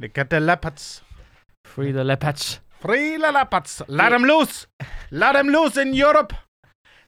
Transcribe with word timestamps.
Look 0.00 0.28
the 0.28 0.40
leopards. 0.40 1.02
Free 1.66 1.92
the 1.92 2.04
Leopards. 2.04 2.60
Free 2.80 3.16
the 3.18 3.32
leopards. 3.32 3.82
Let 3.88 4.10
them 4.10 4.24
loose. 4.24 4.66
Let 5.10 5.34
them 5.34 5.48
loose 5.48 5.82
in 5.82 5.94
Europe. 5.94 6.34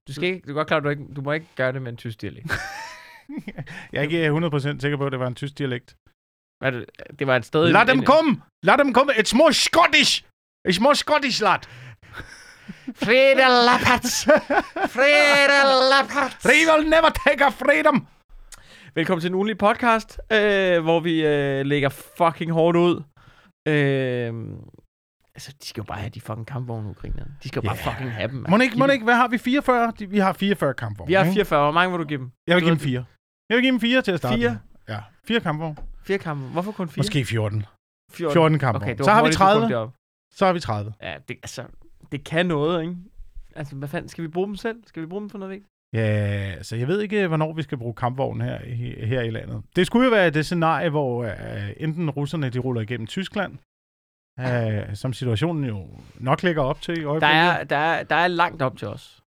Du, 0.09 0.13
skal 0.13 0.25
ikke, 0.25 0.47
du 0.47 0.51
er 0.51 0.55
godt 0.55 0.69
klar, 0.69 0.81
du, 0.81 0.89
ikke, 0.89 1.05
du 1.17 1.21
må 1.21 1.33
ikke 1.33 1.47
gøre 1.57 1.73
det 1.73 1.83
med 1.83 1.93
en 1.93 1.97
tysk 1.97 2.21
dialekt. 2.21 2.53
Jeg 3.93 3.99
er 3.99 4.03
ikke 4.03 4.29
100% 4.29 4.81
sikker 4.81 4.97
på, 4.97 5.07
at 5.07 5.13
det 5.13 5.21
var 5.21 5.27
en 5.27 5.35
tysk 5.35 5.59
dialekt. 5.59 5.97
Hvad 6.59 6.73
det, 6.73 6.85
det 7.19 7.27
var 7.27 7.37
et 7.37 7.45
sted... 7.45 7.69
Lad 7.69 7.87
dem 7.87 8.05
komme. 8.05 8.43
Lad 8.63 8.79
dem 8.79 8.93
komme. 8.93 9.13
It's 9.13 9.37
more 9.37 9.53
Scottish. 9.53 10.25
It's 10.69 10.81
more 10.81 10.95
Scottish, 10.95 11.43
lad. 11.43 11.59
Free 12.95 13.35
the 13.35 13.49
Leopards. 13.69 14.25
Free 14.97 15.47
the 15.55 15.63
Leopards. 15.93 16.43
They 16.43 16.67
will 16.67 16.89
never 16.89 17.11
take 17.11 17.45
our 17.45 17.53
freedom. 17.53 18.07
Velkommen 18.95 19.21
til 19.21 19.29
en 19.29 19.35
ugenlig 19.35 19.59
podcast, 19.59 20.21
øh, 20.33 20.83
hvor 20.83 21.01
vi 21.01 21.27
øh, 21.27 21.67
lægger 21.67 21.89
fucking 21.89 22.53
hårdt 22.53 22.77
ud. 22.77 22.97
Øh, 23.69 24.59
altså, 25.35 25.53
de 25.63 25.67
skal 25.67 25.81
jo 25.81 25.85
bare 25.85 25.99
have 25.99 26.11
de 26.11 26.21
fucking 26.21 26.47
kampvogne, 26.47 26.89
ukrainerne. 26.91 27.37
De 27.43 27.49
skal 27.49 27.63
jo 27.63 27.69
bare 27.69 27.77
Ja. 27.85 27.91
fucking 27.93 28.11
have 28.13 28.29
dem. 28.29 28.47
Må 28.49 28.59
ikke, 28.59 28.79
må 28.79 28.87
ikke, 28.87 29.05
hvad 29.05 29.15
har 29.15 29.29
vi? 29.29 29.39
44? 29.39 29.93
De- 29.99 30.07
Vi 30.11 30.19
har 30.19 30.33
44 30.33 30.75
kampvogne. 30.75 31.09
Vi 31.09 31.15
har 31.15 31.25
ikke? 31.25 31.33
44. 31.33 31.63
Hvor 31.63 31.73
mange 31.73 31.91
vil 31.93 32.01
du 32.05 32.09
give 32.09 32.19
dem? 32.19 32.31
Jeg 32.47 32.55
vil 32.57 32.63
give 32.63 32.71
dem 32.71 32.79
fire. 32.79 33.05
Jeg 33.49 33.57
vil 33.57 33.63
give 33.63 33.73
dem 33.73 33.81
fire 33.81 34.03
til 34.03 34.13
at 34.13 34.19
starte 34.19 34.37
Fire? 34.37 34.51
med. 34.51 34.59
Ja, 34.95 35.01
fire 35.25 35.41
kampvogne. 35.41 35.77
Fire 36.03 36.19
kampe. 36.19 36.45
Hvorfor 36.47 36.73
kun 36.73 36.89
fire? 36.89 37.01
Måske 37.01 37.25
14. 37.25 37.65
14. 38.13 38.33
14 38.35 38.59
kampvogne. 38.59 38.93
Okay, 38.93 39.05
Så 39.05 39.11
har 39.11 39.21
vi 39.21 39.27
hurtigt, 39.27 39.39
du 39.41 39.45
kom 39.45 39.53
30. 39.61 39.69
derop. 39.75 39.95
Så 40.35 40.47
har 40.47 40.53
vi 40.53 40.61
30. 40.61 40.93
Ja, 41.03 41.15
det, 41.29 41.37
altså, 41.43 41.65
det 42.13 42.25
kan 42.25 42.47
noget, 42.47 42.83
ikke? 42.83 42.97
Altså, 43.57 43.77
hvad 43.77 43.89
fanden, 43.89 44.09
skal 44.09 44.25
vi 44.25 44.29
bruge 44.29 44.47
dem 44.47 44.57
selv? 44.57 44.77
Skal 44.87 45.03
vi 45.03 45.07
bruge 45.07 45.21
dem 45.21 45.31
for 45.31 45.39
noget 45.39 45.51
vigtigt? 45.51 45.71
Ja, 45.93 46.63
så 46.63 46.77
jeg 46.77 46.89
ved 46.89 47.01
ikke, 47.01 47.27
hvornår 47.29 47.53
vi 47.53 47.63
skal 47.63 47.79
bruge 47.79 47.95
kampvognen 47.95 48.49
her, 48.49 48.61
i- 48.65 49.07
her 49.07 49.23
i 49.23 49.31
landet. 49.31 49.63
Det 49.77 49.87
skulle 49.87 50.05
jo 50.05 50.11
være 50.11 50.31
det 50.31 50.45
scenarie, 50.47 50.91
hvor 50.91 51.25
uh, 51.25 51.31
enten 51.77 52.11
russerne 52.11 52.51
de 52.51 52.59
ruller 52.59 52.81
igennem 52.81 53.07
Tyskland, 53.07 53.53
uh, 54.41 54.95
som 54.95 55.13
situationen 55.13 55.65
jo 55.65 55.87
nok 56.15 56.43
lægger 56.43 56.63
op 56.63 56.81
til 56.81 56.99
i 56.99 57.01
Der 57.01 57.09
øjeblikket. 57.09 57.37
er, 57.37 57.65
der, 57.65 57.77
er, 57.77 58.03
der 58.03 58.17
er 58.17 58.29
langt 58.29 58.63
op 58.63 58.77
til 58.77 58.89
os. 58.89 59.23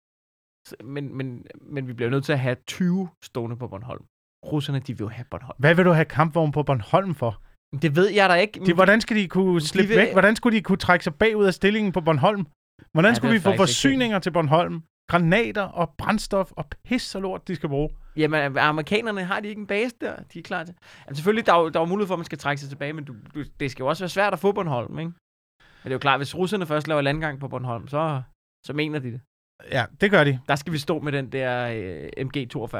Men, 0.84 1.18
men, 1.18 1.46
men 1.62 1.88
vi 1.88 1.94
bliver 1.94 2.10
nødt 2.10 2.26
til 2.26 2.34
at 2.34 2.40
have 2.40 2.56
20 2.68 3.10
stående 3.24 3.56
på 3.58 3.68
Bornholm. 3.68 4.04
Russerne, 4.46 4.80
de 4.80 4.94
vil 4.98 5.00
jo 5.00 5.08
have 5.08 5.26
Bornholm. 5.32 5.56
Hvad 5.60 5.76
vil 5.76 5.86
du 5.86 5.92
have 5.92 6.06
kampvogn 6.06 6.52
på 6.52 6.64
Bornholm 6.64 7.16
for? 7.16 7.42
Det 7.82 7.96
ved 7.96 8.10
jeg 8.10 8.30
da 8.30 8.34
ikke. 8.36 8.60
De, 8.66 8.74
hvordan 8.74 9.02
skal 9.02 9.18
de 9.18 9.28
kunne 9.28 9.62
slippe 9.62 9.88
vil- 9.90 9.98
væk? 9.98 10.12
Hvordan 10.12 10.36
skulle 10.36 10.58
de 10.58 10.62
kunne 10.64 10.78
trække 10.78 11.04
sig 11.04 11.16
bagud 11.16 11.46
af 11.46 11.54
stillingen 11.54 11.92
på 11.92 12.02
Bornholm? 12.02 12.46
Hvordan 12.94 13.10
Ja, 13.12 13.16
skulle 13.16 13.30
det 13.34 13.40
vi 13.40 13.44
få 13.44 13.50
faktisk 13.50 13.60
ikke 13.86 13.92
forsyninger 13.92 14.20
til 14.20 14.32
Bornholm? 14.32 14.84
Granater 15.12 15.62
og 15.62 15.94
brændstof 15.98 16.52
og 16.52 16.66
pis 16.84 17.16
og 17.16 17.22
lort, 17.22 17.48
de 17.48 17.56
skal 17.56 17.70
bruge. 17.70 17.90
Jamen, 18.16 18.58
amerikanerne 18.58 19.24
har 19.24 19.40
de 19.40 19.48
ikke 19.48 19.60
en 19.60 19.68
base 19.68 19.96
der? 20.02 20.16
De 20.34 20.40
er 20.40 20.44
klar 20.44 20.64
til. 20.64 20.76
Altså, 21.08 21.20
selvfølgelig, 21.20 21.46
der 21.46 21.54
er, 21.54 21.60
jo, 21.60 21.70
der 21.70 21.80
er 21.80 21.86
mulighed 21.86 22.08
for, 22.08 22.14
at 22.14 22.20
man 22.20 22.26
skal 22.26 22.38
trække 22.38 22.60
sig 22.60 22.70
tilbage, 22.70 22.94
men 22.94 23.04
du, 23.04 23.14
du, 23.36 23.44
det 23.60 23.72
skal 23.72 23.84
jo 23.84 23.88
også 23.88 24.04
være 24.04 24.10
svært 24.10 24.34
at 24.34 24.40
få 24.40 24.52
Bornholm, 24.52 25.00
ikke? 25.00 25.12
Men 25.12 25.14
det 25.84 25.90
er 25.90 25.94
jo 25.94 26.00
klart, 26.00 26.20
hvis 26.20 26.36
russerne 26.36 26.66
først 26.66 26.88
laver 26.88 27.02
landgang 27.02 27.40
på 27.40 27.48
Bornholm, 27.48 27.88
så, 27.88 28.22
så 28.66 28.74
mener 28.74 29.00
de 29.00 29.12
det. 29.12 29.22
Ja, 29.72 29.86
det 30.02 30.12
gør 30.12 30.24
de. 30.24 30.40
Der 30.48 30.56
skal 30.56 30.74
vi 30.74 30.78
stå 30.78 31.00
med 31.00 31.12
den 31.12 31.32
der 31.32 31.68
øh, 31.68 32.10
MG42. 32.18 32.72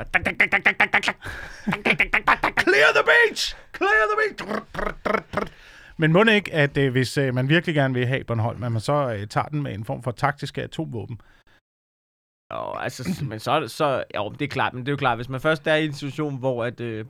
Clear 2.64 2.92
the 2.98 3.04
beach! 3.12 3.56
Clear 3.78 4.06
the 4.12 4.18
beach! 4.20 5.52
Men 5.98 6.14
må 6.14 6.24
det 6.24 6.34
ikke, 6.34 6.54
at 6.54 6.78
øh, 6.78 6.92
hvis 6.92 7.18
øh, 7.18 7.34
man 7.34 7.50
virkelig 7.50 7.76
gerne 7.76 7.94
vil 7.94 8.08
have 8.08 8.24
Bornholm, 8.24 8.64
at 8.64 8.72
man 8.72 8.82
så 8.82 9.18
øh, 9.20 9.28
tager 9.28 9.48
den 9.48 9.64
med 9.64 9.74
en 9.74 9.86
form 9.86 10.04
for 10.04 10.12
taktiske 10.12 10.64
atomvåben? 10.64 11.22
Og, 12.52 12.84
altså, 12.84 13.24
men 13.30 13.40
så, 13.40 13.64
så, 13.68 14.04
jo, 14.16 14.30
det 14.30 14.42
er 14.42 14.48
klart, 14.50 14.74
men 14.74 14.82
det 14.84 14.88
er 14.88 14.94
jo 14.94 14.98
klart, 14.98 15.18
hvis 15.18 15.30
man 15.30 15.42
først 15.42 15.68
er 15.68 15.76
i 15.76 15.86
en 15.86 15.94
situation, 15.94 16.38
hvor, 16.40 16.64
at, 16.64 16.82
øh, 16.82 17.06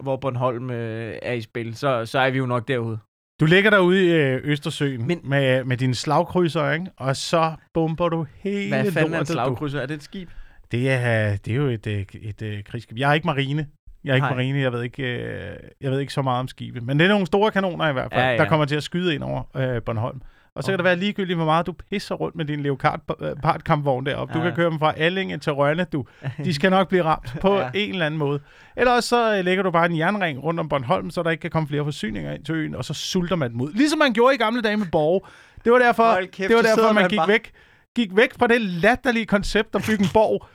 hvor 0.00 0.16
Bornholm 0.16 0.70
øh, 0.70 1.14
er 1.22 1.32
i 1.32 1.40
spil, 1.40 1.76
så, 1.76 2.06
så 2.06 2.18
er 2.18 2.30
vi 2.30 2.38
jo 2.38 2.46
nok 2.46 2.68
derude. 2.68 2.98
Du 3.40 3.44
ligger 3.46 3.70
derude 3.70 4.06
i 4.06 4.08
øh, 4.10 4.40
Østersøen 4.44 5.06
Men- 5.06 5.20
med, 5.24 5.64
med 5.64 5.76
dine 5.76 5.94
slagkrydser, 5.94 6.70
ikke? 6.70 6.86
og 6.96 7.16
så 7.16 7.52
bomber 7.74 8.08
du 8.08 8.26
hele 8.36 8.68
Hvad 8.68 8.92
fanden 8.92 8.96
er 8.96 9.04
en 9.06 9.10
lortet, 9.12 9.28
du. 9.28 9.32
slagkrydser? 9.32 9.80
Er 9.80 9.86
det 9.86 9.94
et 9.94 10.02
skib? 10.02 10.30
Det 10.72 10.90
er, 10.90 11.36
det 11.36 11.52
er 11.52 11.56
jo 11.56 11.66
et, 11.66 11.86
øh, 11.86 11.94
et, 11.94 12.08
et, 12.22 12.42
et 12.42 12.64
krigsskib. 12.64 12.98
Jeg 12.98 13.10
er 13.10 13.14
ikke 13.14 13.26
marine. 13.26 13.66
Jeg 14.04 14.10
er 14.10 14.14
ikke 14.14 14.24
Nej. 14.26 14.34
marine, 14.34 14.58
jeg 14.60 14.72
ved 14.72 14.82
ikke, 14.82 15.02
øh, 15.02 15.56
jeg 15.80 15.90
ved 15.90 16.00
ikke 16.00 16.12
så 16.12 16.22
meget 16.22 16.40
om 16.40 16.48
skibe. 16.48 16.80
Men 16.80 16.98
det 16.98 17.04
er 17.04 17.08
nogle 17.08 17.26
store 17.26 17.50
kanoner 17.50 17.88
i 17.88 17.92
hvert 17.92 18.12
fald, 18.12 18.22
ja. 18.24 18.30
ja. 18.30 18.36
der 18.36 18.48
kommer 18.48 18.66
til 18.66 18.76
at 18.76 18.82
skyde 18.82 19.14
ind 19.14 19.22
over 19.22 19.42
øh, 19.56 19.82
Bornholm. 19.82 20.20
Og 20.56 20.64
så 20.64 20.72
kan 20.72 20.78
det 20.78 20.84
være 20.84 20.96
ligegyldigt, 20.96 21.36
hvor 21.36 21.44
meget 21.44 21.66
du 21.66 21.72
pisser 21.90 22.14
rundt 22.14 22.36
med 22.36 22.44
din 22.44 22.60
leopard-kampvogn 22.62 24.06
deroppe. 24.06 24.34
Du 24.34 24.38
Ja. 24.38 24.44
kan 24.44 24.54
køre 24.56 24.70
dem 24.70 24.78
fra 24.78 24.92
Allinge 24.96 25.38
til 25.38 25.52
Rønne. 25.52 25.84
Du, 25.92 26.04
de 26.44 26.54
skal 26.54 26.70
nok 26.70 26.88
blive 26.88 27.02
ramt 27.04 27.36
på 27.40 27.56
Ja. 27.58 27.70
en 27.74 27.90
eller 27.92 28.06
anden 28.06 28.18
måde. 28.18 28.40
Eller 28.76 28.92
også 28.92 29.08
så 29.08 29.36
øh, 29.38 29.44
lægger 29.44 29.62
du 29.62 29.70
bare 29.70 29.86
en 29.86 29.98
jernring 29.98 30.42
rundt 30.42 30.60
om 30.60 30.68
Bornholm, 30.68 31.10
så 31.10 31.22
der 31.22 31.30
ikke 31.30 31.40
kan 31.40 31.50
komme 31.50 31.68
flere 31.68 31.84
forsyninger 31.84 32.32
ind 32.32 32.44
til 32.44 32.54
øen, 32.54 32.74
og 32.74 32.84
så 32.84 32.94
sulter 32.94 33.36
man 33.36 33.50
dem 33.52 33.60
ud. 33.60 33.72
Ligesom 33.72 33.98
man 33.98 34.12
gjorde 34.12 34.34
i 34.34 34.38
gamle 34.38 34.62
dage 34.62 34.76
med 34.76 34.86
Borge. 34.92 35.20
Det 35.64 35.72
var 35.72 35.78
derfor, 35.78 36.14
kæft, 36.32 36.48
det 36.48 36.56
var 36.56 36.62
derfor 36.62 36.92
man 36.92 36.94
man 36.94 37.08
gik 37.10 37.16
bare- 37.18 37.28
væk, 37.28 37.52
gik 37.96 38.16
væk 38.16 38.34
fra 38.38 38.46
det 38.46 38.60
latterlige 38.60 39.26
koncept 39.26 39.74
at 39.74 39.82
bygge 39.88 40.02
en 40.04 40.10
borg. 40.14 40.46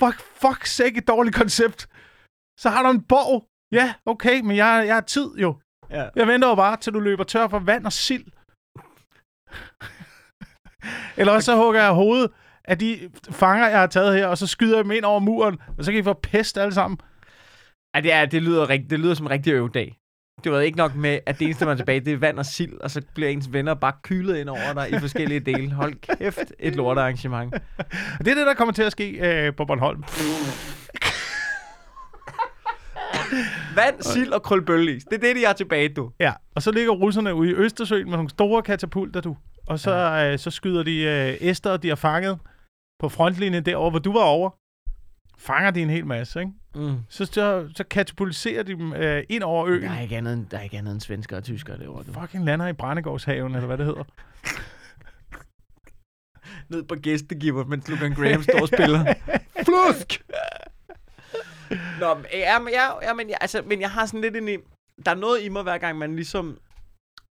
Fuck, 0.00 0.20
fuck 0.20 0.66
sikke 0.66 0.98
et 0.98 1.08
dårligt 1.08 1.36
koncept. 1.36 1.86
Så 2.60 2.70
har 2.70 2.82
du 2.82 2.90
en 2.90 3.02
borg. 3.02 3.44
Ja, 3.72 3.94
okay, 4.06 4.40
men 4.40 4.56
jeg, 4.56 4.84
jeg 4.86 4.94
har 4.94 5.00
tid 5.00 5.28
jo. 5.38 5.56
Ja. 5.90 6.04
Jeg 6.16 6.26
venter 6.26 6.48
jo 6.48 6.54
bare, 6.54 6.76
til 6.76 6.92
du 6.92 7.00
løber 7.00 7.24
tør 7.24 7.48
for 7.48 7.58
vand 7.58 7.84
og 7.86 7.92
sild. 7.92 8.24
Eller 11.16 11.32
også 11.32 11.46
så 11.46 11.56
hugger 11.56 11.82
jeg 11.82 11.90
hovedet 11.90 12.30
af 12.64 12.78
de 12.78 13.10
fanger, 13.30 13.68
jeg 13.68 13.78
har 13.78 13.86
taget 13.86 14.14
her, 14.14 14.26
og 14.26 14.38
så 14.38 14.46
skyder 14.46 14.76
jeg 14.76 14.84
dem 14.84 14.92
ind 14.92 15.04
over 15.04 15.20
muren, 15.20 15.58
og 15.78 15.84
så 15.84 15.90
kan 15.90 16.00
I 16.00 16.02
få 16.02 16.12
pest 16.12 16.58
alle 16.58 16.74
sammen. 16.74 16.98
Ja, 17.94 18.00
det, 18.00 18.12
er, 18.12 18.26
det, 18.26 18.42
lyder, 18.42 18.68
rigt, 18.68 18.90
det 18.90 19.00
lyder 19.00 19.14
som 19.14 19.26
en 19.26 19.30
rigtig 19.30 19.52
øvedag. 19.52 19.98
Det 20.44 20.52
var 20.52 20.60
ikke 20.60 20.78
nok 20.78 20.94
med, 20.94 21.18
at 21.26 21.38
det 21.38 21.44
eneste, 21.44 21.64
man 21.64 21.72
er 21.72 21.76
tilbage, 21.76 22.00
det 22.00 22.12
er 22.12 22.16
vand 22.16 22.38
og 22.38 22.46
sild, 22.46 22.80
og 22.80 22.90
så 22.90 23.02
bliver 23.14 23.30
ens 23.30 23.52
venner 23.52 23.74
bare 23.74 23.92
kylet 24.02 24.36
ind 24.36 24.48
over 24.48 24.72
dig 24.74 24.92
i 24.92 24.98
forskellige 24.98 25.40
dele. 25.40 25.72
Hold 25.72 25.94
kæft, 26.18 26.52
et 26.58 26.76
lortearrangement. 26.76 27.54
Det 28.18 28.28
er 28.28 28.34
det, 28.34 28.46
der 28.46 28.54
kommer 28.54 28.74
til 28.74 28.82
at 28.82 28.92
ske 28.92 29.10
øh, 29.10 29.54
på 29.54 29.64
Bornholm. 29.64 30.04
Vand, 33.78 34.02
sild 34.02 34.32
og 34.32 34.42
krølbølleis. 34.42 35.04
Det 35.04 35.14
er 35.14 35.18
det, 35.18 35.36
de 35.36 35.44
har 35.46 35.52
tilbage, 35.52 35.88
du. 35.88 36.10
Ja, 36.20 36.32
og 36.54 36.62
så 36.62 36.72
ligger 36.72 36.92
russerne 36.92 37.34
ude 37.34 37.50
i 37.50 37.54
Østersøen 37.54 38.04
med 38.04 38.16
nogle 38.16 38.30
store 38.30 38.62
katapulter, 38.62 39.20
du. 39.20 39.36
Og 39.66 39.78
så, 39.78 39.94
ja. 39.94 40.32
øh, 40.32 40.38
så 40.38 40.50
skyder 40.50 40.82
de 40.82 41.02
øh, 41.02 41.48
æster, 41.48 41.76
de 41.76 41.88
har 41.88 41.94
fanget 41.96 42.38
på 43.00 43.08
frontlinjen 43.08 43.64
derovre, 43.66 43.90
hvor 43.90 43.98
du 43.98 44.12
var 44.12 44.24
over. 44.24 44.50
Fanger 45.38 45.70
de 45.70 45.82
en 45.82 45.90
hel 45.90 46.06
masse, 46.06 46.40
ikke? 46.40 46.52
Mm. 46.74 46.96
Så, 47.08 47.24
så, 47.24 47.68
så 47.76 47.84
katapultiserer 47.84 48.62
de 48.62 48.72
dem 48.72 48.92
øh, 48.92 49.22
ind 49.28 49.42
over 49.42 49.66
øen. 49.66 49.82
Der 49.82 49.90
er 49.90 50.00
ikke 50.00 50.16
andet 50.16 50.34
end, 50.34 50.46
der 50.46 50.58
er 50.58 50.62
ikke 50.62 50.78
andet 50.78 50.92
end 50.92 51.00
svensker 51.00 51.36
og 51.36 51.44
tyskere 51.44 51.78
derovre. 51.78 52.04
Du. 52.04 52.20
Fucking 52.20 52.44
lander 52.44 52.66
i 52.66 52.72
Brændegårdshaven, 52.72 53.54
eller 53.54 53.66
hvad 53.66 53.78
det 53.78 53.86
hedder. 53.86 54.04
Ned 56.68 56.82
på 56.82 56.94
gæstegiver, 56.94 57.64
mens 57.64 57.88
Lucan 57.88 58.14
Graham 58.14 58.42
står 58.42 58.60
og 58.60 58.68
spiller. 58.68 59.14
Flusk! 59.64 60.22
Nå, 62.00 62.14
men, 62.14 62.26
ja, 62.32 62.58
men, 62.58 62.72
ja, 62.72 63.04
ja, 63.06 63.14
men, 63.14 63.28
jeg, 63.30 63.38
altså, 63.40 63.62
men 63.62 63.80
jeg 63.80 63.90
har 63.90 64.06
sådan 64.06 64.20
lidt 64.20 64.36
en... 64.36 64.62
Der 65.04 65.10
er 65.10 65.20
noget 65.26 65.42
i 65.42 65.48
mig, 65.48 65.62
hver 65.62 65.78
gang 65.78 65.98
man 65.98 66.16
ligesom 66.16 66.58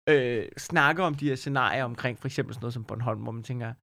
øh, 0.09 0.45
snakker 0.57 1.03
om 1.03 1.15
de 1.15 1.29
her 1.29 1.35
scenarier 1.35 1.83
omkring 1.83 2.19
for 2.19 2.27
eksempel 2.27 2.53
sådan 2.53 2.63
noget 2.63 2.73
som 2.73 2.85
Bornholm, 2.85 3.21
hvor 3.21 3.31
man 3.31 3.43
tænker, 3.43 3.73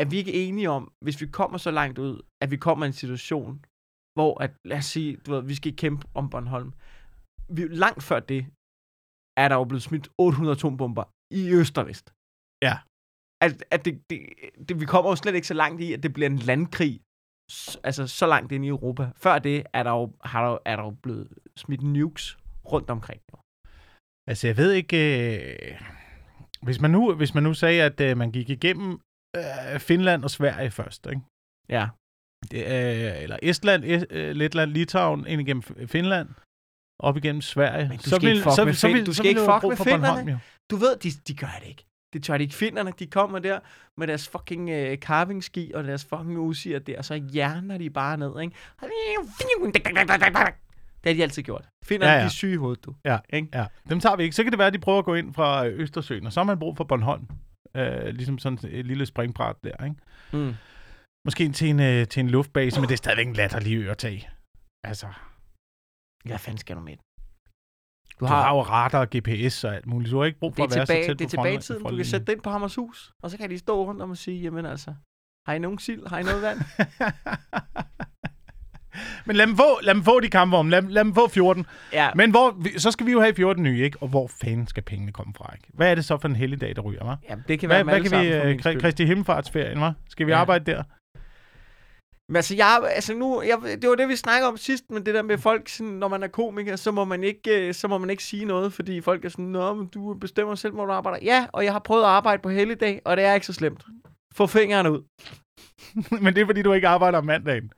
er 0.00 0.04
vi 0.10 0.16
ikke 0.16 0.32
enige 0.32 0.70
om, 0.70 0.92
hvis 1.04 1.20
vi 1.20 1.26
kommer 1.26 1.58
så 1.58 1.70
langt 1.70 1.98
ud, 1.98 2.14
at 2.42 2.50
vi 2.50 2.56
kommer 2.56 2.84
i 2.84 2.86
en 2.86 3.00
situation, 3.04 3.64
hvor, 4.16 4.32
at, 4.44 4.52
lad 4.70 4.78
os 4.78 4.84
sige, 4.84 5.16
du 5.16 5.28
ved, 5.32 5.42
vi 5.42 5.54
skal 5.54 5.76
kæmpe 5.76 6.02
om 6.14 6.30
Bornholm. 6.30 6.72
Vi, 7.56 7.62
langt 7.84 8.02
før 8.08 8.20
det, 8.20 8.42
er 9.42 9.46
der 9.48 9.56
jo 9.60 9.64
blevet 9.70 9.82
smidt 9.88 10.08
800 10.18 10.56
atombomber 10.56 11.04
i 11.40 11.42
øst 11.58 11.78
og 11.78 11.86
vest. 11.86 12.06
Ja. 12.66 12.74
At, 13.44 13.52
at 13.74 13.80
det, 13.84 13.94
det, 14.10 14.18
det, 14.68 14.74
vi 14.80 14.86
kommer 14.92 15.10
jo 15.10 15.16
slet 15.16 15.34
ikke 15.34 15.52
så 15.52 15.58
langt 15.62 15.80
i, 15.86 15.92
at 15.92 16.02
det 16.02 16.12
bliver 16.12 16.30
en 16.30 16.42
landkrig, 16.50 16.94
altså 17.84 18.06
så 18.06 18.26
langt 18.26 18.52
ind 18.52 18.64
i 18.64 18.68
Europa. 18.68 19.10
Før 19.16 19.38
det 19.38 19.64
er 19.72 19.82
der 19.82 19.90
jo, 19.90 20.12
har 20.24 20.50
der, 20.50 20.58
er 20.64 20.76
der 20.76 20.82
jo 20.82 20.94
blevet 21.02 21.28
smidt 21.56 21.82
nukes 21.82 22.38
rundt 22.72 22.90
omkring. 22.90 23.20
Altså, 24.30 24.46
jeg 24.46 24.56
ved 24.56 24.72
ikke... 24.72 24.98
Øh... 25.36 25.80
Hvis, 26.62 26.80
man 26.80 26.90
nu, 26.90 27.14
hvis 27.14 27.34
man 27.34 27.42
nu 27.42 27.54
sagde, 27.54 27.82
at 27.82 28.00
øh, 28.00 28.16
man 28.16 28.32
gik 28.32 28.50
igennem 28.50 29.00
øh, 29.36 29.80
Finland 29.80 30.24
og 30.24 30.30
Sverige 30.30 30.70
først, 30.70 31.06
ikke? 31.06 31.22
Ja. 31.68 31.88
Det, 32.50 32.58
øh, 32.58 33.22
eller 33.22 33.38
Estland, 33.42 33.84
es, 33.84 34.06
øh, 34.10 34.30
Letland, 34.36 34.70
Litauen, 34.70 35.26
ind 35.26 35.40
igennem 35.40 35.62
Finland, 35.62 36.28
op 36.98 37.16
igennem 37.16 37.42
Sverige. 37.42 37.88
Men 37.88 37.98
du 37.98 38.10
skal 38.10 38.28
ikke 38.28 38.42
fuck 38.42 38.66
med 38.66 38.74
Fin- 38.74 39.04
du 39.04 39.14
skal 39.14 39.26
ikke 39.26 39.40
fuck 39.50 39.62
med 39.64 40.32
jo. 40.32 40.38
Du 40.70 40.76
ved, 40.76 40.96
de, 40.96 41.10
de 41.28 41.34
gør 41.42 41.54
det 41.60 41.68
ikke. 41.68 41.84
Det 42.12 42.22
tør 42.24 42.38
de 42.38 42.42
ikke. 42.44 42.54
Finderne, 42.54 42.92
de 42.98 43.06
kommer 43.06 43.38
der 43.38 43.60
med 43.96 44.06
deres 44.06 44.28
fucking 44.28 44.70
øh, 44.70 44.96
carving-ski 44.98 45.72
og 45.74 45.84
deres 45.84 46.04
fucking 46.04 46.38
usiger 46.38 46.78
der, 46.78 46.98
og 46.98 47.04
så 47.04 47.14
hjerner 47.14 47.78
de 47.78 47.90
bare 47.90 48.16
ned, 48.16 48.40
ikke? 48.40 48.56
Det 51.04 51.10
har 51.10 51.14
de 51.14 51.22
altid 51.22 51.42
gjort. 51.42 51.68
Finderne, 51.84 52.12
ja, 52.12 52.18
Ja, 52.18 52.24
de 52.24 52.30
syge 52.30 52.58
hovedet, 52.58 52.84
du. 52.84 52.94
Ja, 53.04 53.18
Ikke? 53.32 53.48
ja. 53.54 53.66
Dem 53.90 54.00
tager 54.00 54.16
vi 54.16 54.22
ikke. 54.22 54.36
Så 54.36 54.42
kan 54.42 54.52
det 54.52 54.58
være, 54.58 54.66
at 54.66 54.72
de 54.74 54.78
prøver 54.78 54.98
at 54.98 55.04
gå 55.04 55.14
ind 55.14 55.34
fra 55.34 55.66
øh, 55.66 55.80
Østersøen, 55.80 56.26
og 56.26 56.32
så 56.32 56.40
har 56.40 56.44
man 56.44 56.58
brug 56.58 56.76
for 56.76 56.84
Bornholm. 56.84 57.26
Øh, 57.76 58.06
ligesom 58.06 58.38
sådan 58.38 58.58
et 58.70 58.86
lille 58.86 59.06
springbræt 59.06 59.56
der, 59.64 59.84
ikke? 59.84 59.96
Mm. 60.32 60.54
Måske 61.26 61.44
ind 61.44 61.54
til 61.54 61.68
en, 61.70 61.80
øh, 61.80 62.06
til 62.08 62.20
en 62.20 62.30
luftbase, 62.30 62.80
men 62.80 62.88
det 62.88 62.92
er 62.94 62.96
stadigvæk 62.96 63.26
en 63.26 63.32
latterlig 63.32 63.76
ø 63.76 63.90
at 63.90 63.98
tage. 63.98 64.28
Altså, 64.84 65.06
Hvad 66.24 66.38
fanden 66.38 66.58
skal 66.58 66.76
du 66.76 66.80
med? 66.80 66.96
Du 68.20 68.24
har, 68.26 68.36
du 68.36 68.42
har 68.48 68.54
jo 68.54 68.60
radar 68.62 69.00
og 69.00 69.06
GPS 69.16 69.64
og 69.64 69.74
alt 69.74 69.86
muligt. 69.86 70.10
Du 70.12 70.18
har 70.18 70.24
ikke 70.24 70.38
brug 70.38 70.54
for 70.56 70.64
at 70.64 70.70
være 70.74 70.86
tilbage, 70.86 71.04
så 71.04 71.08
tæt 71.08 71.18
det 71.18 71.24
er 71.24 71.28
tilbage 71.28 71.54
i 71.54 71.58
tiden. 71.58 71.84
Du 71.84 71.96
kan 71.96 72.04
sætte 72.04 72.26
den 72.32 72.40
på 72.40 72.50
Hammers 72.50 72.74
hus, 72.74 73.12
og 73.22 73.30
så 73.30 73.36
kan 73.38 73.50
de 73.50 73.58
stå 73.58 73.84
rundt 73.86 74.02
om 74.02 74.10
og 74.10 74.16
sige, 74.16 74.42
jamen 74.42 74.66
altså, 74.66 74.94
har 75.46 75.54
I 75.54 75.58
nogen 75.58 75.78
sild? 75.78 76.06
Har 76.08 76.18
I 76.18 76.22
noget 76.22 76.42
vand? 76.42 76.58
Men 79.26 79.36
lad 79.36 79.46
dem 79.46 79.56
få, 79.56 79.78
lad 79.82 79.94
dem 79.94 80.02
få 80.04 80.20
de 80.20 80.28
kampvogne. 80.28 80.70
Lad, 80.70 80.82
dem- 80.82 80.88
lad 80.90 81.04
dem 81.04 81.14
få 81.14 81.28
14. 81.28 81.66
ja, 81.92 82.10
Men 82.14 82.30
hvor, 82.30 82.78
så 82.78 82.90
skal 82.90 83.06
vi 83.06 83.12
jo 83.12 83.20
have 83.20 83.34
14 83.34 83.62
nye, 83.62 83.84
ikke? 83.84 83.98
Og 84.02 84.08
hvor 84.08 84.30
fanden 84.42 84.66
skal 84.66 84.82
pengene 84.82 85.12
komme 85.12 85.34
fra, 85.36 85.52
ikke? 85.54 85.68
Hvad 85.74 85.90
er 85.90 85.94
det 85.94 86.04
så 86.04 86.18
for 86.18 86.28
en 86.28 86.36
helligdag, 86.36 86.76
der 86.76 86.82
ryger, 86.82 87.00
hva'? 87.14 87.26
ja, 87.30 87.36
det 87.48 87.60
kan 87.60 87.68
være 87.68 87.84
Hvad, 87.84 87.94
dem 87.94 88.08
hvad 88.10 88.18
alle 88.20 88.34
kan 88.42 88.64
vi... 88.64 88.72
Øh. 88.74 88.80
Kristi 88.80 89.04
Himmelfartsferien, 89.04 89.82
hva'? 89.82 89.92
Skal 90.08 90.26
vi 90.26 90.32
Ja. 90.32 90.38
arbejde 90.38 90.72
der? 90.72 90.82
Men 92.28 92.36
altså, 92.36 92.54
jeg, 92.54 92.80
altså 92.94 93.14
nu, 93.14 93.42
jeg, 93.42 93.58
det 93.82 93.88
var 93.90 93.94
det, 93.94 94.08
vi 94.08 94.16
snakkede 94.16 94.48
om 94.48 94.56
sidst, 94.56 94.84
men 94.90 95.06
det 95.06 95.14
der 95.14 95.22
med 95.22 95.38
folk, 95.38 95.68
sådan, 95.68 95.92
når 95.92 96.08
man 96.08 96.22
er 96.22 96.28
komiker, 96.28 96.76
så 96.76 96.90
må 96.90 97.04
man 97.04 97.24
ikke, 97.24 97.68
øh, 97.68 97.74
så 97.74 97.88
må 97.88 97.98
man 97.98 98.10
ikke 98.10 98.24
sige 98.24 98.44
noget, 98.44 98.72
fordi 98.72 99.00
folk 99.00 99.24
er 99.24 99.28
sådan, 99.28 99.44
Nå, 99.44 99.74
men 99.74 99.86
du 99.86 100.14
bestemmer 100.14 100.54
selv, 100.54 100.72
hvor 100.74 100.86
du 100.86 100.92
arbejder. 100.92 101.18
Ja, 101.22 101.46
og 101.52 101.64
jeg 101.64 101.72
har 101.72 101.78
prøvet 101.78 102.02
at 102.02 102.08
arbejde 102.08 102.42
på 102.42 102.48
helligdag, 102.50 103.00
og 103.04 103.16
det 103.16 103.24
er 103.24 103.34
ikke 103.34 103.46
så 103.46 103.52
slemt. 103.52 103.84
Få 104.34 104.46
fingrene 104.46 104.92
ud. 104.92 105.02
Men 106.22 106.34
det 106.34 106.42
er, 106.42 106.46
fordi 106.46 106.62
du 106.62 106.72
ikke 106.72 106.88
arbejder 106.88 107.18
om 107.18 107.24
mandagen. 107.24 107.70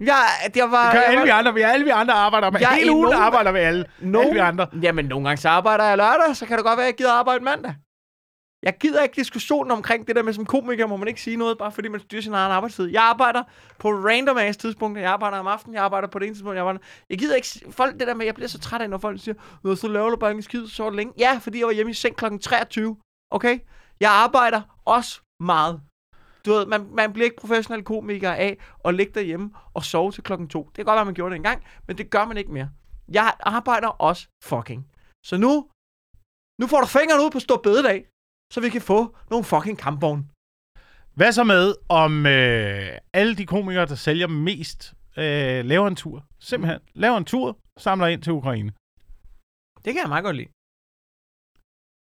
Ja, 0.00 0.14
det 0.54 0.62
var... 0.62 0.90
Kan 0.90 1.00
jeg 1.00 1.06
alle 1.08 1.18
var- 1.18 1.24
vi 1.24 1.30
andre, 1.30 1.54
vi 1.54 1.60
alle 1.60 1.84
vi 1.84 1.90
andre 1.90 2.14
arbejder 2.14 2.46
er 2.46 2.74
hele 2.74 2.92
ugen 2.92 3.02
nogen- 3.02 3.18
arbejder 3.18 3.52
vi 3.52 3.58
alle. 3.58 3.84
Alle 4.02 4.32
vi 4.32 4.38
andre. 4.38 4.66
Jamen, 4.82 5.04
nogle 5.04 5.28
gange 5.28 5.40
så 5.40 5.48
arbejder 5.48 5.84
jeg 5.84 5.96
lørdag, 5.96 6.36
så 6.36 6.46
kan 6.46 6.56
det 6.56 6.64
godt 6.64 6.76
være, 6.76 6.86
at 6.86 6.90
jeg 6.90 6.96
gider 6.96 7.12
arbejde 7.12 7.44
mandag. 7.44 7.74
Jeg 8.64 8.78
gider 8.80 9.02
ikke 9.02 9.16
diskussionen 9.16 9.70
omkring 9.70 10.06
det 10.06 10.16
der 10.16 10.22
med, 10.22 10.32
som 10.32 10.46
komiker 10.46 10.86
må 10.86 10.96
man 10.96 11.08
ikke 11.08 11.22
sige 11.22 11.36
noget, 11.36 11.58
bare 11.58 11.72
fordi 11.72 11.88
man 11.88 12.00
styrer 12.00 12.22
sin 12.22 12.34
egen 12.34 12.52
arbejdstid. 12.52 12.86
Jeg 12.86 13.02
arbejder 13.02 13.42
på 13.78 13.88
random 13.90 14.36
ass 14.36 14.58
tidspunkter. 14.58 15.02
Jeg 15.02 15.10
arbejder 15.10 15.38
om 15.38 15.46
aftenen, 15.46 15.74
jeg 15.74 15.84
arbejder 15.84 16.08
på 16.08 16.18
det 16.18 16.26
ene 16.26 16.34
tidspunkt. 16.34 16.54
Jeg, 16.54 16.60
arbejder... 16.60 16.80
jeg 17.10 17.18
gider 17.18 17.36
ikke... 17.36 17.48
Folk, 17.70 17.98
det 17.98 18.06
der 18.08 18.14
med, 18.14 18.26
jeg 18.26 18.34
bliver 18.34 18.48
så 18.48 18.58
træt 18.58 18.82
af, 18.82 18.90
når 18.90 18.98
folk 18.98 19.20
siger, 19.20 19.34
Nå, 19.62 19.74
så 19.74 19.88
laver 19.88 20.10
du 20.10 20.16
bare 20.16 20.30
en 20.30 20.42
skid 20.42 20.66
så 20.66 20.90
længe. 20.90 21.12
Ja, 21.18 21.38
fordi 21.42 21.58
jeg 21.58 21.66
var 21.66 21.72
hjemme 21.72 21.90
i 21.90 21.94
seng 21.94 22.16
kl. 22.16 22.24
23. 22.42 22.96
Okay? 23.30 23.58
Jeg 24.00 24.10
arbejder 24.10 24.62
også 24.84 25.20
meget. 25.40 25.80
Du 26.46 26.52
ved, 26.52 26.66
man, 26.66 26.86
man 26.90 27.12
bliver 27.12 27.24
ikke 27.24 27.36
professionel 27.36 27.84
komiker 27.84 28.32
af 28.32 28.58
at 28.84 28.94
ligge 28.94 29.12
derhjemme 29.12 29.50
og 29.74 29.84
sove 29.84 30.12
til 30.12 30.22
klokken 30.22 30.48
2. 30.48 30.62
Det 30.64 30.74
kan 30.74 30.84
godt 30.84 30.96
være, 30.96 31.04
man 31.04 31.14
gjorde 31.14 31.30
det 31.30 31.36
engang, 31.36 31.64
men 31.86 31.98
det 31.98 32.10
gør 32.10 32.24
man 32.24 32.36
ikke 32.36 32.52
mere. 32.52 32.70
Jeg 33.08 33.32
arbejder 33.40 33.88
også 33.88 34.28
fucking. 34.44 34.86
Så 35.26 35.36
nu, 35.36 35.68
nu 36.60 36.66
får 36.66 36.80
du 36.80 36.86
fingrene 36.86 37.24
ud 37.24 37.30
på 37.30 37.40
stor 37.40 37.56
bededag, 37.56 38.06
så 38.52 38.60
vi 38.60 38.68
kan 38.68 38.80
få 38.80 39.16
nogle 39.30 39.44
fucking 39.44 39.78
kampvogne. 39.78 40.24
Hvad 41.14 41.32
så 41.32 41.44
med, 41.44 41.74
om 41.88 42.26
øh, 42.26 42.98
alle 43.12 43.34
de 43.36 43.46
komikere, 43.46 43.86
der 43.86 43.94
sælger 43.94 44.26
mest, 44.26 44.94
øh, 45.16 45.64
laver 45.64 45.88
en 45.88 45.96
tur? 45.96 46.26
Simpelthen. 46.38 46.80
Laver 46.94 47.18
en 47.18 47.24
tur, 47.24 47.58
samler 47.78 48.06
ind 48.06 48.22
til 48.22 48.32
Ukraine. 48.32 48.72
Det 49.84 49.90
kan 49.92 50.02
jeg 50.02 50.08
meget 50.08 50.24
godt 50.24 50.36
lide. 50.36 50.48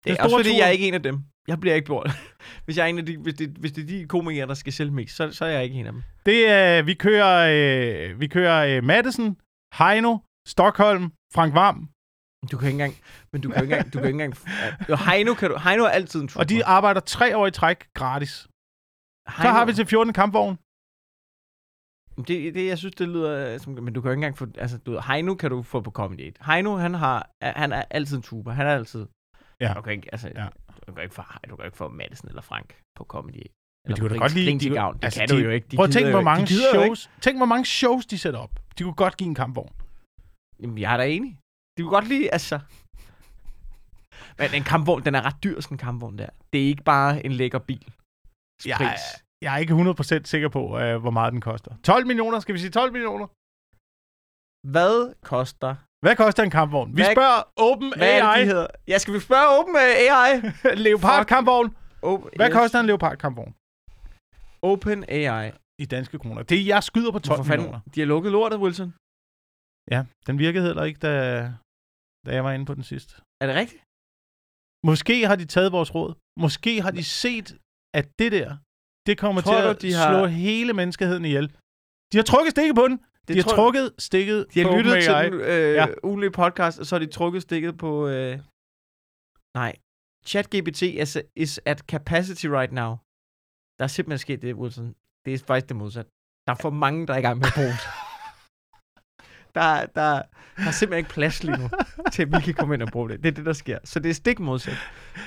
Det 0.04 0.10
er 0.12 0.22
også 0.24 0.36
fordi, 0.36 0.48
tur. 0.48 0.58
jeg 0.58 0.66
er 0.66 0.74
ikke 0.76 0.88
en 0.88 0.94
af 0.94 1.02
dem. 1.02 1.16
Jeg 1.48 1.60
bliver 1.60 1.74
ikke 1.74 1.86
brugt. 1.86 2.10
hvis, 2.64 2.76
jeg 2.76 2.84
er 2.84 2.86
en 2.86 2.98
af 2.98 3.06
de, 3.06 3.16
hvis, 3.16 3.34
det, 3.34 3.48
hvis 3.48 3.72
det 3.72 3.82
er 3.82 3.86
de 3.86 4.08
komikere, 4.08 4.46
der 4.46 4.54
skal 4.54 4.72
sælge 4.72 4.92
mest, 4.92 5.16
så, 5.16 5.32
så 5.32 5.44
er 5.44 5.48
jeg 5.48 5.64
ikke 5.64 5.76
en 5.76 5.86
af 5.86 5.92
dem. 5.92 6.02
Det 6.26 6.48
er, 6.48 6.82
vi 6.82 6.94
kører, 6.94 7.32
øh, 7.54 8.20
vi 8.20 8.26
kører 8.26 8.76
øh, 8.76 8.84
Madison, 8.84 9.36
Heino, 9.78 10.18
Stockholm, 10.48 11.04
Frank 11.34 11.54
Vam, 11.54 11.88
Du 12.52 12.58
kan 12.58 12.68
ikke 12.68 12.74
engang... 12.82 12.94
Men 13.32 13.40
du 13.42 13.48
kan 13.50 13.62
ikke 13.62 13.74
engang... 13.74 13.92
Du 13.92 13.98
kan 13.98 14.08
ikke 14.08 14.22
engang 14.24 14.34
jo, 14.90 14.96
Heino, 14.96 15.34
kan 15.34 15.50
du, 15.50 15.58
Heino 15.58 15.84
er 15.84 15.88
altid 15.88 16.20
en 16.20 16.28
tur. 16.28 16.40
og 16.40 16.48
de 16.48 16.64
arbejder 16.64 17.00
tre 17.00 17.36
år 17.36 17.46
i 17.46 17.50
træk 17.50 17.88
gratis. 17.94 18.48
Så 19.42 19.48
har 19.48 19.64
vi 19.64 19.72
til 19.72 19.86
14 19.86 20.12
kampvogn. 20.12 20.58
Det, 22.28 22.54
det, 22.54 22.66
jeg 22.66 22.78
synes, 22.78 22.94
det 22.94 23.08
lyder 23.08 23.58
som... 23.58 23.72
Men 23.72 23.94
du 23.94 24.00
kan 24.00 24.08
jo 24.08 24.12
ikke 24.12 24.18
engang 24.18 24.38
få... 24.38 24.46
Altså, 24.58 24.78
du, 24.78 24.90
ved, 24.90 25.00
Heino 25.00 25.34
kan 25.34 25.50
du 25.50 25.62
få 25.62 25.80
på 25.80 25.90
Comedy 25.90 26.26
8. 26.26 26.44
Heino, 26.46 26.76
han, 26.76 26.94
har, 26.94 27.30
han 27.42 27.72
er 27.72 27.84
altid 27.90 28.16
en 28.16 28.22
tuber. 28.22 28.52
Han 28.52 28.66
er 28.66 28.74
altid... 28.74 29.06
Ja. 29.60 29.72
Du 29.76 29.82
kan 29.82 29.92
ikke, 29.92 30.08
altså, 30.12 30.28
Ja. 30.34 30.46
du 30.86 30.92
kan 30.92 31.02
ikke 31.02 31.14
få, 31.14 31.22
du 31.50 31.56
kan 31.56 31.64
ikke 31.64 31.76
få 31.76 31.88
Madison 31.88 32.28
eller 32.28 32.42
Frank 32.42 32.80
på 32.96 33.04
Comedy 33.04 33.36
8. 33.36 33.50
Men 33.86 33.96
de 33.96 34.00
kunne 34.00 34.14
da 34.14 34.18
godt 34.18 34.34
lide... 34.34 34.70
De, 34.70 34.74
Gavn. 34.74 34.96
Det 34.96 35.04
altså, 35.04 35.20
kan 35.20 35.28
de, 35.28 35.34
du 35.34 35.38
jo 35.38 35.50
ikke. 35.50 35.66
De 35.70 35.76
prøv 35.76 35.84
at 35.84 35.90
tænke, 35.92 36.10
hvor 36.10 36.20
mange 36.22 36.46
shows... 36.46 37.10
Tænk, 37.20 37.36
hvor 37.36 37.46
mange 37.46 37.64
shows 37.64 38.06
de 38.06 38.18
sætter 38.18 38.40
op. 38.40 38.60
De 38.78 38.82
kunne 38.82 38.94
godt 38.94 39.16
give 39.16 39.28
en 39.28 39.34
kampvogn. 39.34 39.72
Jamen, 40.60 40.78
jeg 40.78 40.92
er 40.92 40.96
da 40.96 41.08
enig. 41.08 41.38
De 41.80 41.84
kunne 41.84 41.94
godt 41.98 42.08
lide, 42.08 42.32
altså... 42.32 42.56
Men 44.38 44.54
en 44.54 44.64
kampvogn, 44.72 45.04
den 45.04 45.14
er 45.14 45.22
ret 45.28 45.36
dyr, 45.44 45.60
sådan 45.60 45.74
en 45.74 45.78
kampvogn 45.78 46.18
der. 46.18 46.28
Det 46.52 46.62
er 46.62 46.66
ikke 46.66 46.82
bare 46.82 47.26
en 47.26 47.32
lækker 47.32 47.58
bil. 47.58 47.92
Jeg, 48.66 48.78
er- 48.80 49.20
jeg 49.44 49.54
er 49.54 49.58
ikke 49.58 49.74
100% 49.74 50.24
sikker 50.24 50.48
på, 50.48 50.78
øh, 50.78 51.00
hvor 51.00 51.10
meget 51.10 51.32
den 51.32 51.40
koster. 51.40 51.72
12 51.84 52.06
millioner, 52.06 52.40
skal 52.40 52.54
vi 52.54 52.58
sige 52.58 52.70
12 52.70 52.92
millioner? 52.92 53.26
Hvad 54.74 55.14
koster... 55.32 55.74
Hvad 56.04 56.16
koster 56.16 56.42
en 56.42 56.50
kampvogn? 56.50 56.88
Vi 56.96 57.02
Hvad- 57.02 57.14
spørger 57.14 57.40
Open 57.68 57.92
Hvad 57.96 58.10
er 58.18 58.22
det, 58.22 58.32
AI. 58.32 58.40
de 58.40 58.46
hedder? 58.46 58.66
Ja, 58.88 58.98
skal 58.98 59.14
vi 59.14 59.20
spørge 59.20 59.48
Open 59.58 59.76
AI? 59.76 60.30
Leopard 60.86 61.26
kampvogn. 61.26 61.68
Open, 62.02 62.30
Hvad 62.36 62.50
koster 62.52 62.80
en 62.80 62.86
Leopard 62.86 63.16
kampvogn? 63.24 63.52
Open 64.62 65.04
AI. 65.08 65.50
I 65.82 65.84
danske 65.96 66.18
kroner. 66.18 66.42
Det 66.42 66.56
er, 66.60 66.64
jeg 66.74 66.82
skyder 66.82 67.12
på 67.12 67.18
12 67.18 67.26
Hvorfor 67.36 67.48
fanden? 67.48 67.64
millioner. 67.66 67.80
De 67.94 68.00
har 68.00 68.06
lukket 68.06 68.32
lortet, 68.32 68.58
Wilson. 68.64 68.90
Ja, 69.94 70.00
den 70.26 70.38
virkede 70.38 70.64
heller 70.66 70.84
ikke, 70.84 71.00
da, 71.06 71.12
da 72.26 72.30
jeg 72.36 72.44
var 72.44 72.52
inde 72.52 72.66
på 72.70 72.74
den 72.78 72.82
sidste. 72.92 73.12
Er 73.42 73.46
det 73.48 73.54
rigtigt? 73.62 73.82
Måske 74.90 75.26
har 75.28 75.36
de 75.36 75.46
taget 75.54 75.72
vores 75.72 75.94
råd. 75.94 76.12
Måske 76.44 76.72
har 76.84 76.90
de 76.98 77.04
set, 77.04 77.48
at 77.98 78.06
det 78.18 78.32
der, 78.32 78.48
det 79.06 79.14
kommer 79.18 79.40
Tror 79.42 79.52
til 79.54 79.64
du, 79.64 79.68
at 79.74 79.82
de 79.82 79.92
har- 79.92 80.10
slå 80.12 80.26
hele 80.26 80.72
menneskeheden 80.80 81.24
ihjel. 81.24 81.46
De 82.12 82.16
har 82.20 82.26
trukket 82.32 82.50
stikket 82.56 82.74
på 82.80 82.88
den. 82.88 82.98
Det 83.28 83.36
de 83.36 83.42
har 83.42 83.50
trukket 83.58 83.86
stikket 83.98 84.38
De 84.54 84.60
har 84.60 84.68
på 84.70 84.76
lyttet 84.76 84.94
til 85.02 85.12
den 85.14 85.34
øh, 85.52 85.74
Ja. 85.80 85.86
ugenlige 86.08 86.30
podcast, 86.30 86.76
og 86.80 86.86
så 86.86 86.94
har 86.94 87.00
de 87.04 87.10
trukket 87.18 87.42
stikket 87.42 87.78
på... 87.78 87.90
Øh... 88.08 88.32
Nej. 89.60 89.72
ChatGPT 90.26 90.82
is, 90.82 91.18
is 91.36 91.60
at 91.66 91.78
capacity 91.78 92.46
right 92.58 92.72
now. 92.72 92.92
Der 93.78 93.84
er 93.84 93.92
simpelthen 93.96 94.18
sket 94.18 94.42
det, 94.42 94.54
Wilson. 94.54 94.94
Det 95.24 95.34
er 95.34 95.38
faktisk 95.38 95.68
det 95.68 95.76
modsat. 95.76 96.06
Der 96.46 96.52
er 96.52 96.58
for 96.66 96.70
mange, 96.70 97.06
der 97.06 97.14
er 97.14 97.18
i 97.18 97.26
gang 97.28 97.38
med 97.38 97.46
det. 97.46 97.74
Der, 99.54 99.86
der, 99.86 99.86
der 99.94 100.66
er 100.66 100.70
simpelthen 100.70 100.98
ikke 100.98 101.10
plads 101.10 101.42
lige 101.44 101.56
nu, 101.58 101.70
til 102.12 102.22
at 102.22 102.28
vi 102.32 102.40
kan 102.40 102.54
komme 102.54 102.74
ind 102.74 102.82
og 102.82 102.88
bruge 102.88 103.08
det. 103.08 103.22
Det 103.22 103.28
er 103.28 103.32
det, 103.32 103.46
der 103.46 103.52
sker. 103.52 103.78
Så 103.84 104.00
det 104.00 104.10
er 104.10 104.14
stik 104.14 104.38
modsat. 104.38 104.76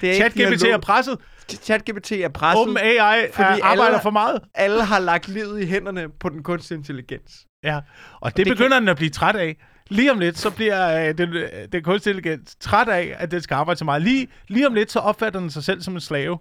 Er 0.04 0.14
ChatGPT 0.14 0.64
er 0.64 0.78
presset. 0.78 1.18
ChatGPT 1.50 2.12
er 2.12 2.30
presset. 2.30 2.62
OpenAI 2.62 3.28
fordi 3.34 3.60
er, 3.60 3.64
arbejder 3.64 3.84
alle- 3.86 4.00
for 4.02 4.10
meget. 4.10 4.42
Alle 4.54 4.84
har 4.86 5.00
lagt 5.00 5.28
livet 5.28 5.62
i 5.62 5.66
hænderne 5.66 6.10
på 6.10 6.30
den 6.30 6.44
kunstige 6.44 6.78
intelligens. 6.78 7.46
Ja, 7.64 7.81
og 8.22 8.31
det, 8.31 8.38
det 8.38 8.46
det 8.46 8.58
begynder 8.58 8.80
den 8.80 8.90
at 8.90 8.98
blive 8.98 9.10
træt 9.10 9.36
af. 9.36 9.58
Lige 9.90 10.12
om 10.12 10.20
lidt, 10.20 10.38
så 10.38 10.50
bliver 10.52 11.08
øh, 11.10 11.18
den, 11.18 11.34
øh, 11.34 11.50
den 11.72 11.84
kunstige 11.84 12.12
intelligens 12.14 12.56
træt 12.56 12.88
af, 12.90 13.16
at 13.18 13.31
den 13.31 13.42
skal 13.42 13.56
arbejde 13.56 13.78
så 13.78 13.86
meget. 13.86 14.02
Lige, 14.02 14.28
lige 14.48 14.68
om 14.68 14.74
lidt, 14.74 14.92
så 14.92 15.00
opfatter 15.00 15.40
den 15.40 15.50
sig 15.50 15.64
selv 15.64 15.81
som 15.81 15.94
en 15.94 16.00
slave. 16.02 16.40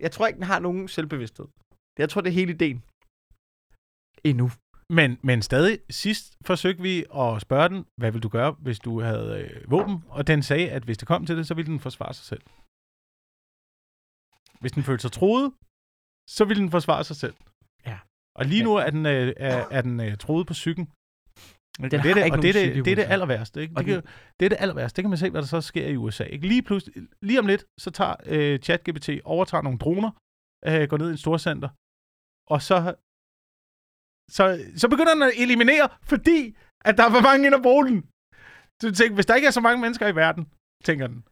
Jeg 0.00 0.10
tror 0.12 0.26
ikke, 0.26 0.36
den 0.36 0.44
har 0.46 0.58
nogen 0.58 0.88
selvbevidsthed. 0.88 1.46
Jeg 1.98 2.08
tror, 2.08 2.20
det 2.20 2.28
er 2.30 2.34
hele 2.34 2.52
ideen. 2.52 2.82
Endnu. 4.24 4.50
Men, 4.90 5.18
men 5.22 5.42
stadig, 5.42 5.78
sidst 5.90 6.36
forsøgte 6.44 6.82
vi 6.82 7.04
at 7.14 7.40
spørge 7.40 7.68
den, 7.68 7.86
hvad 7.96 8.12
vil 8.12 8.22
du 8.22 8.28
gøre, 8.28 8.52
hvis 8.52 8.78
du 8.78 9.00
havde 9.00 9.40
øh, 9.40 9.70
våben? 9.70 10.04
Og 10.08 10.26
den 10.26 10.42
sagde, 10.42 10.70
at 10.70 10.82
hvis 10.82 10.98
det 10.98 11.08
kom 11.08 11.26
til 11.26 11.36
det, 11.36 11.46
så 11.46 11.54
ville 11.54 11.70
den 11.72 11.80
forsvare 11.80 12.14
sig 12.14 12.26
selv. 12.26 12.42
Hvis 14.60 14.72
den 14.72 14.82
følte 14.82 15.02
sig 15.02 15.12
troet, 15.12 15.52
så 16.30 16.44
ville 16.44 16.62
den 16.62 16.70
forsvare 16.70 17.04
sig 17.04 17.16
selv. 17.16 17.34
Ja. 17.86 17.98
Og 18.36 18.44
lige 18.44 18.64
nu 18.64 18.74
er 18.74 18.90
den, 18.90 19.06
øh, 19.06 19.32
er, 19.36 19.66
er 19.70 19.82
den 19.82 20.00
øh, 20.00 20.16
troet 20.16 20.46
på 20.46 20.52
psyken. 20.52 20.86
Den 21.78 21.90
det 21.90 21.94
er 21.94 22.02
det, 22.02 22.24
ikke 22.24 22.36
og 22.36 22.42
det 22.42 22.54
det, 22.54 22.84
det, 22.84 22.90
er 22.90 22.94
det 22.94 23.06
aller 23.08 23.26
værste. 23.26 23.62
Ikke? 23.62 23.74
Det, 23.74 23.84
kan, 23.86 24.02
det 24.40 24.44
er 24.46 24.48
det 24.48 24.56
aller 24.60 24.74
værste. 24.74 24.96
Det 24.96 25.02
kan 25.02 25.10
man 25.10 25.18
se, 25.18 25.30
hvad 25.30 25.42
der 25.42 25.48
så 25.48 25.60
sker 25.60 25.86
i 25.86 25.96
USA. 25.96 26.24
Ikke? 26.24 26.48
Lige, 26.48 26.62
pludselig, 26.62 27.06
lige 27.22 27.38
om 27.38 27.46
lidt, 27.46 27.64
så 27.78 27.90
tager 27.90 28.14
øh, 28.26 28.58
ChatGPT, 28.58 29.08
overtager 29.24 29.62
nogle 29.62 29.78
droner, 29.78 30.10
øh, 30.66 30.88
går 30.88 30.98
ned 30.98 31.08
i 31.08 31.10
en 31.10 31.16
storcenter, 31.16 31.68
og 32.54 32.62
så, 32.62 32.94
så, 34.30 34.64
så 34.76 34.88
begynder 34.88 35.14
den 35.14 35.22
at 35.22 35.32
eliminere, 35.36 35.88
fordi 36.02 36.56
at 36.84 36.96
der 36.98 37.04
er 37.04 37.10
for 37.10 37.20
mange 37.20 37.46
ind 37.46 37.54
at 37.54 37.62
bruge 37.62 37.86
den. 37.88 37.98
Så 38.80 38.88
du 38.88 38.94
tænker, 38.94 39.14
hvis 39.14 39.26
der 39.26 39.34
ikke 39.34 39.48
er 39.48 39.50
så 39.50 39.60
mange 39.60 39.80
mennesker 39.80 40.06
i 40.08 40.16
verden, 40.16 40.48
tænker 40.84 41.06
den, 41.06 41.24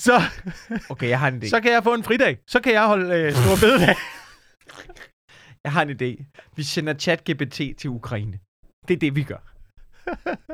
så, 0.00 0.16
Okay, 0.90 1.08
jeg 1.08 1.18
har 1.20 1.28
en 1.28 1.42
idé. 1.42 1.48
så 1.48 1.60
kan 1.60 1.72
jeg 1.72 1.82
få 1.84 1.94
en 1.94 2.04
fridag. 2.04 2.38
Så 2.46 2.60
kan 2.60 2.72
jeg 2.72 2.86
holde 2.86 3.14
øh, 3.18 3.32
stor 3.32 3.56
bededag. 3.66 3.96
Jeg 5.64 5.72
har 5.72 5.82
en 5.82 5.90
idé. 5.90 6.24
Vi 6.56 6.62
sender 6.62 6.94
ChatGPT 6.94 7.60
til 7.78 7.90
Ukraine. 7.90 8.38
Det 8.88 8.94
er 8.94 8.98
det, 8.98 9.16
vi 9.16 9.22
gør. 9.22 9.42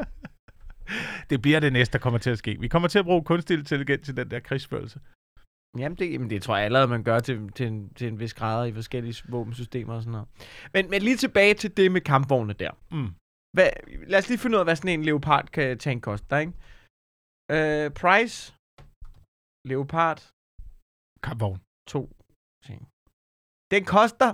det 1.30 1.42
bliver 1.42 1.60
det 1.60 1.72
næste, 1.72 1.92
der 1.92 1.98
kommer 1.98 2.18
til 2.18 2.30
at 2.30 2.38
ske. 2.38 2.56
Vi 2.60 2.68
kommer 2.68 2.88
til 2.88 2.98
at 2.98 3.04
bruge 3.04 3.24
kunstig 3.24 3.58
intelligens 3.58 4.08
i 4.08 4.12
den 4.12 4.30
der 4.30 4.40
krigsførelse. 4.40 5.00
Jamen, 5.76 5.98
det, 5.98 6.12
jamen, 6.12 6.30
det 6.30 6.42
tror 6.42 6.56
jeg 6.56 6.64
allerede, 6.64 6.88
man 6.88 7.04
gør 7.04 7.18
til, 7.18 7.52
til, 7.52 7.66
en, 7.66 7.94
til 7.94 8.06
en 8.08 8.18
vis 8.20 8.34
grad 8.34 8.68
i 8.68 8.72
forskellige 8.72 9.22
våbensystemer 9.28 9.94
og 9.94 10.02
sådan 10.02 10.12
noget. 10.12 10.28
Men, 10.74 10.90
men 10.90 11.02
lige 11.02 11.16
tilbage 11.16 11.54
til 11.54 11.76
det 11.76 11.92
med 11.92 12.00
kampvogne 12.00 12.52
der. 12.52 12.72
Mm. 12.96 13.10
Hvad, 13.56 13.70
lad 14.12 14.18
os 14.18 14.28
lige 14.28 14.38
finde 14.38 14.54
ud 14.56 14.60
af, 14.60 14.66
hvad 14.66 14.76
sådan 14.76 14.94
en 15.00 15.04
Leopard 15.04 15.46
kan 15.54 15.78
tank 15.78 16.02
koster, 16.02 16.38
ikke? 16.38 16.52
Øh, 17.56 17.86
price. 18.02 18.36
Leopard 19.70 20.18
Kampvogn. 21.26 21.60
2 21.88 22.00
ting. 22.66 22.80
Den 23.74 23.82
koster, 23.96 24.30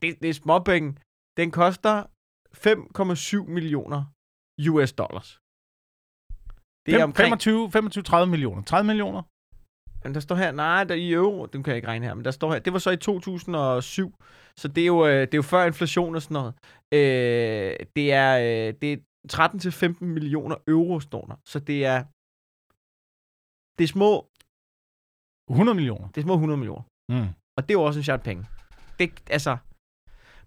det, 0.00 0.08
det 0.22 0.28
er 0.30 0.38
småpenge, 0.42 0.88
den 1.40 1.48
koster 1.60 1.94
5,7 2.66 3.50
millioner 3.56 4.00
US 4.72 4.90
dollars. 5.02 5.28
Det 6.86 6.92
er 7.00 7.04
omkring... 7.10 7.30
25, 7.30 7.70
25, 7.70 8.02
30 8.02 8.30
millioner. 8.34 8.62
30 8.62 8.86
millioner? 8.90 9.22
Men 10.06 10.14
der 10.14 10.20
står 10.20 10.34
her, 10.34 10.52
nej, 10.52 10.84
der 10.84 10.94
i 10.94 11.12
euro, 11.12 11.46
den 11.46 11.62
kan 11.62 11.70
jeg 11.70 11.76
ikke 11.76 11.88
regne 11.88 12.06
her, 12.06 12.14
men 12.14 12.24
der 12.24 12.30
står 12.30 12.52
her, 12.52 12.58
det 12.58 12.72
var 12.72 12.78
så 12.78 12.90
i 12.90 12.96
2007, 12.96 14.14
så 14.56 14.68
det 14.68 14.82
er 14.82 14.86
jo, 14.86 15.06
øh, 15.06 15.20
det 15.20 15.34
er 15.34 15.38
jo 15.38 15.42
før 15.42 15.64
inflation 15.64 16.14
og 16.14 16.22
sådan 16.22 16.34
noget. 16.34 16.54
Øh, 16.94 17.86
det 17.96 18.12
er, 18.12 18.30
øh, 18.38 18.74
det 18.80 18.92
er 18.92 18.96
13-15 20.00 20.04
millioner 20.04 20.56
euro, 20.68 21.00
står 21.00 21.24
der. 21.26 21.36
Så 21.52 21.58
det 21.58 21.84
er, 21.84 21.98
det 23.78 23.84
er 23.84 23.88
små, 23.88 24.12
100 25.50 25.74
millioner. 25.74 26.08
det 26.08 26.18
er 26.20 26.22
små 26.22 26.34
100 26.34 26.58
millioner. 26.58 26.84
Mm. 27.12 27.28
Og 27.56 27.60
det 27.62 27.70
er 27.70 27.78
jo 27.80 27.84
også 27.88 28.00
en 28.00 28.04
chat 28.04 28.22
penge. 28.22 28.42
Det, 28.98 29.08
altså, 29.30 29.56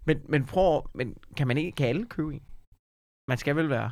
men, 0.06 0.16
men 0.32 0.46
prøv, 0.52 0.88
men 0.94 1.16
kan 1.36 1.46
man 1.46 1.56
ikke, 1.58 1.72
kan 1.72 1.88
alle 1.88 2.06
købe 2.06 2.34
en? 2.34 2.44
Man 3.30 3.38
skal 3.38 3.56
vel 3.56 3.68
være, 3.70 3.90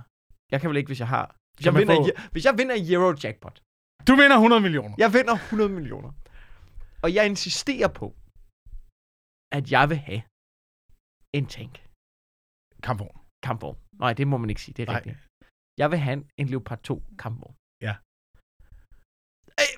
jeg 0.53 0.61
kan 0.61 0.71
vel 0.71 0.77
ikke, 0.77 0.89
hvis 0.89 1.01
jeg 1.01 1.09
har, 1.09 1.37
hvis 1.57 1.67
jeg, 1.67 1.75
vinder, 1.75 1.95
få... 1.95 2.31
hvis 2.33 2.45
jeg 2.45 2.55
vinder 2.59 2.77
Euro 2.95 3.15
Jackpot, 3.25 3.63
Du 4.07 4.13
vinder 4.21 4.37
100 4.37 4.61
millioner. 4.67 4.95
Jeg 4.99 5.11
vinder 5.17 5.35
100 5.35 5.71
millioner. 5.79 6.11
Og 7.03 7.09
jeg 7.15 7.25
insisterer 7.27 7.89
på, 8.01 8.07
at 9.57 9.65
jeg 9.75 9.85
vil 9.91 9.99
have 10.09 10.23
en 11.39 11.47
tank. 11.57 11.75
Kampvogn. 12.87 13.19
Kampvogn. 13.47 13.79
Nej, 14.03 14.13
det 14.19 14.27
må 14.33 14.37
man 14.43 14.51
ikke 14.51 14.63
sige. 14.63 14.75
Det 14.77 14.83
er 14.83 14.87
Nej. 14.87 14.97
rigtigt. 14.97 15.17
Jeg 15.79 15.89
vil 15.91 15.99
have 16.07 16.19
en, 16.41 16.47
Leopard 16.53 16.81
2 16.83 17.03
kampvogn. 17.19 17.55
Ja. 17.87 17.95
Øh, 19.61 19.73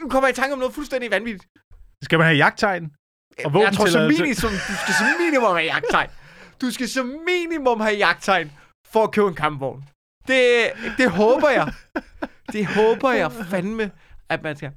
Nu 0.00 0.04
kommer 0.12 0.26
jeg 0.28 0.34
i 0.36 0.40
tanke 0.40 0.52
om 0.52 0.58
noget 0.58 0.74
fuldstændig 0.78 1.10
vanvittigt. 1.10 1.44
Skal 2.06 2.16
man 2.18 2.26
have 2.30 2.38
jagttegn? 2.44 2.84
Og 3.46 3.50
jeg 3.66 3.72
tror 3.76 3.86
som 3.96 4.02
minimum, 4.14 4.52
du 4.70 4.74
skal 4.82 4.94
som 5.00 5.06
minimum 5.24 5.52
have 5.58 5.68
jagttegn. 5.74 6.10
Du 6.62 6.66
skal 6.76 6.88
som 6.96 7.06
minimum 7.32 7.78
have 7.86 7.96
jagttegn 8.06 8.48
for 8.92 9.02
at 9.06 9.12
købe 9.16 9.28
en 9.32 9.38
kampvogn. 9.44 9.80
Det, 10.30 10.44
det 11.00 11.08
håber 11.20 11.48
jeg. 11.58 11.66
Det 12.54 12.64
håber 12.78 13.10
jeg 13.22 13.30
fandme, 13.52 13.84
at 14.34 14.40
man 14.46 14.54
skal. 14.56 14.72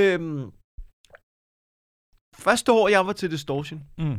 Øhm, 0.00 0.42
første 2.46 2.68
år, 2.78 2.84
jeg 2.94 3.02
var 3.06 3.12
til 3.20 3.30
Distortion, 3.36 3.80
Mm. 4.02 4.18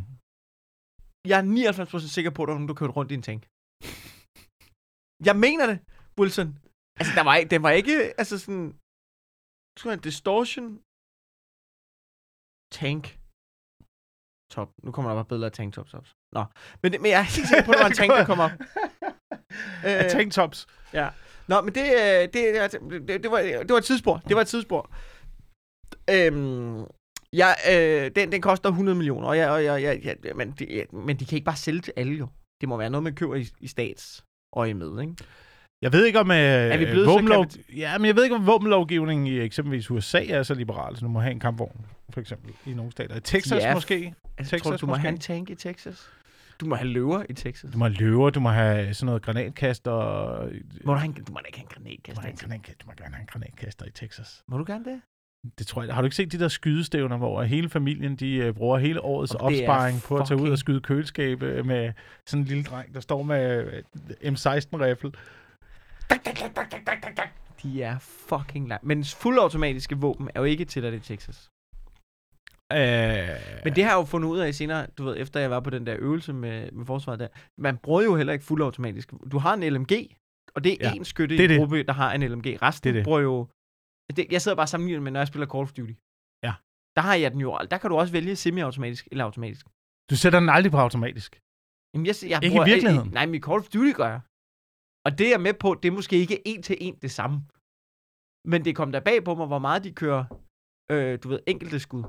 jeg 1.31 1.37
er 1.41 1.45
99% 1.45 2.07
sikker 2.17 2.31
på, 2.33 2.39
at 2.43 2.47
der 2.47 2.53
var 2.53 2.59
nogen, 2.59 2.71
der 2.71 2.79
kørte 2.79 2.93
rundt 2.97 3.11
i 3.11 3.15
en 3.19 3.25
tank. 3.29 3.41
Jeg 5.29 5.35
mener 5.45 5.65
det, 5.71 5.77
Wilson. 6.19 6.49
Altså, 6.99 7.13
der 7.17 7.23
var, 7.29 7.35
ikke- 7.35 7.49
den 7.55 7.63
var 7.67 7.71
ikke, 7.81 7.95
altså 8.21 8.35
sådan, 8.43 8.65
jeg 9.71 9.77
tror, 9.79 9.91
en 9.91 10.05
distortion 10.09 10.67
tank 12.81 13.03
top. 14.55 14.69
Nu 14.85 14.89
kommer 14.91 15.09
der 15.11 15.17
bare 15.19 15.29
billeder 15.31 15.49
af 15.51 15.55
tanktops 15.59 15.93
op. 15.99 16.07
Nå, 16.37 16.43
men, 16.81 16.89
men 17.01 17.09
jeg 17.13 17.19
er 17.25 17.29
helt 17.35 17.47
sikker 17.49 17.65
på, 17.65 17.71
at 17.71 17.77
der 17.77 17.83
var 17.85 17.91
en 17.93 17.99
tank, 18.01 18.11
der 18.19 18.25
kom 18.31 18.39
op. 18.47 18.51
Af 19.83 20.11
tanktops. 20.17 20.59
Ja. 20.99 21.07
Nå, 21.53 21.61
men 21.61 21.75
det, 21.75 21.81
øh, 21.81 22.21
det, 22.21 22.33
det, 22.33 23.07
det, 23.07 23.23
det, 23.23 23.31
var, 23.31 23.39
det 23.39 23.69
var 23.69 23.77
et 23.77 23.83
tidsspor. 23.83 24.21
Det 24.27 24.35
var 24.35 24.41
et 24.41 24.47
tidsspor. 24.47 24.91
Øhm, 26.09 26.83
ja, 27.33 27.49
øh, 27.71 28.11
den, 28.15 28.31
den 28.31 28.41
koster 28.41 28.69
100 28.69 28.95
millioner, 28.95 29.27
og 29.27 29.37
jeg, 29.37 29.49
og 29.49 29.63
jeg, 29.63 29.83
jeg, 29.83 30.01
jeg, 30.03 30.35
men, 30.35 30.51
de, 30.59 30.65
ja, 30.69 30.83
men 30.93 31.17
de 31.17 31.25
kan 31.25 31.35
ikke 31.35 31.45
bare 31.45 31.55
sælge 31.55 31.81
til 31.81 31.93
alle 31.95 32.13
jo. 32.13 32.27
Det 32.61 32.69
må 32.69 32.77
være 32.77 32.89
noget, 32.89 33.03
man 33.03 33.15
køber 33.15 33.35
i, 33.35 33.47
i 33.59 33.67
stats 33.67 34.23
øje 34.55 34.73
med, 34.73 35.01
ikke? 35.01 35.15
Jeg 35.81 35.93
ved 35.93 36.05
ikke 36.05 36.19
om 36.19 36.31
øh, 36.31 36.37
er 36.37 36.77
vi 36.77 36.85
blevet 36.85 37.05
så 37.05 37.11
våbenlov... 37.11 37.45
Ja, 37.75 37.97
men 37.97 38.05
jeg 38.05 38.15
ved 38.15 38.23
ikke 38.23 38.35
om 38.35 38.47
våbenlovgivningen 38.47 39.27
i 39.27 39.39
eksempelvis 39.39 39.91
USA 39.91 40.25
er 40.25 40.43
så 40.43 40.53
liberal, 40.53 40.95
så 40.95 41.05
du 41.05 41.07
må 41.07 41.19
have 41.19 41.31
en 41.31 41.39
kampvogn, 41.39 41.85
for 42.09 42.21
eksempel, 42.21 42.53
i 42.65 42.73
nogle 42.73 42.91
stater. 42.91 43.15
I 43.15 43.19
Texas 43.19 43.63
Ja, 43.63 43.73
måske. 43.73 44.13
Altså, 44.37 44.51
Texas 44.51 44.61
tror 44.61 44.71
du, 44.71 44.77
du 44.77 44.85
må 44.85 44.91
måske? 44.91 45.01
have 45.01 45.13
en 45.13 45.19
tank 45.19 45.49
i 45.49 45.55
Texas? 45.55 46.09
Du 46.59 46.65
må 46.65 46.75
have 46.75 46.87
løver 46.87 47.23
i 47.29 47.33
Texas. 47.33 47.71
Du 47.71 47.77
må 47.77 47.85
have 47.85 47.95
løver, 47.95 48.29
du 48.29 48.39
må 48.39 48.49
have 48.49 48.93
sådan 48.93 49.05
noget 49.05 49.21
granatkast 49.21 49.87
og... 49.87 50.49
Må 50.85 50.93
du, 50.93 50.99
have 50.99 51.05
en, 51.17 51.23
du 51.23 51.31
må 51.33 51.39
da 51.39 51.45
ikke 51.47 51.57
have 51.57 51.65
en 51.65 51.69
Du 51.75 51.79
må, 51.79 51.83
granatkaster. 51.83 52.21
have 52.21 52.29
i 52.29 52.31
en 52.31 52.37
Texas. 52.37 52.49
granatkast, 52.49 52.81
du 52.81 52.85
må 52.87 52.93
gerne 52.97 53.15
have 53.15 53.21
en 53.21 53.27
granatkaster 53.27 53.85
i 53.85 53.91
Texas. 53.91 54.43
Må 54.47 54.57
du 54.57 54.63
gerne 54.67 54.85
det? 54.85 55.01
Det 55.59 55.67
tror 55.67 55.83
jeg. 55.83 55.93
Har 55.93 56.01
du 56.01 56.05
ikke 56.05 56.15
set 56.15 56.31
de 56.31 56.39
der 56.39 56.47
skydestævner, 56.47 57.17
hvor 57.17 57.43
hele 57.43 57.69
familien 57.69 58.15
de 58.15 58.49
uh, 58.49 58.55
bruger 58.55 58.77
hele 58.77 59.01
årets 59.01 59.35
Og 59.35 59.41
opsparing 59.41 60.01
på 60.01 60.17
at 60.17 60.27
tage 60.27 60.41
ud 60.41 60.49
og 60.49 60.57
skyde 60.57 60.81
køleskabe 60.81 61.63
med 61.63 61.93
sådan 62.25 62.41
en 62.41 62.47
lille 62.47 62.63
dreng, 62.63 62.93
der 62.93 62.99
står 62.99 63.23
med 63.23 63.65
øh, 63.65 64.33
M16-rifle? 64.33 65.11
De 67.63 67.83
er 67.83 67.99
fucking 67.99 68.67
langt. 68.67 68.85
Men 68.85 69.03
fuldautomatiske 69.03 69.97
våben 69.97 70.29
er 70.35 70.39
jo 70.39 70.43
ikke 70.45 70.65
tilladt 70.65 70.95
i 70.95 70.99
Texas. 70.99 71.49
Øh, 72.71 73.29
Men 73.63 73.75
det 73.75 73.83
har 73.83 73.91
jeg 73.91 73.97
jo 73.99 74.05
fundet 74.05 74.29
ud 74.29 74.39
af 74.39 74.55
senere, 74.55 74.87
du 74.97 75.03
ved, 75.03 75.17
efter 75.17 75.39
jeg 75.39 75.49
var 75.51 75.59
på 75.59 75.69
den 75.69 75.87
der 75.87 75.95
øvelse 75.99 76.33
med, 76.33 76.71
med 76.71 76.85
forsvaret 76.85 77.19
der. 77.19 77.27
Man 77.57 77.77
bruger 77.77 78.01
jo 78.01 78.15
heller 78.15 78.33
ikke 78.33 78.45
fuldautomatisk. 78.45 79.13
Du 79.31 79.37
har 79.37 79.53
en 79.53 79.63
LMG, 79.73 79.93
og 80.55 80.63
det 80.63 80.71
er 80.85 80.89
Ja, 80.89 80.91
én 80.95 81.03
skytte 81.03 81.37
det 81.37 81.45
er 81.45 81.49
i 81.49 81.53
en 81.53 81.59
gruppe, 81.59 81.83
der 81.83 81.93
har 81.93 82.13
en 82.13 82.21
LMG. 82.31 82.61
Resten 82.61 82.83
Det 82.83 82.89
er 82.89 82.93
det. 82.99 83.03
bruger 83.03 83.19
jo... 83.19 83.47
Det, 84.15 84.25
jeg 84.31 84.41
sidder 84.41 84.55
bare 84.55 84.67
sammenlignet 84.67 85.03
med, 85.03 85.11
når 85.11 85.19
jeg 85.19 85.27
spiller 85.27 85.47
Call 85.47 85.61
of 85.63 85.71
Duty. 85.73 85.93
Ja. 86.43 86.53
Der 86.95 87.01
har 87.01 87.15
jeg 87.15 87.31
den 87.31 87.39
jo... 87.41 87.59
Der 87.71 87.77
kan 87.77 87.89
du 87.89 87.95
også 87.97 88.13
vælge 88.13 88.35
semi-automatisk 88.35 89.07
eller 89.11 89.23
automatisk. 89.23 89.65
du 90.09 90.15
sætter 90.15 90.39
den 90.39 90.49
aldrig 90.49 90.71
på 90.71 90.77
automatisk. 90.77 91.41
Jamen, 91.93 92.05
jeg, 92.05 92.15
jeg 92.33 92.43
Ikke 92.43 92.57
i 92.57 92.65
virkeligheden? 92.65 93.09
nej, 93.17 93.25
men 93.25 93.35
i 93.35 93.39
Call 93.47 93.59
of 93.59 93.67
Duty 93.73 93.93
gør 93.99 94.07
jeg. 94.15 94.21
Og 95.05 95.11
det 95.17 95.25
er 95.27 95.31
jeg 95.35 95.41
med 95.47 95.53
på, 95.53 95.69
det 95.81 95.87
er 95.91 95.95
måske 95.99 96.15
ikke 96.23 96.47
en 96.47 96.61
til 96.67 96.77
en 96.81 96.95
det 97.01 97.11
samme. 97.11 97.35
Men 98.51 98.59
det 98.65 98.75
kom 98.75 98.91
der 98.91 98.99
bag 99.09 99.23
på 99.23 99.35
mig, 99.35 99.47
hvor 99.47 99.59
meget 99.67 99.83
de 99.83 99.91
kører, 100.01 100.23
øh, 100.93 101.19
du 101.23 101.27
ved, 101.31 101.39
enkelte 101.47 101.79
skud. 101.79 102.03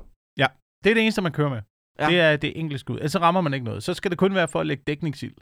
Det 0.85 0.89
er 0.91 0.93
det 0.93 1.01
eneste, 1.03 1.21
man 1.21 1.31
kører 1.31 1.49
med. 1.49 1.61
Ja. 1.99 2.07
Det 2.09 2.19
er 2.19 2.37
det 2.37 2.59
enkelte 2.59 2.79
skud. 2.79 2.95
Ellers 2.95 3.11
så 3.11 3.19
rammer 3.19 3.41
man 3.41 3.53
ikke 3.53 3.63
noget. 3.65 3.83
Så 3.83 3.93
skal 3.93 4.11
det 4.11 4.17
kun 4.17 4.35
være 4.35 4.47
for 4.47 4.59
at 4.59 4.67
lægge 4.67 4.83
dækningsild. 4.87 5.35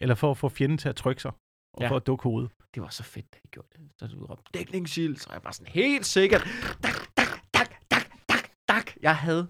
Eller 0.00 0.14
for 0.14 0.30
at 0.30 0.36
få 0.38 0.48
fjenden 0.48 0.78
til 0.78 0.88
at 0.88 0.96
trykke 0.96 1.22
sig. 1.22 1.32
Og 1.76 1.82
Ja. 1.82 1.88
for 1.88 1.96
at 1.96 2.06
dukke 2.06 2.22
hovedet. 2.22 2.50
Det 2.74 2.82
var 2.82 2.88
så 2.88 3.02
fedt, 3.02 3.26
da 3.34 3.38
de 3.42 3.48
gjorde 3.48 3.68
det. 3.72 3.80
Så 3.98 4.06
du 4.06 4.26
råbte, 4.26 4.44
dækningsild, 4.54 5.16
så 5.16 5.28
jeg 5.32 5.42
bare 5.42 5.52
sådan 5.52 5.72
helt 5.72 6.06
sikkert. 6.06 6.42
Dak, 6.82 7.16
dak, 7.16 7.28
dak, 7.54 7.70
dak, 7.90 8.06
dak, 8.28 8.50
dak. 8.68 8.86
Jeg 9.02 9.16
havde 9.16 9.48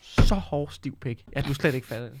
så 0.00 0.34
hård 0.34 0.68
stiv 0.70 0.96
pæk. 1.00 1.24
Ja, 1.36 1.40
du 1.40 1.54
slet 1.54 1.74
ikke 1.74 1.86
fattet 1.86 2.12
det. 2.12 2.20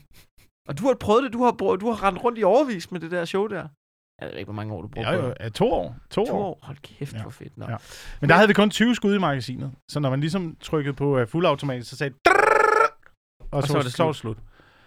Og 0.68 0.78
du 0.78 0.86
har 0.86 0.94
prøvet 1.00 1.24
det, 1.24 1.32
du 1.32 1.42
har, 1.42 1.52
brugt- 1.62 1.80
du 1.80 1.90
har 1.90 2.02
rendt 2.02 2.24
rundt 2.24 2.38
i 2.38 2.42
overvis 2.44 2.90
med 2.90 3.00
det 3.00 3.10
der 3.10 3.24
show 3.24 3.46
der. 3.46 3.68
Jeg 4.20 4.28
ved 4.30 4.34
ikke, 4.36 4.44
hvor 4.46 4.54
mange 4.54 4.74
år 4.74 4.82
du 4.82 4.88
brugte 4.88 5.10
Ja, 5.10 5.16
jo, 5.26 5.34
ja, 5.40 5.48
to 5.48 5.72
år. 5.72 5.96
To, 6.10 6.24
To 6.24 6.32
år. 6.32 6.44
år. 6.44 6.58
Hold 6.62 6.76
kæft, 6.78 7.14
Ja. 7.14 7.22
hvor 7.22 7.30
fedt. 7.30 7.56
Nå. 7.56 7.64
Ja. 7.70 7.76
Men 8.20 8.28
der 8.30 8.34
havde 8.36 8.48
vi 8.48 8.54
kun 8.54 8.70
20 8.70 8.94
skud 8.94 9.14
i 9.14 9.18
magasinet. 9.18 9.72
Så 9.90 10.00
når 10.00 10.10
man 10.10 10.20
ligesom 10.20 10.56
trykkede 10.60 10.94
på 10.94 11.20
uh, 11.20 11.28
fuldautomatisk, 11.28 11.90
så 11.90 11.96
sagde 11.96 12.14
det... 12.24 12.32
Og, 13.50 13.62
så, 13.62 13.66
så 13.66 13.74
var 13.74 13.82
det 13.82 13.92
så 13.92 14.02
var 14.02 14.12
det 14.12 14.16
slut. 14.16 14.38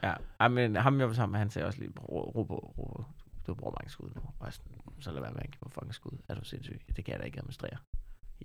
Ja, 0.04 0.14
Ej, 0.40 0.48
men 0.48 0.76
ham 0.76 1.00
jeg 1.00 1.08
var 1.08 1.14
sammen 1.14 1.32
med, 1.32 1.40
han 1.40 1.50
sagde 1.50 1.66
også 1.66 1.80
lige, 1.80 1.92
ro, 2.00 2.32
ro, 2.36 2.42
ro, 2.42 2.74
ro, 2.78 3.04
du 3.48 3.54
bruger 3.54 3.76
mange 3.80 3.90
skud 3.90 4.10
nu. 4.16 4.22
Og 4.40 4.54
sådan, 4.54 4.72
så 5.00 5.12
lad 5.12 5.22
være 5.22 5.32
med 5.32 5.42
at 5.42 5.52
give 5.52 5.60
mig 5.64 5.72
fucking 5.72 5.94
skud. 5.94 6.18
Er 6.30 6.36
du 6.36 6.44
sindssyg? 6.44 6.82
Det 6.96 7.06
kan 7.06 7.12
jeg 7.12 7.20
da 7.20 7.26
ikke 7.26 7.38
administrere. 7.38 7.78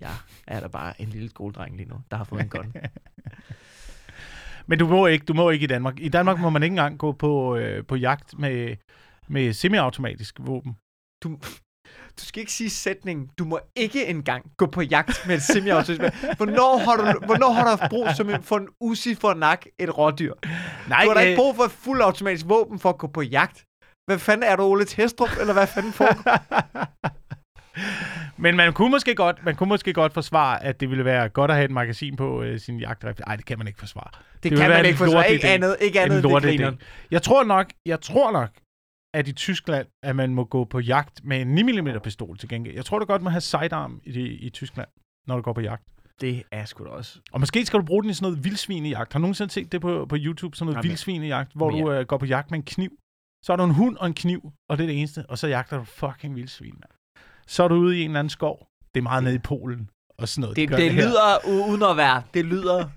Jeg 0.01 0.15
er 0.47 0.61
da 0.61 0.69
bare 0.69 1.01
en 1.01 1.09
lille 1.09 1.29
skoledreng 1.29 1.77
lige 1.77 1.89
nu, 1.89 2.03
der 2.11 2.17
har 2.17 2.25
fået 2.25 2.41
en 2.43 2.49
gun. 2.49 2.75
Men 4.69 4.79
du 4.79 4.87
må 4.87 5.07
ikke, 5.07 5.25
du 5.27 5.35
må 5.35 5.51
ikke 5.51 5.65
i 5.65 5.67
Danmark. 5.67 6.01
I 6.01 6.09
Danmark 6.09 6.39
må 6.39 6.51
man 6.51 6.63
ikke 6.63 6.73
engang 6.73 6.99
gå 6.99 7.13
på, 7.13 7.57
øh, 7.57 7.87
på 7.87 7.97
jagt 7.97 8.39
med, 8.39 8.77
med 9.29 9.53
semiautomatisk 9.53 10.37
våben. 10.41 10.77
Du, 11.23 11.39
du 12.21 12.25
skal 12.25 12.41
ikke 12.41 12.53
sige 12.53 12.71
sætningen, 12.71 13.31
du 13.39 13.45
må 13.45 13.59
ikke 13.77 14.07
engang 14.07 14.45
gå 14.57 14.67
på 14.67 14.83
jagt 14.83 15.27
med 15.27 15.37
et 15.37 15.43
semiautomatisk. 15.43 16.37
Hvornår 16.37 16.79
har 16.79 16.97
du, 16.97 17.27
hvornår 17.27 17.53
har 17.53 17.63
du 17.63 17.69
haft 17.69 17.91
brug 17.91 18.09
som 18.17 18.31
en, 18.31 18.43
for 18.43 18.57
en 18.57 18.69
usi 18.81 19.15
for 19.15 19.35
nak 19.35 19.67
et 19.79 19.99
rådyr? 19.99 20.35
Nej, 20.89 21.03
Du 21.03 21.09
har 21.09 21.15
da 21.15 21.21
ikke 21.21 21.33
øh, 21.33 21.37
brug 21.37 21.57
for 21.57 21.63
et 21.63 21.71
fuldautomatisk 21.71 22.49
våben 22.49 22.79
for 22.79 22.89
at 22.89 22.99
gå 22.99 23.07
på 23.07 23.23
jagt. 23.23 23.65
Hvad 24.07 24.19
fanden 24.19 24.51
er 24.51 24.57
du, 24.57 24.63
Ole 24.63 24.85
Testrup, 24.85 25.31
eller 25.41 25.53
hvad 25.53 25.67
fanden 25.67 25.93
foregår? 25.93 26.37
Men 28.43 28.57
man 28.57 28.73
kunne 28.73 28.91
måske 28.91 29.15
godt, 29.15 29.45
man 29.45 29.55
kunne 29.55 29.69
måske 29.69 29.93
godt 29.93 30.13
forsvare, 30.13 30.65
at 30.65 30.81
det 30.81 30.91
ville 30.91 31.05
være 31.05 31.29
godt 31.29 31.51
at 31.51 31.57
have 31.57 31.65
et 31.65 31.71
magasin 31.71 32.17
på 32.17 32.43
øh, 32.43 32.61
sin 32.61 32.81
jagtdrift. 32.81 33.21
Nej, 33.27 33.37
det 33.37 33.45
kan 33.45 33.59
man 33.59 33.67
ikke 33.67 33.79
forsvare. 33.79 34.11
Det, 34.43 34.51
det 34.51 34.59
kan 34.59 34.71
man 34.71 34.85
ikke 34.85 34.99
forsvare. 34.99 35.33
Ikke 35.33 35.49
andet, 35.49 35.77
ikke 35.81 36.01
andet 36.01 36.25
En 36.25 36.61
end. 36.61 36.77
Jeg 37.11 37.23
tror 37.23 37.45
nok, 37.45 37.67
jeg 37.87 38.01
tror 38.01 38.33
nok, 38.33 38.49
at 39.17 39.29
i 39.29 39.33
Tyskland, 39.33 39.87
at 40.03 40.17
man 40.17 40.35
må 40.35 40.45
gå 40.45 40.65
på 40.65 40.81
jagt 40.81 41.25
med 41.25 41.41
en 41.41 41.55
9 41.55 41.63
mm 41.63 42.01
pistol 42.03 42.39
til 42.39 42.49
gengæld. 42.49 42.75
Jeg 42.75 42.85
tror, 42.85 42.99
du 42.99 43.05
godt 43.05 43.23
må 43.23 43.31
have 43.31 43.41
sidearm 43.41 44.01
i, 44.05 44.21
i 44.21 44.51
Tyskland, 44.51 44.89
når 45.27 45.37
du 45.37 45.43
går 45.43 45.53
på 45.53 45.61
jagt. 45.61 45.83
Det 46.21 46.43
er 46.51 46.65
sgu 46.65 46.85
da 46.85 46.91
også. 46.91 47.21
Og 47.33 47.41
måske 47.41 47.67
skal 47.67 47.81
du 47.81 47.85
bruge 47.85 48.03
den 48.03 48.11
i 48.11 48.15
sådan 48.15 48.31
noget 48.31 48.45
vildsvinejagt. 48.45 49.13
Har 49.13 49.19
du 49.19 49.23
nogensinde 49.23 49.53
set 49.53 49.73
det 49.73 49.81
på, 49.81 50.07
på 50.07 50.17
YouTube? 50.19 50.57
Sådan 50.57 50.67
noget 50.67 50.77
Jamen, 50.77 50.89
vildsvinejagt, 50.89 51.53
hvor 51.55 51.71
jamen, 51.71 51.87
du 51.87 51.93
øh, 51.93 52.07
går 52.07 52.19
på 52.19 52.27
jagt 52.27 52.51
med 52.51 52.59
en 52.59 52.65
kniv. 52.65 52.91
Så 53.45 53.53
har 53.53 53.57
du 53.57 53.65
en 53.65 53.75
hund 53.75 53.97
og 53.97 54.07
en 54.07 54.15
kniv, 54.15 54.53
og 54.71 54.79
det 54.79 54.85
er 54.85 54.89
det 54.89 54.99
eneste. 54.99 55.27
Og 55.29 55.39
så 55.39 55.49
jagter 55.49 55.79
du 55.79 55.85
fucking 55.85 56.37
vildsvin, 56.37 56.75
mand. 56.75 56.91
Så 57.47 57.65
er 57.65 57.69
du 57.69 57.75
ude 57.75 57.99
i 57.99 58.03
en 58.03 58.11
eller 58.11 58.19
anden 58.19 58.31
skov. 58.31 58.67
Det 58.95 59.01
er 59.01 59.03
meget 59.03 59.25
nede 59.25 59.35
i 59.35 59.39
Polen 59.39 59.91
og 60.19 60.29
sådan 60.29 60.41
noget. 60.41 60.57
Det, 60.57 60.69
de 60.69 60.77
det 60.77 60.93
her. 60.93 61.03
lyder 61.03 61.47
uden 61.69 61.83
at 61.83 61.97
være. 61.97 62.23
Det 62.35 62.45
lyder... 62.45 62.89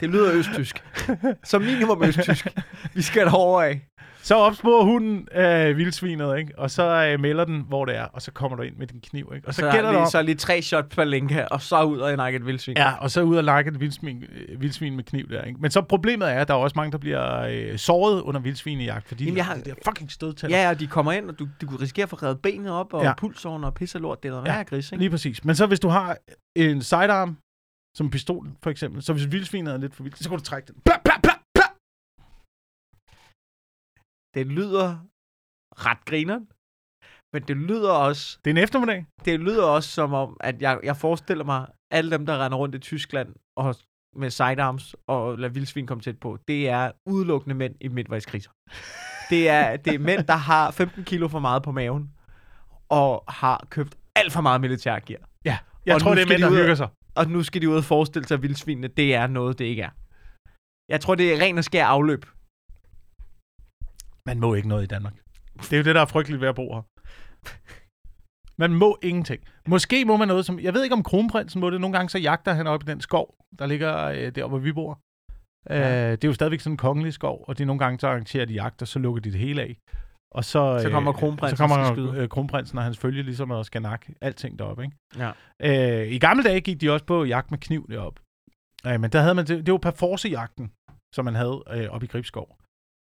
Det 0.00 0.10
lyder 0.10 0.32
østtysk. 0.32 0.84
Som 1.44 1.62
minimum 1.62 2.04
østtysk. 2.04 2.46
Vi 2.94 3.02
skal 3.02 3.26
derover 3.26 3.62
af. 3.62 3.80
Så 4.22 4.34
opsporer 4.34 4.84
hunden 4.84 5.28
øh, 5.34 5.76
vildsvinet, 5.76 6.38
ikke? 6.38 6.52
Og 6.58 6.70
så 6.70 7.06
øh, 7.12 7.20
melder 7.20 7.44
den, 7.44 7.64
hvor 7.68 7.84
det 7.84 7.96
er, 7.96 8.02
og 8.04 8.22
så 8.22 8.30
kommer 8.32 8.56
du 8.56 8.62
ind 8.62 8.76
med 8.76 8.86
din 8.86 9.00
kniv, 9.00 9.32
ikke? 9.34 9.48
Og 9.48 9.54
så, 9.54 9.60
Så, 9.60 9.70
gælder 9.72 9.90
det 9.90 10.00
om, 10.00 10.06
så 10.10 10.22
lige 10.22 10.34
tre 10.34 10.62
shot 10.62 10.88
per 10.88 11.04
linke, 11.04 11.48
og 11.52 11.62
så 11.62 11.82
ud 11.82 11.98
og 11.98 12.16
nakke 12.16 12.36
et 12.36 12.46
vildsvin. 12.46 12.76
Ja, 12.76 12.92
og 13.00 13.10
så 13.10 13.22
ud 13.22 13.36
og 13.36 13.44
lege 13.44 13.66
et 13.68 13.80
vildsvin, 13.80 14.24
øh, 14.48 14.60
vildsvin 14.60 14.96
med 14.96 15.04
kniv 15.04 15.28
der, 15.28 15.42
ikke? 15.42 15.60
Men 15.60 15.70
så 15.70 15.80
problemet 15.82 16.30
er, 16.32 16.34
at 16.40 16.48
der 16.48 16.54
er 16.54 16.58
også 16.58 16.74
mange, 16.76 16.92
der 16.92 16.98
bliver 16.98 17.40
øh, 17.40 17.78
såret 17.78 18.20
under 18.20 18.40
vildsvinejagt, 18.40 19.08
fordi 19.08 19.24
Jamen, 19.24 19.36
jeg 19.36 19.46
har- 19.46 19.54
det 19.54 19.64
der 19.66 19.74
fucking 19.84 20.10
stødtænder. 20.12 20.58
Ja, 20.58 20.70
og 20.70 20.80
de 20.80 20.86
kommer 20.86 21.12
ind, 21.12 21.30
og 21.30 21.38
du, 21.38 21.48
du 21.60 21.66
kunne 21.66 21.80
risikere 21.80 22.02
at 22.02 22.10
få 22.10 22.16
revet 22.16 22.42
benet 22.42 22.72
op, 22.72 22.94
og 22.94 23.02
Ja. 23.04 23.12
pulsåren 23.14 23.64
og 23.64 23.74
pisse 23.74 23.98
lort. 23.98 24.22
Det 24.22 24.28
er 24.28 24.32
noget 24.32 24.46
Ja, 24.48 24.62
gris, 24.62 24.92
ikke? 24.92 25.02
Lige 25.02 25.10
præcis. 25.10 25.44
Men 25.44 25.54
så 25.56 25.66
hvis 25.66 25.80
du 25.80 25.88
har 25.88 26.16
en 26.56 26.82
sidearm, 26.82 27.36
som 27.96 28.06
en 28.06 28.10
pistol 28.10 28.48
for 28.62 28.70
eksempel, 28.70 29.02
så 29.02 29.12
hvis 29.12 29.32
vildsvinet 29.32 29.72
er 29.74 29.76
lidt 29.78 29.94
for 29.94 30.02
vildt, 30.02 30.18
så 30.18 30.28
kan 30.28 30.38
du 30.38 30.44
trække 30.44 30.66
den. 30.72 30.80
Bla, 30.84 30.96
bla, 31.04 31.14
bla, 31.22 31.32
bla. 31.54 31.66
Det 34.36 34.46
lyder 34.46 34.86
ret 35.86 36.04
grineren, 36.04 36.44
men 37.34 37.42
det 37.48 37.56
lyder 37.56 37.92
også, 37.92 38.38
Det 38.44 38.50
er 38.50 38.54
en 38.54 38.62
eftermiddag. 38.62 39.06
det 39.24 39.40
lyder 39.40 39.64
også 39.64 39.88
som 39.90 40.12
om, 40.12 40.36
at 40.40 40.62
jeg, 40.62 40.80
jeg 40.82 40.96
forestiller 40.96 41.44
mig, 41.44 41.66
alle 41.90 42.10
dem, 42.10 42.26
der 42.26 42.44
render 42.44 42.58
rundt 42.58 42.74
i 42.74 42.78
Tyskland 42.78 43.34
og 43.56 43.74
med 44.16 44.30
sidearms 44.30 44.96
og 45.08 45.38
lader 45.38 45.52
vildsvin 45.52 45.86
komme 45.86 46.02
tæt 46.02 46.18
på, 46.20 46.38
det 46.48 46.68
er 46.68 46.92
udelukkende 47.06 47.54
mænd 47.54 47.74
i 47.80 47.88
midtvejskriser. 47.88 48.50
Det 49.30 49.48
er, 49.48 49.76
det 49.76 49.94
er 49.94 49.98
mænd, 49.98 50.26
der 50.26 50.36
har 50.36 50.70
15 50.70 51.04
kilo 51.04 51.28
for 51.28 51.38
meget 51.38 51.62
på 51.62 51.72
maven, 51.72 52.10
og 52.88 53.24
har 53.28 53.66
købt 53.70 53.96
alt 54.16 54.32
for 54.32 54.40
meget 54.40 54.60
militærgear. 54.60 55.20
Ja, 55.44 55.58
jeg 55.86 55.94
Og 55.94 56.00
tror, 56.00 56.14
det 56.14 56.22
er 56.22 56.26
mænd, 56.28 56.42
de 56.42 56.46
der 56.46 56.50
hygger 56.62 56.74
sig. 56.74 56.88
Og 57.16 57.26
nu 57.26 57.42
skal 57.42 57.62
de 57.62 57.68
ud 57.68 57.76
og 57.76 57.84
forestille 57.84 58.28
sig, 58.28 58.34
at 58.34 58.42
vildsvinene, 58.42 58.88
det 58.88 59.14
er 59.14 59.26
noget, 59.26 59.58
det 59.58 59.64
ikke 59.64 59.82
er. 59.82 59.90
Jeg 60.88 61.00
tror, 61.00 61.14
det 61.14 61.34
er 61.34 61.40
ren 61.44 61.58
og 61.58 61.64
skær 61.64 61.86
afløb. 61.86 62.26
Man 64.26 64.40
må 64.40 64.54
ikke 64.54 64.68
noget 64.68 64.82
i 64.82 64.86
Danmark. 64.86 65.16
Det 65.60 65.72
er 65.72 65.76
jo 65.76 65.84
det, 65.84 65.94
der 65.94 66.00
er 66.00 66.06
frygteligt 66.06 66.40
ved 66.40 66.48
at 66.48 66.54
bo 66.54 66.74
her. 66.74 66.82
Man 68.62 68.74
må 68.74 68.98
ingenting. 69.02 69.42
Måske 69.68 70.04
må 70.04 70.16
man 70.16 70.28
noget 70.28 70.46
som... 70.46 70.60
Jeg 70.60 70.74
ved 70.74 70.82
ikke, 70.82 70.94
om 70.94 71.02
kronprinsen 71.02 71.60
må 71.60 71.70
det. 71.70 71.80
Nogle 71.80 71.96
gange 71.96 72.10
så 72.10 72.18
jagter 72.18 72.52
han 72.52 72.66
op 72.66 72.82
i 72.82 72.86
den 72.86 73.00
skov, 73.00 73.34
der 73.58 73.66
ligger 73.66 74.04
øh, 74.04 74.34
der, 74.34 74.48
hvor 74.48 74.58
vi 74.58 74.72
bor. 74.72 75.00
Ja. 75.70 76.06
Øh, 76.06 76.12
det 76.12 76.24
er 76.24 76.28
jo 76.28 76.34
stadigvæk 76.34 76.60
sådan 76.60 76.72
en 76.72 76.76
kongelig 76.76 77.12
skov, 77.12 77.44
og 77.48 77.58
de 77.58 77.64
nogle 77.64 77.78
gange 77.78 77.98
så 77.98 78.08
arrangerer 78.08 78.44
de 78.44 78.54
jagt, 78.54 78.82
og 78.82 78.88
så 78.88 78.98
lukker 78.98 79.22
de 79.22 79.32
det 79.32 79.40
hele 79.40 79.62
af. 79.62 79.78
Og 80.38 80.44
så, 80.44 80.78
Så 80.82 80.90
kommer 80.90 81.12
kronprinsen 81.12 81.56
så 81.56 81.62
kommer 81.62 82.14
øh, 82.16 82.28
kronprinsen 82.28 82.78
og 82.78 82.84
hans 82.84 82.98
følge 82.98 83.22
ligesom 83.22 83.50
og 83.50 83.66
skal 83.66 83.82
nakke 83.82 84.14
alting 84.20 84.58
deroppe. 84.58 84.84
Ikke? 84.84 84.96
Ja. 85.22 85.30
Øh, 85.62 86.12
I 86.12 86.18
gamle 86.18 86.42
dage 86.42 86.60
gik 86.60 86.80
de 86.80 86.90
også 86.90 87.06
på 87.06 87.24
jagt 87.24 87.50
med 87.50 87.58
kniv 87.58 87.88
deroppe. 87.90 88.22
Øh, 88.86 89.00
men 89.00 89.10
der 89.12 89.20
havde 89.20 89.34
man, 89.34 89.46
det, 89.46 89.66
det 89.66 89.72
var 89.72 89.78
perforce-jagten, 89.78 90.72
som 91.14 91.24
man 91.24 91.34
havde 91.34 91.62
øh, 91.70 91.88
oppe 91.94 92.04
i 92.06 92.08
Gribskov. 92.12 92.48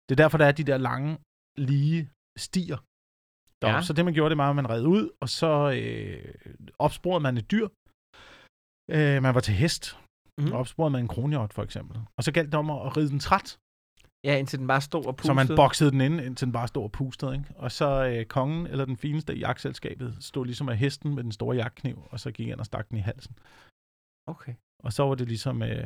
Det 0.05 0.11
er 0.15 0.21
derfor, 0.23 0.37
der 0.37 0.45
er 0.45 0.51
de 0.51 0.63
der 0.63 0.77
lange, 0.77 1.17
lige 1.57 2.09
stier. 2.37 2.79
Deroppe. 3.61 3.75
Ja. 3.75 3.81
Så 3.81 3.93
det, 3.93 4.05
man 4.05 4.13
gjorde, 4.13 4.29
det 4.29 4.37
var, 4.37 4.49
at 4.49 4.55
man 4.55 4.69
red 4.69 4.85
ud, 4.85 5.09
og 5.21 5.29
så 5.29 5.51
øh, 5.79 6.33
opsporede 6.79 7.23
man 7.27 7.37
et 7.37 7.51
dyr. 7.51 7.67
Øh, 8.95 9.17
man 9.25 9.33
var 9.35 9.43
til 9.47 9.53
hest. 9.53 9.83
Mm. 10.41 10.51
Opsporede 10.53 10.91
man 10.91 11.01
en 11.01 11.07
kronhjort, 11.07 11.53
for 11.53 11.63
eksempel. 11.63 11.97
Og 12.17 12.23
så 12.23 12.31
galt 12.31 12.51
det 12.51 12.59
om 12.63 12.69
at 12.69 12.97
ride 12.97 13.09
den 13.09 13.19
træt, 13.19 13.57
Ja, 14.27 14.37
indtil 14.37 14.59
den 14.59 14.67
bare 14.67 14.81
stod 14.81 15.05
og 15.05 15.15
pustede. 15.15 15.29
så 15.29 15.47
man 15.47 15.55
boksede 15.55 15.91
den 15.91 16.01
ind, 16.01 16.21
indtil 16.21 16.45
den 16.45 16.51
bare 16.53 16.67
stod 16.67 16.83
og 16.83 16.91
pustede. 16.91 17.33
Ikke? 17.33 17.45
Og 17.55 17.71
så 17.71 17.89
øh, 18.07 18.25
kongen, 18.25 18.67
eller 18.67 18.85
den 18.85 18.97
fineste 18.97 19.35
i 19.35 19.39
jagtselskabet, 19.39 20.17
stod 20.19 20.45
ligesom 20.45 20.69
af 20.69 20.77
hesten 20.77 21.15
med 21.15 21.23
den 21.23 21.31
store 21.31 21.55
jagtkniv, 21.55 22.07
og 22.11 22.19
så 22.19 22.31
gik 22.31 22.47
ind 22.47 22.59
og 22.59 22.65
stak 22.65 22.89
den 22.89 22.97
i 22.97 23.01
halsen. 23.01 23.35
Okay. 24.27 24.53
Og 24.83 24.93
så 24.93 25.03
var 25.03 25.15
det 25.15 25.27
ligesom, 25.27 25.61
øh, 25.63 25.69
så 25.69 25.73
Det 25.75 25.85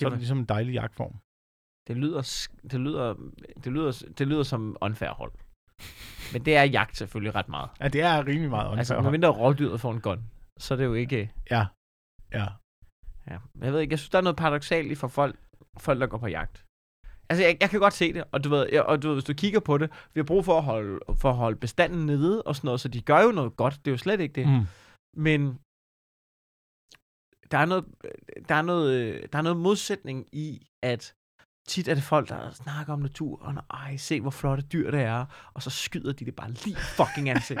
var 0.00 0.04
var- 0.04 0.10
det 0.10 0.18
ligesom 0.18 0.38
en 0.38 0.44
dejlig 0.44 0.72
jagtform. 0.74 1.14
Det 1.88 1.96
lyder, 1.96 2.46
det 2.72 2.80
lyder, 2.80 3.14
det 3.64 3.72
lyder, 3.72 3.92
det 4.18 4.28
lyder 4.28 4.42
som 4.42 4.76
unfair 4.80 5.10
hold. 5.10 5.32
Men 6.32 6.44
det 6.44 6.56
er 6.56 6.62
jagt 6.62 6.96
selvfølgelig 6.96 7.34
ret 7.34 7.48
meget. 7.48 7.70
Ja, 7.80 7.88
det 7.88 8.00
er 8.02 8.26
rimelig 8.26 8.50
meget 8.50 8.64
unfair. 8.66 8.78
Altså, 8.78 9.00
medmindre 9.00 9.28
rådyret 9.28 9.80
får 9.80 9.92
en 9.92 10.00
gun, 10.00 10.30
så 10.58 10.74
er 10.74 10.78
det 10.78 10.84
jo 10.84 10.94
ikke... 10.94 11.32
Ja, 11.50 11.66
ja. 12.32 12.46
Ja. 13.30 13.38
Jeg 13.60 13.72
ved 13.72 13.80
ikke, 13.80 13.92
jeg 13.92 13.98
synes, 13.98 14.10
der 14.10 14.18
er 14.18 14.22
noget 14.22 14.36
paradoxalt 14.36 14.90
i 14.92 14.94
for 14.94 15.08
folk, 15.08 15.36
folk 15.78 16.00
der 16.00 16.06
går 16.06 16.18
på 16.18 16.26
jagt. 16.26 16.64
Altså, 17.32 17.44
jeg, 17.44 17.56
jeg 17.60 17.70
kan 17.70 17.80
godt 17.80 17.94
se 17.94 18.12
det, 18.12 18.24
og 18.32 18.44
du, 18.44 18.48
ved, 18.48 18.68
jeg, 18.72 18.82
og 18.82 19.02
du 19.02 19.08
ved, 19.08 19.14
hvis 19.16 19.24
du 19.24 19.34
kigger 19.34 19.60
på 19.60 19.78
det, 19.78 19.90
vi 20.14 20.18
har 20.18 20.24
brug 20.24 20.44
for 20.44 20.58
at 20.58 20.62
holde, 20.62 21.00
for 21.18 21.30
at 21.30 21.36
holde 21.36 21.56
bestanden 21.56 22.06
nede 22.06 22.42
og 22.42 22.56
sådan 22.56 22.68
noget, 22.68 22.80
så 22.80 22.88
de 22.88 23.02
gør 23.02 23.20
jo 23.22 23.30
noget 23.30 23.56
godt, 23.56 23.74
det 23.74 23.86
er 23.86 23.92
jo 23.92 23.98
slet 23.98 24.20
ikke 24.20 24.34
det. 24.34 24.48
Mm. 24.48 24.66
Men 25.16 25.40
der 27.50 27.58
er 27.58 27.64
noget, 27.64 27.84
der 28.48 28.54
er 28.54 28.62
noget, 28.62 29.32
der 29.32 29.38
er 29.38 29.42
noget 29.42 29.58
modsætning 29.58 30.28
i, 30.32 30.66
at 30.82 31.14
tit 31.68 31.88
er 31.88 31.94
det 31.94 32.02
folk, 32.04 32.28
der 32.28 32.36
snakker 32.64 32.92
om 32.92 32.98
naturen, 33.00 33.58
og 33.58 33.76
ej, 33.86 33.96
se 33.96 34.20
hvor 34.20 34.30
flotte 34.30 34.62
dyr 34.72 34.90
det 34.90 35.00
er, 35.02 35.24
og 35.54 35.62
så 35.62 35.70
skyder 35.70 36.12
de 36.12 36.24
det 36.24 36.34
bare 36.34 36.50
lige 36.64 36.76
fucking 36.76 37.30
ansigt. 37.30 37.60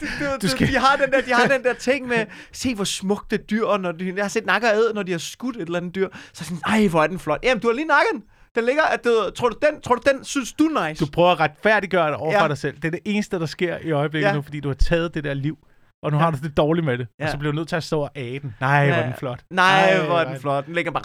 Du, 0.00 0.06
du, 0.24 0.36
Du 0.42 0.48
skal- 0.48 0.68
de, 0.68 0.78
har 0.78 0.96
den 0.96 1.12
der, 1.12 1.20
de 1.20 1.32
har 1.32 1.46
den 1.46 1.64
der 1.64 1.72
ting 1.74 2.06
med, 2.06 2.26
se 2.52 2.74
hvor 2.74 2.84
smukt 2.84 3.30
det 3.30 3.50
dyr, 3.50 3.76
når 3.76 3.92
de, 3.92 4.12
jeg 4.16 4.24
har 4.24 4.28
set 4.28 4.46
nakker 4.46 4.70
æde, 4.72 4.92
når 4.94 5.02
de 5.02 5.12
har 5.12 5.18
skudt 5.18 5.56
et 5.56 5.62
eller 5.62 5.78
andet 5.78 5.94
dyr, 5.94 6.08
så 6.32 6.44
sådan, 6.44 6.60
ej, 6.66 6.86
hvor 6.88 7.02
er 7.02 7.06
den 7.06 7.18
flot. 7.18 7.40
Jamen, 7.42 7.60
du 7.62 7.68
har 7.68 7.74
lige 7.74 7.86
nakken. 7.86 8.22
Den 8.54 8.64
ligger, 8.64 8.82
at 8.82 9.04
du, 9.04 9.30
tror, 9.36 9.48
du 9.48 9.56
den, 9.62 9.80
tror 9.80 9.94
du, 9.94 10.02
den 10.12 10.24
synes 10.24 10.52
du 10.52 10.64
er 10.64 10.88
nice? 10.88 11.04
Du 11.04 11.10
prøver 11.10 11.30
at 11.30 11.40
retfærdiggøre 11.40 12.06
det 12.06 12.16
over 12.16 12.42
ja. 12.42 12.48
Dig 12.48 12.58
selv. 12.58 12.76
Det 12.76 12.84
er 12.84 12.90
det 12.90 13.00
eneste, 13.04 13.38
der 13.38 13.46
sker 13.46 13.78
i 13.78 13.90
øjeblikket 13.90 14.28
ja. 14.28 14.34
Nu, 14.34 14.42
fordi 14.42 14.60
du 14.60 14.68
har 14.68 14.74
taget 14.74 15.14
det 15.14 15.24
der 15.24 15.34
liv, 15.34 15.58
og 16.02 16.10
nu 16.12 16.16
ja. 16.18 16.24
Har 16.24 16.30
du 16.30 16.38
det 16.42 16.56
dårligt 16.56 16.84
med 16.84 16.98
det. 16.98 17.06
Ja. 17.18 17.24
Og 17.24 17.30
så 17.30 17.38
bliver 17.38 17.52
du 17.52 17.56
nødt 17.56 17.68
til 17.68 17.76
at 17.76 17.84
stå 17.84 18.00
og 18.00 18.10
æde 18.16 18.38
den. 18.40 18.54
Nej, 18.60 18.70
ja. 18.70 18.86
hvor 18.86 18.94
er 19.02 19.06
den 19.06 19.14
flot. 19.18 19.40
Nej, 19.50 19.90
Ej, 19.90 20.06
hvor 20.06 20.18
er 20.18 20.24
nej. 20.24 20.32
den 20.32 20.40
flot. 20.40 20.66
Den 20.66 20.74
ligger 20.74 20.90
bare... 20.92 21.02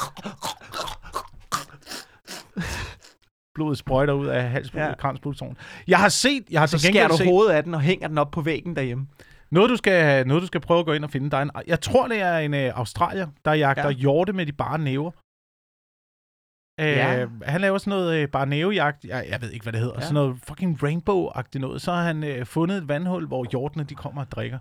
Blodet 3.56 3.78
sprøjter 3.78 4.14
ud 4.14 4.28
af 4.28 4.50
halsblodet, 4.50 4.88
ja. 4.88 4.96
Kranspulsåren. 4.96 5.58
Jeg 5.88 6.00
har 6.00 6.10
set, 6.10 6.44
jeg 6.52 6.62
har 6.62 6.68
Så 6.68 6.80
skærer 6.80 7.08
du 7.08 7.18
set, 7.18 7.28
hovedet 7.28 7.52
af 7.54 7.64
den 7.64 7.74
og 7.74 7.82
hænger 7.82 8.08
den 8.08 8.18
op 8.18 8.32
på 8.32 8.42
væggen 8.42 8.76
derhjemme. 8.76 9.08
noget 9.52 9.70
du, 9.70 9.76
skal, 9.76 10.28
noget, 10.28 10.42
du 10.42 10.48
skal 10.48 10.62
prøve 10.62 10.80
at 10.80 10.86
gå 10.86 10.94
ind 10.94 11.04
og 11.04 11.10
finde. 11.10 11.30
Der 11.30 11.38
er 11.38 11.42
en, 11.42 11.52
jeg 11.68 11.82
tror, 11.82 12.08
det 12.08 12.22
er 12.22 12.38
en 12.38 12.54
uh, 12.54 12.60
australier, 12.60 13.28
der 13.46 13.54
jagter 13.54 13.84
ja. 13.84 13.92
Hjorte 13.92 14.34
med 14.34 14.46
de 14.46 14.52
bare 14.52 14.78
næver. 14.80 15.12
Uh, 16.82 16.86
Ja. 16.86 17.26
Han 17.44 17.62
laver 17.62 17.78
sådan 17.78 17.92
noget 17.92 18.32
bare 18.32 18.46
nævejagt. 18.46 19.06
Jeg, 19.06 19.26
jeg 19.30 19.42
ved 19.42 19.52
ikke, 19.52 19.64
hvad 19.64 19.74
det 19.74 19.82
hedder. 19.82 19.96
Ja. 19.96 20.02
Sådan 20.02 20.14
noget 20.14 20.40
fucking 20.48 20.84
rainbow-agtigt 20.84 21.60
noget. 21.60 21.82
Så 21.82 21.92
har 21.92 22.04
han 22.04 22.40
uh, 22.40 22.46
fundet 22.46 22.78
et 22.78 22.88
vandhul, 22.88 23.28
hvor 23.28 23.46
hjortene 23.52 23.84
de 23.84 23.96
kommer 23.96 24.22
og 24.22 24.32
drikker. 24.32 24.60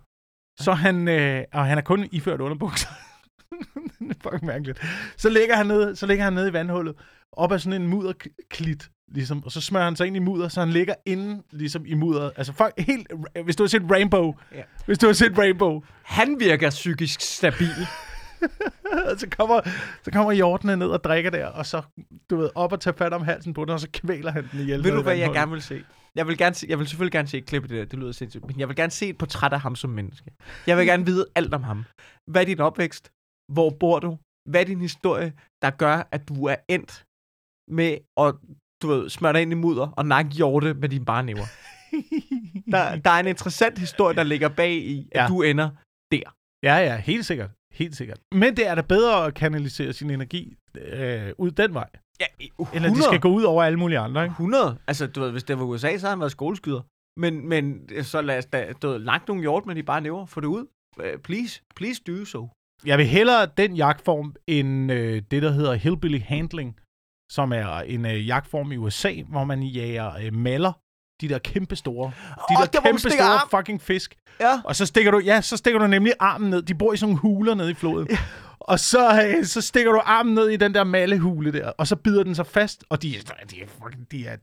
Så 0.60 0.72
han, 0.72 1.08
uh, 1.08 1.44
og 1.60 1.66
han 1.66 1.78
er 1.78 1.82
kun 1.82 2.08
iført 2.12 2.40
underbukser. 2.40 2.88
det 3.98 4.10
er 4.10 4.14
fucking 4.22 4.44
mærkeligt. 4.44 4.80
Så 5.16 5.28
ligger 5.28 5.56
han 5.56 5.66
nede, 5.66 5.96
så 5.96 6.06
ligger 6.06 6.24
han 6.24 6.32
nede 6.32 6.48
i 6.48 6.52
vandhullet, 6.52 6.94
op 7.32 7.52
ad 7.52 7.58
sådan 7.58 7.82
en 7.82 7.88
mudderklit, 7.88 8.90
ligesom, 9.08 9.44
og 9.44 9.52
så 9.52 9.60
smører 9.60 9.84
han 9.84 9.96
sig 9.96 10.06
ind 10.06 10.16
i 10.16 10.18
mudder, 10.18 10.48
så 10.48 10.60
han 10.60 10.70
ligger 10.70 10.94
inde, 11.06 11.42
ligesom 11.50 11.86
i 11.86 11.94
mudderet. 11.94 12.32
Altså, 12.36 12.52
fuck, 12.52 12.72
helt, 12.78 13.12
hvis 13.44 13.56
du 13.56 13.62
har 13.62 13.68
set 13.68 13.82
Rainbow, 13.90 14.34
Ja. 14.54 14.62
hvis 14.86 14.98
du 14.98 15.06
har 15.06 15.12
set 15.12 15.38
Rainbow, 15.38 15.82
Han 16.02 16.36
virker 16.40 16.70
psykisk 16.70 17.20
stabil. 17.20 17.86
så 19.18 19.26
kommer, 19.36 19.60
så 20.04 20.10
kommer 20.10 20.32
hjortene 20.32 20.76
ned 20.76 20.86
og 20.88 21.04
drikker 21.04 21.30
der, 21.30 21.46
og 21.46 21.66
så, 21.66 21.82
du 22.30 22.36
ved, 22.36 22.50
op 22.54 22.72
og 22.72 22.80
tager 22.80 22.96
fat 22.96 23.12
om 23.12 23.22
halsen 23.22 23.54
på 23.54 23.64
den, 23.64 23.70
og 23.70 23.80
så 23.80 23.88
kvæler 23.92 24.32
han 24.32 24.48
den 24.52 24.60
ihjel. 24.60 24.84
Ved 24.84 24.90
du, 24.92 25.02
hvad 25.02 25.16
jeg 25.16 25.30
gerne 25.32 25.52
vil 25.52 25.62
se? 25.62 25.82
Jeg 26.14 26.26
vil, 26.26 26.38
gerne 26.38 26.54
se, 26.54 26.66
jeg 26.68 26.78
vil 26.78 26.88
selvfølgelig 26.88 27.12
gerne 27.12 27.28
se 27.28 27.38
et 27.38 27.46
klip 27.46 27.62
af 27.62 27.68
det 27.68 27.78
der, 27.78 27.84
det 27.84 27.98
lyder 27.98 28.12
sindssygt, 28.12 28.46
men 28.46 28.60
jeg 28.60 28.68
vil 28.68 28.76
gerne 28.76 28.90
se 28.90 29.08
et 29.08 29.18
portræt 29.18 29.52
af 29.52 29.60
ham 29.60 29.76
som 29.76 29.90
menneske. 29.90 30.30
Jeg 30.66 30.76
vil 30.78 30.86
gerne 30.92 31.06
vide 31.06 31.26
alt 31.34 31.54
om 31.54 31.62
ham. 31.62 31.84
Hvad 32.26 32.42
er 32.42 32.46
din 32.46 32.60
opvækst? 32.60 33.10
Hvor 33.52 33.70
bor 33.80 33.98
du? 33.98 34.18
Hvad 34.50 34.60
er 34.60 34.64
din 34.64 34.80
historie, 34.80 35.32
der 35.62 35.70
gør, 35.70 36.08
at 36.12 36.28
du 36.28 36.44
er 36.46 36.56
endt 36.68 37.04
med 37.70 37.98
at 38.16 38.34
du 38.82 38.88
ved, 38.88 39.08
smøre 39.10 39.32
dig 39.32 39.42
ind 39.42 39.52
i 39.52 39.54
mudder 39.54 39.86
og 39.96 40.06
nakke 40.06 40.30
hjorte 40.30 40.74
med 40.74 40.88
dine 40.88 41.04
bare 41.04 41.22
næver? 41.22 41.46
Der, 42.72 42.96
der 42.96 43.10
er 43.10 43.20
en 43.20 43.26
interessant 43.26 43.78
historie, 43.78 44.16
der 44.16 44.22
ligger 44.22 44.48
bag 44.48 44.72
i, 44.74 45.08
at 45.12 45.20
Ja. 45.22 45.26
du 45.28 45.42
ender 45.42 45.70
Ja, 46.62 46.76
ja, 46.76 46.96
helt 46.96 47.26
sikkert. 47.26 47.50
Helt 47.72 47.96
sikkert. 47.96 48.18
Men 48.34 48.56
det 48.56 48.66
er 48.66 48.74
da 48.74 48.80
bedre 48.80 49.26
at 49.26 49.34
kanalisere 49.34 49.92
sin 49.92 50.10
energi 50.10 50.56
øh, 50.78 51.32
ud 51.38 51.50
den 51.50 51.74
vej, 51.74 51.88
ja, 52.20 52.26
end 52.74 52.84
at 52.86 52.90
de 52.96 53.02
skal 53.02 53.20
gå 53.20 53.28
ud 53.28 53.42
over 53.42 53.62
alle 53.62 53.78
mulige 53.78 53.98
andre, 53.98 54.22
ikke? 54.24 54.32
100. 54.32 54.78
Altså, 54.86 55.06
du 55.06 55.20
ved, 55.20 55.30
hvis 55.30 55.44
det 55.44 55.58
var 55.58 55.64
USA, 55.64 55.98
så 55.98 56.06
havde 56.06 56.10
han 56.12 56.20
været 56.20 56.32
skoleskyder. 56.32 56.82
Men, 57.20 57.48
men 57.48 57.88
så 58.02 58.20
lad 58.22 58.38
os 58.38 58.46
da, 58.46 58.72
du 58.82 58.88
ved, 58.88 58.98
lagt 58.98 59.28
nogle 59.28 59.40
hjort 59.42 59.66
med 59.66 59.74
de 59.74 59.82
bare 59.82 60.00
næver. 60.00 60.26
Få 60.26 60.40
det 60.40 60.46
ud. 60.46 60.66
Uh, 60.96 61.20
please, 61.24 61.62
please 61.76 62.02
do 62.06 62.24
so. 62.24 62.48
Jeg 62.86 62.98
vil 62.98 63.06
hellere 63.06 63.46
den 63.56 63.76
jagtform, 63.76 64.34
end 64.46 64.92
øh, 64.92 65.22
det, 65.30 65.42
der 65.42 65.50
hedder 65.50 65.74
hillbilly 65.74 66.20
handling, 66.24 66.76
som 67.30 67.52
er 67.52 67.78
en 67.78 68.06
øh, 68.06 68.26
jagtform 68.28 68.72
i 68.72 68.76
USA, 68.76 69.12
hvor 69.28 69.44
man 69.44 69.62
jager 69.62 70.12
øh, 70.22 70.34
maller, 70.34 70.72
de 71.20 71.28
der 71.28 71.38
kæmpe 71.38 71.76
store, 71.76 72.10
de 72.50 72.56
Åh, 72.58 72.62
der 72.64 72.66
der, 72.66 72.80
kæmpe 72.80 73.00
store 73.00 73.22
arm. 73.22 73.48
fucking 73.50 73.82
fisk. 73.82 74.14
Ja. 74.40 74.60
Og 74.64 74.76
så 74.76 74.86
stikker 74.86 75.10
du, 75.10 75.18
ja, 75.18 75.40
så 75.40 75.56
stikker 75.56 75.80
du 75.80 75.86
nemlig 75.86 76.12
armen 76.20 76.50
ned. 76.50 76.62
De 76.62 76.74
bor 76.74 76.92
i 76.92 76.96
sådan 76.96 77.08
nogle 77.08 77.20
huler 77.20 77.54
nede 77.54 77.70
i 77.70 77.74
floden. 77.74 78.08
Og 78.60 78.80
så, 78.80 79.22
øh, 79.26 79.44
så 79.44 79.60
stikker 79.60 79.92
du 79.92 80.00
armen 80.04 80.34
ned 80.34 80.48
i 80.48 80.56
den 80.56 80.74
der 80.74 80.84
mallehule 80.84 81.52
der, 81.52 81.68
og 81.78 81.86
så 81.86 81.96
bider 81.96 82.22
den 82.24 82.34
sig 82.34 82.46
fast, 82.46 82.84
og 82.88 83.02
de, 83.02 83.16
er- 83.16 83.20
de 83.50 83.60
er, 83.62 83.66
fucking, 83.82 84.10
de 84.12 84.26
er 84.26 84.36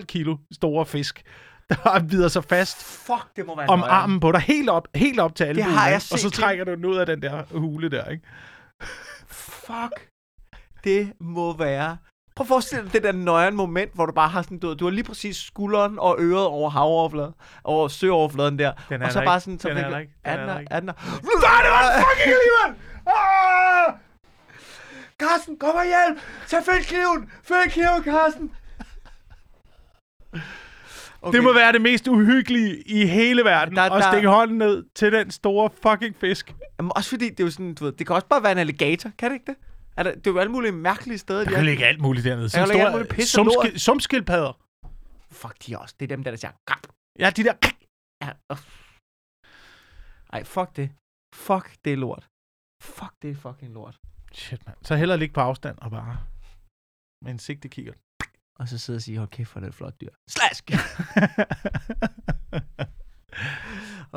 10-12 0.00 0.04
kilo 0.04 0.36
store 0.52 0.86
fisk, 0.86 1.22
der 1.70 2.04
bider 2.10 2.28
sig 2.28 2.44
fast 2.44 2.84
Fuck, 2.84 3.36
det 3.36 3.46
må 3.46 3.56
være 3.56 3.66
om 3.68 3.78
nøjere. 3.78 3.94
armen 3.94 4.20
på 4.20 4.32
dig, 4.32 4.40
helt 4.40 4.70
op, 4.70 4.88
helt 4.94 5.20
op 5.20 5.34
til 5.34 5.44
albuen, 5.44 5.66
har 5.66 5.86
jeg 5.88 5.96
ikke? 5.96 6.06
og 6.12 6.18
så 6.18 6.30
trækker 6.30 6.64
du 6.64 6.74
den 6.74 6.84
ud 6.84 6.96
af 6.96 7.06
den 7.06 7.22
der 7.22 7.42
hule 7.58 7.88
der, 7.90 8.04
ikke? 8.04 8.24
Fuck. 9.28 10.08
Det 10.84 11.12
må 11.20 11.56
være 11.56 11.96
Prøv 12.36 12.44
at 12.44 12.48
forestille 12.48 12.84
dig 12.84 12.92
det 12.92 13.02
der 13.02 13.12
nøjeren 13.12 13.56
moment, 13.56 13.94
hvor 13.94 14.06
du 14.06 14.12
bare 14.12 14.28
har 14.28 14.42
sådan, 14.42 14.58
du, 14.58 14.74
du 14.74 14.84
har 14.84 14.90
lige 14.90 15.04
præcis 15.04 15.36
skulderen 15.36 15.98
og 15.98 16.16
øret 16.18 16.46
over 16.46 16.70
havoverfladen, 16.70 17.32
over 17.64 17.88
søoverfladen 17.88 18.58
der. 18.58 18.72
Den 18.88 19.02
er 19.02 19.06
og 19.06 19.12
så 19.12 19.18
der 19.18 19.24
bare 19.26 19.40
sådan, 19.40 19.58
så 19.58 19.68
Den 19.68 19.76
er 19.76 19.88
der 19.90 19.98
ikke. 19.98 20.12
Den 20.24 20.32
Er 20.32 20.36
er 20.36 20.46
der 20.46 20.58
ikke. 20.58 20.72
Er 20.72 20.80
den 20.80 20.88
der? 20.88 20.94
Det 20.94 21.02
var 21.02 22.04
fucking 22.08 22.34
alligevel! 22.34 22.82
Ah! 23.06 23.94
Carsten, 25.22 25.56
kom 25.58 25.74
og 25.74 25.84
hjælp! 25.84 26.20
Tag 26.46 26.64
fat 26.64 26.86
kniven! 26.86 27.30
Fat 27.42 27.70
kniven, 27.72 28.04
Carsten! 28.04 28.50
Okay. 31.22 31.36
Det 31.36 31.44
må 31.44 31.52
være 31.54 31.72
det 31.72 31.82
mest 31.82 32.08
uhyggelige 32.08 32.82
i 32.86 33.06
hele 33.06 33.44
verden, 33.44 33.76
Der- 33.76 33.88
der, 33.88 33.90
at 33.96 34.02
der- 34.02 34.12
stikke 34.12 34.28
hånden 34.28 34.58
ned 34.58 34.84
til 34.94 35.12
den 35.12 35.30
store 35.30 35.70
fucking 35.82 36.16
fisk. 36.16 36.54
Jamen, 36.78 36.92
også 36.96 37.10
fordi, 37.10 37.28
det 37.30 37.40
er 37.40 37.44
jo 37.44 37.50
sådan, 37.50 37.74
du 37.74 37.84
ved, 37.84 37.92
det 37.92 38.06
kan 38.06 38.16
også 38.16 38.26
bare 38.26 38.42
være 38.42 38.52
en 38.52 38.58
alligator, 38.58 39.10
kan 39.18 39.30
det 39.30 39.34
ikke 39.34 39.46
det? 39.46 39.56
Er 39.96 40.02
der, 40.02 40.14
det 40.14 40.26
er 40.26 40.30
jo 40.30 40.38
alle 40.38 40.52
mulige 40.52 40.72
mærkelige 40.72 41.18
steder. 41.18 41.38
Der 41.38 41.44
de 41.44 41.50
kan 41.50 41.58
er. 41.60 41.64
ligge 41.64 41.86
alt 41.86 42.00
muligt 42.00 42.24
dernede. 42.24 42.42
kan 42.44 42.50
Sådan 42.50 42.68
ligge 42.68 42.84
alt 42.86 42.92
muligt 42.94 43.10
pis 43.10 43.38
og 43.38 43.44
lort. 43.44 43.54
sumskil- 43.66 43.78
sumskildpadder. 43.78 44.52
Fuck, 45.32 45.54
de 45.66 45.78
også. 45.78 45.94
Det 46.00 46.04
er 46.12 46.16
dem, 46.16 46.24
der, 46.24 46.30
der 46.30 46.38
siger... 46.38 46.52
"Grap." 46.66 46.86
Ja, 47.18 47.30
de 47.30 47.44
der... 47.44 47.54
Ja. 48.24 48.30
uh. 48.52 48.58
Ej, 50.32 50.44
fuck 50.44 50.76
det. 50.76 50.90
Fuck, 51.34 51.66
det 51.84 51.92
er 51.92 51.96
lort. 51.96 52.24
Fuck, 52.82 53.12
det 53.22 53.30
er 53.30 53.34
fucking 53.34 53.72
lort. 53.72 53.96
Shit, 54.32 54.66
mand. 54.66 54.76
Så 54.82 54.96
hellere 54.96 55.18
ligge 55.18 55.34
på 55.34 55.40
afstand 55.40 55.78
og 55.78 55.90
bare 55.90 56.18
med 57.24 57.30
en 57.32 57.38
sigte 57.38 57.68
kigger. 57.68 57.92
Og 58.60 58.68
så 58.68 58.78
sidde 58.78 58.96
og 58.96 59.02
sige, 59.02 59.18
hold 59.18 59.28
kæft, 59.28 59.50
for 59.50 59.60
det 59.60 59.66
er 59.66 59.68
et 59.68 59.74
flot 59.74 60.00
dyr. 60.00 60.12
Slask! 60.36 60.64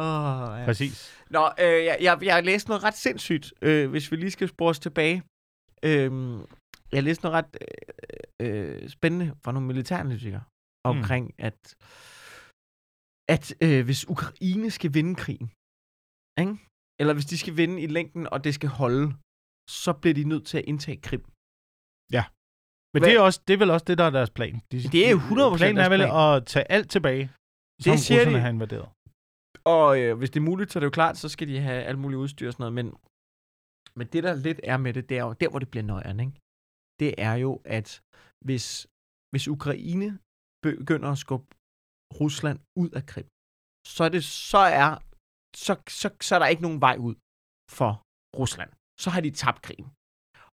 oh, 0.05 0.59
ja. 0.59 0.65
Præcis. 0.65 0.97
Nå, 1.29 1.43
øh, 1.59 1.85
jeg, 1.89 1.97
jeg, 2.01 2.13
jeg 2.21 2.33
har 2.35 2.41
læst 2.41 2.67
noget 2.67 2.83
ret 2.83 2.97
sindssygt, 3.05 3.53
øh, 3.61 3.89
hvis 3.89 4.11
vi 4.11 4.15
lige 4.15 4.31
skal 4.31 4.47
spore 4.47 4.69
os 4.69 4.79
tilbage. 4.79 5.23
Øh, 5.89 6.11
jeg 6.91 6.97
har 6.99 7.07
læst 7.09 7.23
noget 7.23 7.35
ret 7.37 7.57
øh, 7.61 8.81
øh, 8.81 8.89
spændende 8.89 9.27
fra 9.43 9.51
nogle 9.51 9.67
militæranalytikere 9.67 10.43
omkring, 10.85 11.25
mm. 11.25 11.45
at, 11.47 11.75
at 13.35 13.45
øh, 13.65 13.85
hvis 13.85 14.09
Ukraine 14.09 14.71
skal 14.71 14.93
vinde 14.93 15.15
krigen, 15.15 15.47
ikke? 16.41 16.53
eller 16.99 17.13
hvis 17.13 17.25
de 17.25 17.37
skal 17.37 17.57
vinde 17.57 17.81
i 17.81 17.87
længden, 17.87 18.27
og 18.33 18.43
det 18.43 18.53
skal 18.53 18.69
holde, 18.69 19.05
så 19.83 19.93
bliver 20.01 20.13
de 20.13 20.23
nødt 20.23 20.45
til 20.45 20.57
at 20.57 20.65
indtage 20.71 20.97
Krim. 21.07 21.23
Men 22.93 22.99
Hvad- 23.01 23.09
det 23.09 23.17
er, 23.17 23.21
også, 23.21 23.39
det 23.47 23.53
er 23.53 23.57
vel 23.63 23.71
også 23.75 23.85
det, 23.89 23.97
der 23.97 24.03
er 24.09 24.09
deres 24.19 24.29
plan. 24.37 24.53
De, 24.71 24.75
Det 24.95 25.01
er 25.07 25.11
jo 25.11 25.17
100% 25.17 25.57
Planen 25.61 25.77
er 25.85 25.89
vel 25.95 25.99
plan. 25.99 26.35
at 26.37 26.45
tage 26.53 26.65
alt 26.75 26.89
tilbage, 26.95 27.25
som 27.81 27.97
siger 27.97 28.19
russerne 28.19 28.35
de. 28.37 28.41
har 28.45 28.49
invaderet. 28.57 28.89
Og 29.77 29.87
øh, 30.01 30.17
hvis 30.19 30.29
det 30.33 30.39
er 30.39 30.47
muligt, 30.51 30.71
så 30.71 30.75
er 30.79 30.81
det 30.81 30.85
jo 30.91 30.97
klart, 30.99 31.15
så 31.23 31.27
skal 31.29 31.47
de 31.51 31.59
have 31.67 31.83
alt 31.89 31.99
muligt 32.03 32.19
udstyr 32.23 32.47
og 32.47 32.53
sådan 32.53 32.61
noget. 32.63 32.73
Men, 32.79 32.87
men 33.97 34.05
det, 34.13 34.23
der 34.23 34.33
lidt 34.47 34.59
er 34.63 34.77
med 34.85 34.93
det, 34.93 35.09
det 35.09 35.17
er 35.17 35.23
jo 35.29 35.33
der, 35.41 35.49
hvor 35.49 35.59
det 35.63 35.69
bliver 35.71 35.83
nøjeren, 35.93 36.19
ikke? 36.19 36.33
Det 37.01 37.11
er 37.27 37.33
jo, 37.45 37.51
at 37.77 37.87
hvis, 38.47 38.65
hvis 39.33 39.45
Ukraine 39.55 40.09
begynder 40.67 41.09
at 41.11 41.17
skubbe 41.25 41.47
Rusland 42.21 42.59
ud 42.81 42.89
af 42.99 43.03
Krim, 43.11 43.27
så 43.95 44.01
er 44.07 44.09
det, 44.15 44.23
så 44.23 44.61
er, 44.83 44.89
så, 45.65 45.73
så, 46.01 46.07
så 46.27 46.31
er 46.35 46.39
der 46.39 46.47
ikke 46.53 46.61
nogen 46.67 46.81
vej 46.87 46.95
ud 47.07 47.15
for 47.79 47.91
Rusland. 48.41 48.71
Så 49.03 49.07
har 49.13 49.21
de 49.21 49.31
tabt 49.31 49.61
krigen. 49.67 49.87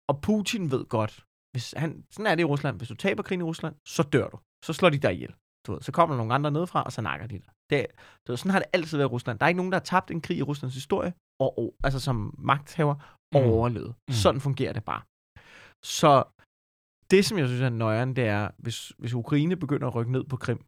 Og 0.09 0.15
Putin 0.27 0.63
ved 0.73 0.83
godt, 0.97 1.13
hvis 1.51 1.71
han, 1.77 2.05
sådan 2.11 2.27
er 2.27 2.35
det 2.35 2.41
i 2.41 2.45
Rusland, 2.53 2.77
hvis 2.77 2.87
du 2.89 2.95
taber 2.95 3.23
krigen 3.23 3.41
i 3.41 3.43
Rusland, 3.43 3.75
så 3.87 4.03
dør 4.03 4.27
du. 4.29 4.39
Så 4.65 4.73
slår 4.73 4.89
de 4.89 4.97
dig 4.97 5.13
ihjel. 5.13 5.33
Du 5.67 5.71
ved, 5.73 5.81
så 5.81 5.91
kommer 5.91 6.15
der 6.15 6.17
nogle 6.17 6.33
andre 6.33 6.51
nedefra, 6.51 6.83
og 6.83 6.91
så 6.91 7.01
nakker 7.01 7.27
de 7.27 7.39
dig. 7.39 7.49
Det, 7.69 7.85
det, 8.27 8.39
sådan 8.39 8.51
har 8.51 8.59
det 8.59 8.69
altid 8.73 8.97
været 8.97 9.09
i 9.09 9.13
Rusland. 9.15 9.39
Der 9.39 9.45
er 9.45 9.47
ikke 9.47 9.57
nogen, 9.57 9.71
der 9.71 9.77
har 9.77 9.83
tabt 9.93 10.11
en 10.11 10.21
krig 10.21 10.37
i 10.37 10.41
Ruslands 10.43 10.73
historie, 10.73 11.13
og, 11.39 11.57
og 11.59 11.75
altså 11.83 11.99
som 11.99 12.35
magthaver, 12.37 12.95
og 13.35 13.41
Mm. 13.41 13.49
overlevet. 13.49 13.95
Mm. 14.07 14.13
Sådan 14.13 14.41
fungerer 14.41 14.73
det 14.73 14.83
bare. 14.85 15.01
Så 15.99 16.11
det, 17.11 17.25
som 17.25 17.37
jeg 17.37 17.47
synes 17.47 17.61
er 17.61 17.69
nøjeren, 17.69 18.15
det 18.15 18.25
er, 18.27 18.51
hvis, 18.57 18.93
hvis 19.01 19.13
Ukraine 19.13 19.55
begynder 19.55 19.87
at 19.87 19.95
rykke 19.95 20.11
ned 20.11 20.23
på 20.31 20.37
Krim 20.37 20.61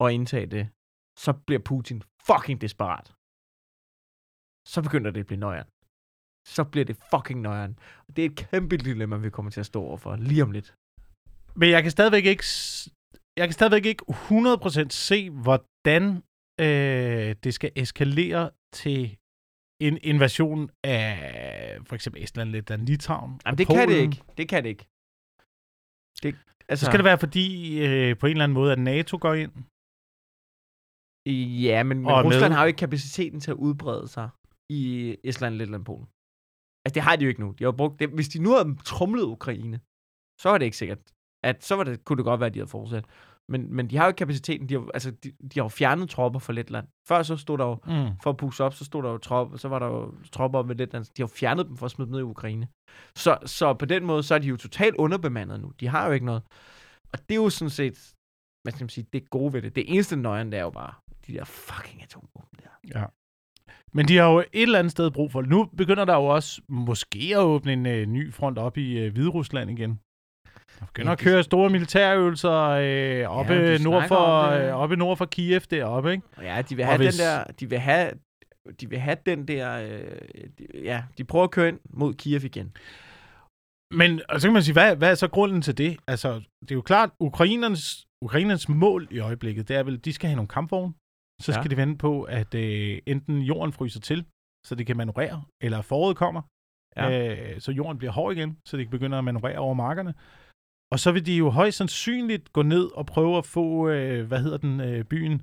og 0.00 0.12
indtage 0.12 0.46
det, 0.46 0.64
så 1.24 1.32
bliver 1.46 1.62
Putin 1.70 2.02
fucking 2.28 2.60
desperat. 2.60 3.06
Så 4.72 4.78
begynder 4.82 5.10
det 5.10 5.20
at 5.20 5.26
blive 5.26 5.40
nøjeren. 5.46 5.68
Så 6.56 6.64
bliver 6.64 6.84
det 6.84 6.96
fucking 7.14 7.40
nøjeren. 7.40 7.78
Det 8.16 8.20
er 8.24 8.28
et 8.30 8.36
kæmpe 8.50 8.76
dilemma, 8.76 9.16
vi 9.16 9.30
kommer 9.30 9.50
til 9.50 9.60
at 9.60 9.66
stå 9.66 9.82
overfor 9.82 10.16
lige 10.16 10.42
om 10.42 10.50
lidt. 10.50 10.74
Men 11.60 11.70
jeg 11.70 11.82
kan 11.82 11.90
stadigvæk 11.90 12.24
ikke, 12.32 12.44
jeg 13.40 13.46
kan 13.48 13.52
stadigvæk 13.52 13.84
ikke 13.86 14.04
100% 14.08 14.88
se, 15.08 15.30
hvordan 15.30 16.02
øh, 16.60 17.36
det 17.44 17.54
skal 17.54 17.70
eskalere 17.76 18.50
til 18.74 19.16
en 19.82 19.98
invasion 20.02 20.70
af 20.84 21.78
for 21.86 21.94
eksempel 21.94 22.22
Estland, 22.22 22.50
Letland, 22.50 22.82
Litauen. 22.86 23.40
Jamen, 23.46 23.58
det 23.58 23.66
kan 23.66 23.76
det 23.76 23.86
Polen. 23.86 24.02
ikke. 24.12 24.22
Det 24.38 24.48
kan 24.48 24.62
det 24.64 24.68
ikke. 24.74 24.86
Det, 26.22 26.30
altså, 26.68 26.84
Så 26.84 26.90
skal 26.90 26.98
det 26.98 27.04
være, 27.04 27.18
fordi 27.18 27.46
øh, 27.86 28.18
på 28.18 28.26
en 28.26 28.30
eller 28.30 28.44
anden 28.44 28.54
måde, 28.60 28.72
at 28.72 28.78
NATO 28.78 29.18
går 29.20 29.34
ind. 29.34 29.52
Ja, 31.66 31.82
men, 31.82 31.96
men 31.98 32.10
Rusland 32.10 32.50
med- 32.50 32.56
har 32.56 32.62
jo 32.64 32.66
ikke 32.66 32.78
kapaciteten 32.86 33.40
til 33.40 33.50
at 33.50 33.56
udbrede 33.56 34.08
sig 34.08 34.28
i 34.70 35.16
Estland, 35.24 35.54
Letland, 35.54 35.84
Polen. 35.84 36.06
Altså, 36.88 36.94
det 36.94 37.02
har 37.02 37.16
de 37.16 37.24
jo 37.24 37.28
ikke 37.28 37.40
nu. 37.40 37.50
De 37.58 37.64
har 37.64 37.72
brugt 37.72 37.98
det. 38.00 38.08
Hvis 38.08 38.28
de 38.28 38.38
nu 38.42 38.50
havde 38.52 38.76
trumlet 38.84 39.22
Ukraine, 39.22 39.80
så 40.40 40.48
var 40.50 40.58
det 40.58 40.64
ikke 40.64 40.76
sikkert. 40.76 40.98
At, 41.44 41.64
så 41.64 41.74
var 41.76 41.84
det, 41.84 42.04
kunne 42.04 42.16
det 42.16 42.24
godt 42.24 42.40
være, 42.40 42.46
at 42.46 42.54
de 42.54 42.58
havde 42.58 42.70
fortsat. 42.70 43.04
Men, 43.48 43.74
men 43.74 43.90
de 43.90 43.96
har 43.96 44.04
jo 44.04 44.08
ikke 44.08 44.16
kapaciteten. 44.18 44.68
De 44.68 44.74
har, 44.74 44.90
altså, 44.94 45.10
de, 45.10 45.30
de 45.30 45.60
har 45.60 45.64
jo 45.64 45.68
fjernet 45.68 46.10
tropper 46.10 46.38
fra 46.40 46.52
Letland. 46.52 46.88
Før 47.08 47.22
så 47.22 47.36
stod 47.36 47.58
der 47.58 47.64
jo, 47.64 47.74
Mm. 47.86 48.10
for 48.22 48.30
at 48.30 48.36
pusse 48.36 48.64
op, 48.64 48.74
så 48.74 48.84
stod 48.84 49.02
der 49.02 49.10
jo 49.10 49.18
tropper, 49.18 49.56
så 49.56 49.68
var 49.68 49.78
der 49.78 49.86
jo 49.86 50.14
tropper 50.32 50.62
ved 50.62 50.74
Letland. 50.76 51.04
De 51.04 51.10
har 51.22 51.22
jo 51.22 51.26
fjernet 51.26 51.66
dem 51.66 51.76
for 51.76 51.86
at 51.86 51.90
smide 51.90 52.06
dem 52.06 52.12
ned 52.12 52.20
i 52.20 52.22
Ukraine. 52.22 52.68
Så, 53.16 53.38
så 53.46 53.74
på 53.74 53.84
den 53.86 54.04
måde, 54.06 54.22
så 54.22 54.34
er 54.34 54.38
de 54.38 54.46
jo 54.48 54.56
totalt 54.56 54.94
underbemandet 54.96 55.60
nu. 55.60 55.72
De 55.80 55.88
har 55.88 56.06
jo 56.06 56.12
ikke 56.12 56.26
noget. 56.26 56.42
Og 57.12 57.18
det 57.28 57.30
er 57.30 57.42
jo 57.42 57.50
sådan 57.50 57.70
set, 57.70 58.14
hvad 58.62 58.72
skal 58.72 58.84
man 58.84 58.88
sige, 58.88 59.06
det 59.12 59.30
gode 59.30 59.52
ved 59.52 59.62
det. 59.62 59.76
Det 59.76 59.84
eneste 59.94 60.16
nøjen, 60.16 60.52
det 60.52 60.58
er 60.58 60.62
jo 60.62 60.70
bare 60.70 60.94
de 61.26 61.32
der 61.32 61.44
fucking 61.44 62.02
atomvåben 62.02 62.58
der. 62.62 62.70
Ja. 63.00 63.04
Men 63.92 64.08
de 64.08 64.16
har 64.16 64.30
jo 64.32 64.38
et 64.38 64.46
eller 64.52 64.78
andet 64.78 64.90
sted 64.90 65.10
brug 65.10 65.32
for 65.32 65.40
det. 65.40 65.50
Nu 65.50 65.64
begynder 65.76 66.04
der 66.04 66.14
jo 66.14 66.24
også 66.24 66.60
måske 66.68 67.32
at 67.32 67.38
åbne 67.38 67.72
en 67.72 67.86
øh, 67.86 68.06
ny 68.06 68.32
front 68.34 68.58
op 68.58 68.76
i 68.78 68.98
øh, 68.98 69.12
Hviderusland 69.12 69.70
igen. 69.70 70.00
Der 70.80 70.86
begynder 70.86 71.08
Ja, 71.08 71.12
at 71.12 71.18
køre 71.18 71.42
store 71.42 71.70
militærøvelser 71.70 72.52
øh, 72.52 73.38
oppe, 73.38 73.52
ja, 73.52 73.78
nord 73.78 74.08
for, 74.08 74.42
øh, 74.50 74.74
oppe 74.74 74.96
nord 74.96 75.16
for 75.16 75.24
Kiev 75.24 75.60
deroppe, 75.60 76.12
ikke? 76.12 76.22
Ja, 76.42 76.62
de 76.62 76.76
vil 76.76 76.82
Og 76.82 76.88
have 76.88 76.98
hvis- 76.98 77.16
den 77.16 77.24
der, 77.26 77.44
de 77.44 77.68
vil 77.68 77.78
have, 77.78 78.10
de 78.80 78.88
vil 78.90 78.98
have 78.98 79.16
den 79.26 79.48
der, 79.48 79.72
øh, 79.82 80.10
de, 80.58 80.66
ja, 80.82 81.02
de 81.18 81.24
prøver 81.24 81.44
at 81.44 81.50
køre 81.50 81.68
ind 81.68 81.80
mod 81.90 82.14
Kiev 82.14 82.44
igen. 82.44 82.72
Men 83.94 84.20
og 84.28 84.40
så 84.40 84.48
kan 84.48 84.52
man 84.52 84.62
sige, 84.62 84.72
hvad, 84.72 84.96
hvad 84.96 85.10
er 85.10 85.14
så 85.14 85.28
grunden 85.28 85.62
til 85.62 85.78
det? 85.78 85.96
Altså, 86.06 86.34
det 86.60 86.70
er 86.70 86.74
jo 86.74 86.82
klart, 86.82 87.10
Ukrainernes, 87.20 88.06
Ukrainernes 88.24 88.68
mål 88.68 89.08
i 89.10 89.18
øjeblikket, 89.18 89.68
det 89.68 89.76
er 89.76 89.82
vel, 89.82 90.04
de 90.04 90.12
skal 90.12 90.28
have 90.28 90.36
nogle 90.36 90.48
kampvogne. 90.48 90.92
Så 91.42 91.52
skal 91.52 91.64
Ja. 91.64 91.68
de 91.68 91.76
vente 91.76 91.98
på, 91.98 92.22
at 92.22 92.54
øh, 92.54 92.98
enten 93.06 93.42
jorden 93.42 93.72
fryser 93.72 94.00
til, 94.00 94.24
så 94.66 94.74
det 94.74 94.86
kan 94.86 94.96
manøvrere, 94.96 95.42
eller 95.62 95.82
foråret 95.82 96.16
kommer, 96.16 96.42
Ja. 96.96 97.28
øh, 97.54 97.60
så 97.60 97.72
jorden 97.72 97.98
bliver 97.98 98.12
hård 98.12 98.36
igen, 98.36 98.58
så 98.64 98.76
de 98.76 98.82
kan 98.84 98.90
begynde 98.90 99.16
at 99.18 99.24
manøvrere 99.24 99.58
over 99.58 99.74
markerne. 99.74 100.14
Og 100.92 100.98
så 100.98 101.12
vil 101.12 101.26
de 101.26 101.36
jo 101.36 101.50
højst 101.50 101.76
sandsynligt 101.78 102.52
gå 102.52 102.62
ned 102.62 102.96
og 102.96 103.06
prøve 103.06 103.38
at 103.38 103.46
få, 103.46 103.88
øh, 103.88 104.26
hvad 104.26 104.42
hedder 104.42 104.56
den, 104.58 104.80
øh, 104.80 105.04
byen 105.04 105.42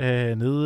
øh, 0.00 0.36
nede... 0.38 0.62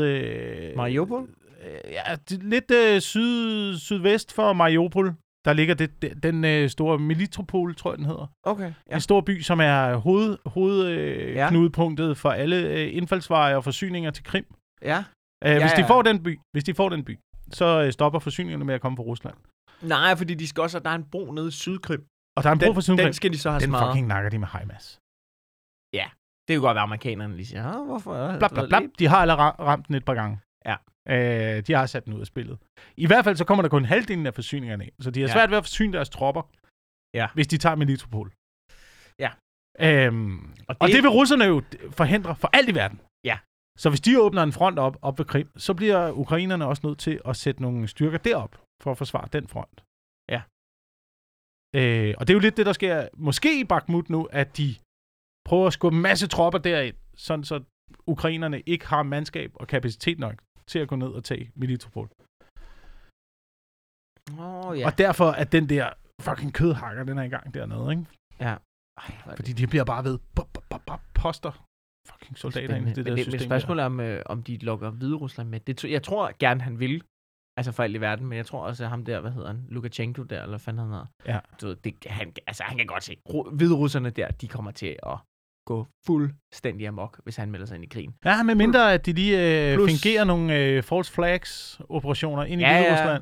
Øh, 0.71 0.77
Mariupol? 0.77 1.29
Øh, 1.63 1.81
ja, 1.93 2.17
det, 2.29 2.43
lidt 2.43 2.71
øh, 2.71 3.01
syd, 3.01 3.77
sydvest 3.79 4.33
for 4.33 4.53
Mariupol. 4.53 5.15
Der 5.49 5.55
ligger 5.55 5.75
det, 5.75 6.23
den 6.23 6.45
øh, 6.45 6.69
store 6.71 6.99
Militropol, 6.99 7.75
tror 7.75 7.91
jeg, 7.93 7.99
den 7.99 8.07
hedder. 8.07 8.27
Okay, 8.43 8.63
Ja. 8.65 8.73
ja. 8.91 8.95
En 8.95 9.01
stor 9.01 9.21
by, 9.21 9.41
som 9.43 9.61
er 9.61 9.95
hoved, 9.97 10.39
hoved 10.47 10.87
øh, 10.87 11.35
Ja. 11.35 11.49
for 12.15 12.31
alle 12.31 12.57
øh, 12.57 12.97
indfaldsveje 12.97 13.57
og 13.57 13.65
forsyninger 13.65 14.11
til 14.11 14.25
Krim. 14.25 14.47
Ja. 14.83 14.99
Øh, 15.45 15.51
Ja, 15.51 15.61
hvis, 15.61 15.73
de 15.73 15.81
ja. 15.81 15.87
får 15.89 16.03
den 16.03 16.23
by, 16.23 16.39
hvis 16.53 16.65
de 16.65 16.75
får 16.75 16.89
den 16.89 17.05
by, 17.05 17.19
så 17.53 17.83
øh, 17.85 17.93
stopper 17.93 18.19
forsyningerne 18.19 18.65
med 18.65 18.75
at 18.75 18.81
komme 18.81 18.97
fra 18.97 19.03
Rusland. 19.03 19.35
Nej, 19.83 20.17
fordi 20.17 20.35
de 20.35 20.49
skal 20.49 20.61
også, 20.63 20.79
der 20.79 20.91
er 20.91 20.95
en 20.95 21.05
bro 21.13 21.33
nede 21.33 21.49
i 21.49 21.51
Sydkrim. 21.51 22.05
Og 22.37 22.43
der 22.43 22.49
er 22.49 22.53
en 22.53 22.59
brug 22.59 22.75
for 22.75 22.81
Den, 22.81 22.83
Sydkrim. 22.83 23.05
den 23.05 23.13
skal 23.13 23.33
de 23.33 23.39
så 23.39 23.51
have 23.51 23.61
Den 23.61 23.69
smadret. 23.69 23.93
fucking 23.93 24.07
nakker 24.07 24.31
de 24.31 24.39
med 24.39 24.49
HIMARS. 24.59 24.99
Det 26.49 26.55
kan 26.55 26.61
godt 26.63 26.75
være, 26.75 26.83
at 26.83 26.89
amerikanerne 26.89 27.37
lige 27.37 27.47
siger, 27.47 27.65
"Ah, 27.65 27.87
hvorfor? 27.87 28.13
Blap, 28.39 28.51
blap, 28.53 28.69
blap. 28.69 28.83
De 28.99 29.07
har 29.07 29.17
allerede 29.17 29.49
ra- 29.49 29.63
ramt 29.63 29.87
den 29.89 29.95
et 29.95 30.05
par 30.05 30.15
gange. 30.15 30.39
Ja. 30.67 30.77
Øh, 31.11 31.63
de 31.67 31.73
har 31.73 31.87
sat 31.87 32.05
den 32.05 32.13
ud 32.15 32.21
af 32.21 32.27
spillet. 32.27 32.59
I 32.97 33.07
hvert 33.07 33.25
fald 33.25 33.37
så 33.37 33.45
kommer 33.45 33.63
der 33.63 33.69
kun 33.69 33.85
halvdelen 33.85 34.27
af 34.27 34.35
forsyningerne 34.35 34.85
ind. 34.85 34.93
Så 35.01 35.11
de 35.11 35.21
har 35.21 35.29
Ja. 35.29 35.33
svært 35.33 35.51
ved 35.51 35.59
at 35.59 35.65
forsyne 35.65 35.93
deres 35.93 36.09
tropper, 36.09 36.43
Ja. 37.15 37.27
hvis 37.35 37.47
de 37.47 37.59
tager 37.59 37.77
Militopol. 37.77 38.29
Ja. 39.25 39.31
Øhm, 39.87 40.39
Og 40.69 40.75
det, 40.75 40.83
og 40.83 40.89
det 40.89 41.03
vil 41.03 41.11
russerne 41.19 41.45
jo 41.45 41.63
forhindre 42.01 42.37
for 42.37 42.51
alt 42.53 42.69
i 42.69 42.75
verden. 42.75 43.01
Ja. 43.25 43.39
Så 43.79 43.89
hvis 43.91 44.01
de 44.01 44.21
åbner 44.23 44.43
en 44.43 44.53
front 44.53 44.79
op, 44.79 44.97
op 45.03 45.19
ved 45.19 45.27
Krim, 45.27 45.49
så 45.57 45.75
bliver 45.75 46.13
ukrainerne 46.13 46.67
også 46.67 46.83
nødt 46.87 46.99
til 46.99 47.21
at 47.25 47.37
sætte 47.37 47.63
nogle 47.63 47.89
styrker 47.89 48.19
derop 48.19 48.53
for 48.83 48.91
at 48.91 48.99
forsvare 48.99 49.29
den 49.33 49.49
front. 49.49 49.77
Ja. 50.35 50.43
Øh, 51.79 52.15
og 52.19 52.23
det 52.27 52.33
er 52.33 52.39
jo 52.39 52.41
lidt 52.47 52.57
det, 52.57 52.67
der 52.67 52.73
sker 52.73 53.09
måske 53.17 53.61
i 53.61 53.65
Bakhmut 53.65 54.11
nu, 54.11 54.25
at 54.25 54.57
de 54.57 54.69
prøver 55.49 55.67
at 55.67 55.73
skubbe 55.73 55.97
en 55.97 56.03
masse 56.03 56.27
tropper 56.27 56.59
derind, 56.59 56.97
sådan 57.17 57.45
så 57.45 57.57
ukrainerne 58.07 58.61
ikke 58.61 58.87
har 58.87 59.03
mandskab 59.03 59.51
og 59.55 59.67
kapacitet 59.69 60.19
nok 60.19 60.37
til 60.69 60.79
at 60.79 60.89
gå 60.89 60.97
ned 60.97 61.09
og 61.09 61.25
tage 61.25 61.51
Militopol. 61.55 62.09
Åh, 64.39 64.67
oh, 64.67 64.79
ja. 64.79 64.87
Og 64.87 64.99
derfor 64.99 65.29
er 65.41 65.45
den 65.45 65.69
der 65.69 65.87
fucking 66.21 66.55
kødhakker, 66.55 67.05
den 67.05 67.19
er 67.19 67.23
i 67.23 67.29
gang 67.29 67.55
dernede, 67.55 67.91
ikke? 67.91 68.05
ja. 68.41 68.55
Ej, 68.99 69.37
Fordi 69.37 69.53
de 69.53 69.67
bliver 69.67 69.85
bare 69.85 70.05
ved. 70.05 70.19
Bop, 70.35 70.49
bop, 70.55 70.65
bop, 70.71 70.83
bop, 70.87 71.01
poster 71.15 71.53
fucking 72.11 72.39
soldater 72.39 72.77
ind 72.77 72.89
i 72.89 72.93
det 72.93 72.97
men, 72.97 73.07
der 73.07 73.15
det, 73.15 73.25
system. 73.25 73.41
men 73.41 73.49
spørgsmålet 73.49 73.83
er, 73.83 73.87
om, 73.87 74.01
øh, 74.01 74.23
om 74.27 74.43
de 74.43 74.57
lukker 74.57 74.91
Hvide 74.91 75.17
Rusland 75.17 75.49
med. 75.49 75.61
Det, 75.61 75.85
jeg 75.85 76.03
tror 76.03 76.33
gerne, 76.39 76.61
han 76.61 76.79
vil. 76.79 77.03
Altså 77.57 77.73
for 77.73 77.83
alt 77.83 77.97
i 77.97 78.01
verden, 78.01 78.27
men 78.27 78.37
jeg 78.37 78.47
tror 78.47 78.61
også, 78.67 78.85
at 78.85 78.91
ham 78.91 79.05
der, 79.05 79.21
hvad 79.21 79.31
hedder 79.31 79.47
han, 79.47 79.65
Lukashenko 79.69 80.23
der, 80.23 80.37
eller 80.37 80.49
hvad 80.49 80.59
fanden 80.59 80.79
han 80.79 80.89
hedder. 80.89 81.07
Ja. 81.27 81.39
Du 81.61 81.67
ved, 81.67 81.77
det, 81.77 81.95
han, 82.07 82.33
altså, 82.47 82.63
han 82.63 82.77
kan 82.77 82.87
godt 82.87 83.05
se, 83.05 83.17
hvide 83.53 83.75
russerne 83.75 84.11
der, 84.11 84.31
de 84.31 84.49
kommer 84.49 84.71
til 84.71 84.97
at 85.03 85.19
gå 85.69 85.87
fuldstændig 86.07 86.89
amok, 86.89 87.21
hvis 87.25 87.37
han 87.37 87.51
melder 87.51 87.67
sig 87.67 87.75
ind 87.75 87.85
i 87.85 87.89
krigen. 87.89 88.15
Ja, 88.25 88.43
med 88.43 88.55
mindre 88.55 88.95
at 88.95 89.07
de 89.07 89.13
lige 89.13 89.71
øh, 89.71 89.75
Plus- 89.79 89.91
fingerer 89.91 90.25
nogle 90.25 90.57
øh, 90.59 90.83
false 90.83 91.13
flags 91.13 91.81
operationer 91.89 92.45
ind 92.45 92.61
i 92.61 92.65
Ja, 92.65 92.71
ja, 92.79 92.95
Hvide 93.03 93.11
ja. 93.13 93.19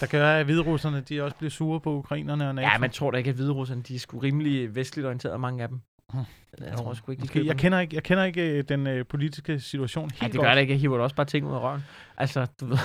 Der 0.00 0.06
gør, 0.06 0.32
at 0.32 0.44
hviderusserne 0.44 1.00
de 1.00 1.22
også 1.24 1.36
bliver 1.36 1.50
sure 1.50 1.80
på 1.80 1.92
ukrainerne 1.96 2.48
og 2.48 2.54
NATO. 2.54 2.68
Ja, 2.72 2.78
man 2.78 2.90
tror 2.90 3.10
da 3.10 3.18
ikke, 3.18 3.30
at 3.30 3.36
hvide 3.36 3.52
russerne, 3.52 3.82
de 3.82 3.94
er 3.94 3.98
sgu 3.98 4.18
rimelig 4.18 4.74
vestligt 4.74 5.06
orienteret, 5.06 5.40
mange 5.40 5.62
af 5.62 5.68
dem. 5.68 5.80
Hmm. 6.12 6.24
Jeg 6.60 6.76
tror 6.76 6.94
sgu 6.94 7.10
ikke, 7.12 7.22
de 7.22 7.28
køber 7.28 7.46
jeg, 7.46 7.56
kender 7.56 7.80
ikke, 7.80 7.94
jeg 7.96 8.02
kender 8.02 8.24
ikke 8.24 8.42
øh, 8.58 8.64
den 8.68 8.86
øh, 8.86 9.06
politiske 9.06 9.60
situation 9.60 10.10
helt 10.10 10.22
Ja, 10.22 10.26
det 10.26 10.34
godt. 10.34 10.44
gør 10.46 10.54
det 10.54 10.60
ikke. 10.60 10.72
Jeg 10.72 10.80
hiver 10.80 10.96
da 10.96 11.02
også 11.02 11.16
bare 11.16 11.26
ting 11.26 11.46
ud 11.46 11.52
af 11.52 11.60
røven. 11.60 11.80
Altså, 12.16 12.46
du 12.60 12.66
ved, 12.66 12.78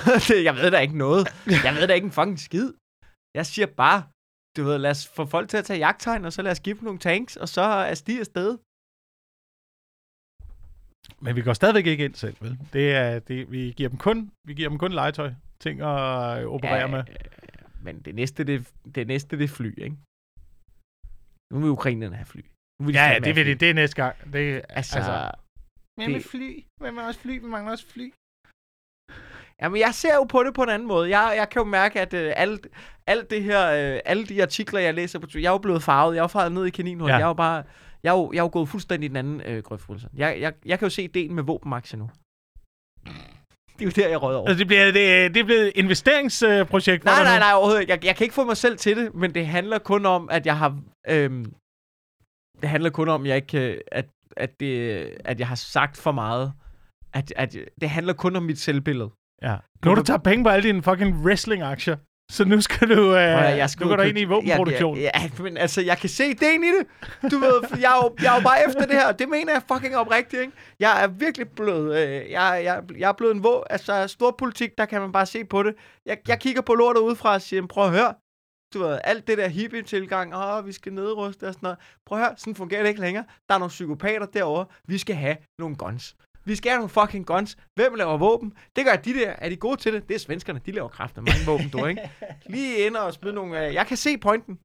jeg 0.49 0.55
ved 0.55 0.71
da 0.71 0.79
ikke 0.79 0.97
noget. 0.97 1.27
Jeg 1.47 1.75
ved 1.79 1.87
da 1.87 1.93
ikke 1.93 2.05
en 2.05 2.11
fucking 2.11 2.39
skid. 2.39 2.73
Jeg 3.35 3.45
siger 3.45 3.65
bare, 3.65 4.03
du 4.57 4.63
ved, 4.63 4.77
lad 4.77 4.91
os 4.91 5.07
få 5.07 5.25
folk 5.25 5.49
til 5.49 5.57
at 5.57 5.65
tage 5.65 5.79
jagttegn, 5.79 6.25
og 6.25 6.33
så 6.33 6.41
lad 6.41 6.51
os 6.51 6.59
give 6.59 6.75
dem 6.77 6.83
nogle 6.83 6.99
tanks, 6.99 7.35
og 7.37 7.49
så 7.49 7.61
er 7.61 8.03
de 8.07 8.19
afsted. 8.19 8.57
Men 11.25 11.35
vi 11.35 11.41
går 11.41 11.53
stadigvæk 11.53 11.85
ikke 11.85 12.05
ind 12.05 12.15
selv, 12.15 12.35
vel? 12.41 12.59
Det 12.73 12.85
er, 12.95 13.19
det, 13.19 13.51
vi 13.51 13.73
giver 13.77 13.89
dem 13.89 13.97
kun, 13.97 14.31
vi 14.47 14.53
giver 14.53 14.69
dem 14.69 14.77
kun 14.77 14.91
legetøj, 14.91 15.33
ting 15.59 15.81
at 15.81 16.41
øh, 16.41 16.47
operere 16.55 16.75
ja, 16.79 16.87
med. 16.87 16.99
øh, 17.09 17.83
Men 17.85 18.01
det 18.01 18.15
næste, 18.15 18.43
det, 18.43 18.71
det 18.95 19.07
næste, 19.07 19.37
det 19.37 19.43
er 19.43 19.47
fly, 19.59 19.71
ikke? 19.85 19.97
Nu 21.53 21.59
vil 21.59 21.69
ukrainerne 21.69 22.15
have 22.15 22.25
fly. 22.25 22.41
Nu 22.79 22.85
vil 22.85 22.93
de 22.95 22.99
Ja, 22.99 23.07
ja, 23.13 23.19
det 23.19 23.35
vil 23.35 23.45
det, 23.45 23.59
det 23.59 23.69
er 23.69 23.73
næste 23.73 23.95
gang. 24.03 24.15
Det, 24.33 24.65
Altså, 24.69 24.97
altså 24.97 25.31
men 25.97 26.05
det- 26.07 26.13
med 26.15 26.21
fly. 26.21 26.63
Hvem 26.81 26.97
er 26.97 27.03
også 27.03 27.19
fly? 27.19 27.33
Vi 27.39 27.47
mangler 27.55 27.71
også 27.71 27.87
fly. 27.87 28.07
Jamen, 29.63 29.79
jeg 29.81 29.93
ser 29.93 30.15
jo 30.15 30.23
på 30.23 30.43
det 30.43 30.53
på 30.53 30.63
en 30.63 30.69
anden 30.69 30.87
måde. 30.87 31.09
Jeg, 31.19 31.33
jeg 31.37 31.49
kan 31.49 31.59
jo 31.59 31.65
mærke, 31.65 32.01
at 32.01 32.13
øh, 32.13 32.33
alt, 32.35 32.67
alt 33.07 33.29
det 33.29 33.43
her, 33.43 33.93
øh, 33.93 33.99
alle 34.05 34.25
de 34.25 34.41
artikler, 34.41 34.79
jeg 34.79 34.93
læser 34.93 35.19
på 35.19 35.25
Twitter, 35.25 35.39
jeg 35.41 35.47
er 35.49 35.53
jo 35.53 35.57
blevet 35.57 35.83
farvet. 35.83 36.13
Jeg 36.15 36.19
er 36.19 36.23
jo 36.23 36.27
farvet 36.27 36.51
ned 36.51 36.65
i 36.65 36.69
kaninhul. 36.69 37.09
Ja. 37.09 37.15
Jeg 37.15 37.23
er 37.23 37.27
jo 37.27 37.33
bare, 37.33 37.63
jeg 38.03 38.09
er 38.09 38.17
jo, 38.17 38.31
jeg 38.33 38.39
er 38.39 38.43
jo 38.43 38.49
gået 38.53 38.69
fuldstændig 38.69 39.09
den 39.09 39.17
anden 39.17 39.41
øh, 39.45 39.63
grøftfuldelse. 39.63 40.09
Jeg, 40.15 40.37
jeg, 40.41 40.53
jeg 40.65 40.79
kan 40.79 40.85
jo 40.85 40.89
se 40.89 41.03
ideen 41.03 41.33
med 41.35 41.43
våbenaktier 41.43 41.99
nu. 41.99 42.09
Det 43.79 43.81
er 43.81 43.85
jo 43.85 43.91
der, 44.03 44.09
jeg 44.09 44.21
rød 44.21 44.35
over. 44.35 44.47
Altså, 44.47 44.59
det 44.59 44.67
bliver, 44.67 44.91
det, 44.91 45.35
det 45.35 45.45
bliver 45.45 45.61
et 45.61 45.71
investeringsprojekt. 45.75 47.03
Nej, 47.05 47.23
nej, 47.23 47.39
nej, 47.39 47.51
overhovedet. 47.53 47.89
Jeg, 47.89 48.05
jeg 48.05 48.15
kan 48.15 48.25
ikke 48.25 48.33
få 48.35 48.43
mig 48.43 48.57
selv 48.57 48.77
til 48.77 48.97
det, 48.97 49.15
men 49.15 49.35
det 49.35 49.47
handler 49.47 49.79
kun 49.79 50.05
om, 50.05 50.29
at 50.31 50.45
jeg 50.45 50.57
har... 50.57 50.79
Øhm, 51.07 51.53
det 52.61 52.69
handler 52.69 52.89
kun 52.89 53.09
om, 53.09 53.21
at 53.21 53.27
jeg 53.27 53.35
ikke 53.35 53.47
kan- 53.47 53.81
at, 53.91 54.05
at, 54.37 54.59
det, 54.59 54.99
at 55.25 55.39
jeg 55.39 55.47
har 55.47 55.55
sagt 55.55 55.97
for 55.97 56.11
meget. 56.11 56.53
At, 57.13 57.33
at 57.35 57.55
det 57.81 57.89
handler 57.89 58.13
kun 58.13 58.35
om 58.35 58.43
mit 58.43 58.59
selvbillede. 58.59 59.09
Ja. 59.43 59.55
Nu 59.85 59.91
har 59.91 59.95
du 59.95 60.03
taget 60.03 60.23
penge 60.23 60.43
på 60.43 60.49
alle 60.49 60.67
dine 60.69 60.83
fucking 60.83 61.25
wrestling-aktier. 61.25 61.95
Så 62.31 62.45
nu 62.45 62.61
skal 62.61 62.89
du, 62.89 63.15
øh, 63.15 63.21
jeg 63.21 63.69
nu 63.79 63.87
går 63.87 63.95
du 63.95 64.01
ind 64.01 64.17
i 64.17 64.23
våbenproduktion. 64.23 64.97
Ja, 64.97 65.01
ja, 65.01 65.29
ja, 65.37 65.43
men 65.43 65.57
altså, 65.57 65.81
jeg 65.81 65.97
kan 65.97 66.09
se 66.09 66.29
ideen 66.29 66.63
i 66.63 66.67
det. 66.67 66.87
Du 67.31 67.39
ved, 67.39 67.61
jeg 67.79 67.91
er, 67.91 68.03
jo, 68.03 68.15
jeg 68.21 68.31
er 68.31 68.35
jo 68.35 68.41
bare 68.43 68.57
efter 68.67 68.85
det 68.85 68.95
her. 68.95 69.11
Det 69.11 69.29
mener 69.29 69.53
jeg 69.53 69.61
fucking 69.71 69.95
oprigtigt, 69.95 70.41
ikke? 70.41 70.53
Jeg 70.79 71.03
er 71.03 71.07
virkelig 71.07 71.49
blevet... 71.49 71.95
Øh, 71.97 72.31
jeg, 72.31 72.61
jeg, 72.63 72.81
jeg 72.97 73.09
er 73.09 73.13
blevet 73.13 73.35
en 73.35 73.43
våg. 73.43 73.65
Altså, 73.69 74.07
stor 74.07 74.35
politik, 74.37 74.69
der 74.77 74.85
kan 74.85 75.01
man 75.01 75.11
bare 75.11 75.25
se 75.25 75.45
på 75.45 75.63
det. 75.63 75.75
Jeg, 76.05 76.17
jeg 76.27 76.39
kigger 76.39 76.61
på 76.61 76.73
lortet 76.73 77.01
udefra 77.01 77.33
og 77.33 77.41
siger, 77.41 77.67
prøv 77.67 77.85
at 77.85 77.91
høre. 77.91 78.13
Du 78.73 78.79
ved, 78.79 78.99
alt 79.03 79.27
det 79.27 79.37
der 79.37 79.47
hippie-tilgang, 79.47 80.35
åh, 80.35 80.67
vi 80.67 80.71
skal 80.71 80.93
nedruste 80.93 81.47
og 81.47 81.53
sådan 81.53 81.65
noget. 81.65 81.77
Prøv 82.05 82.17
at 82.19 82.25
høre, 82.25 82.33
sådan 82.37 82.55
fungerer 82.55 82.81
det 82.81 82.89
ikke 82.89 83.01
længere. 83.01 83.25
Der 83.49 83.55
er 83.55 83.59
nogle 83.59 83.69
psykopater 83.69 84.25
derovre. 84.25 84.65
Vi 84.87 84.97
skal 84.97 85.15
have 85.15 85.37
nogle 85.59 85.75
guns. 85.75 86.15
Vi 86.45 86.55
skal 86.55 86.69
have 86.71 86.77
nogle 86.77 86.89
fucking 86.89 87.25
guns. 87.25 87.57
Hvem 87.75 87.95
laver 87.95 88.17
våben? 88.17 88.53
Det 88.75 88.85
gør 88.85 88.95
de 88.95 89.13
der. 89.13 89.29
Er 89.37 89.49
de 89.49 89.55
gode 89.55 89.77
til 89.77 89.93
det? 89.93 90.07
Det 90.09 90.15
er 90.15 90.19
svenskerne. 90.19 90.61
De 90.65 90.71
laver 90.71 90.87
kraft 90.87 91.17
af 91.17 91.23
mange 91.23 91.45
våben, 91.45 91.69
du 91.69 91.85
ikke? 91.85 92.01
Lige 92.53 92.77
ind 92.85 92.95
og 92.95 93.13
smide 93.13 93.33
nogle... 93.33 93.67
Øh, 93.67 93.73
jeg 93.73 93.87
kan 93.87 93.97
se 93.97 94.17
pointen. 94.17 94.59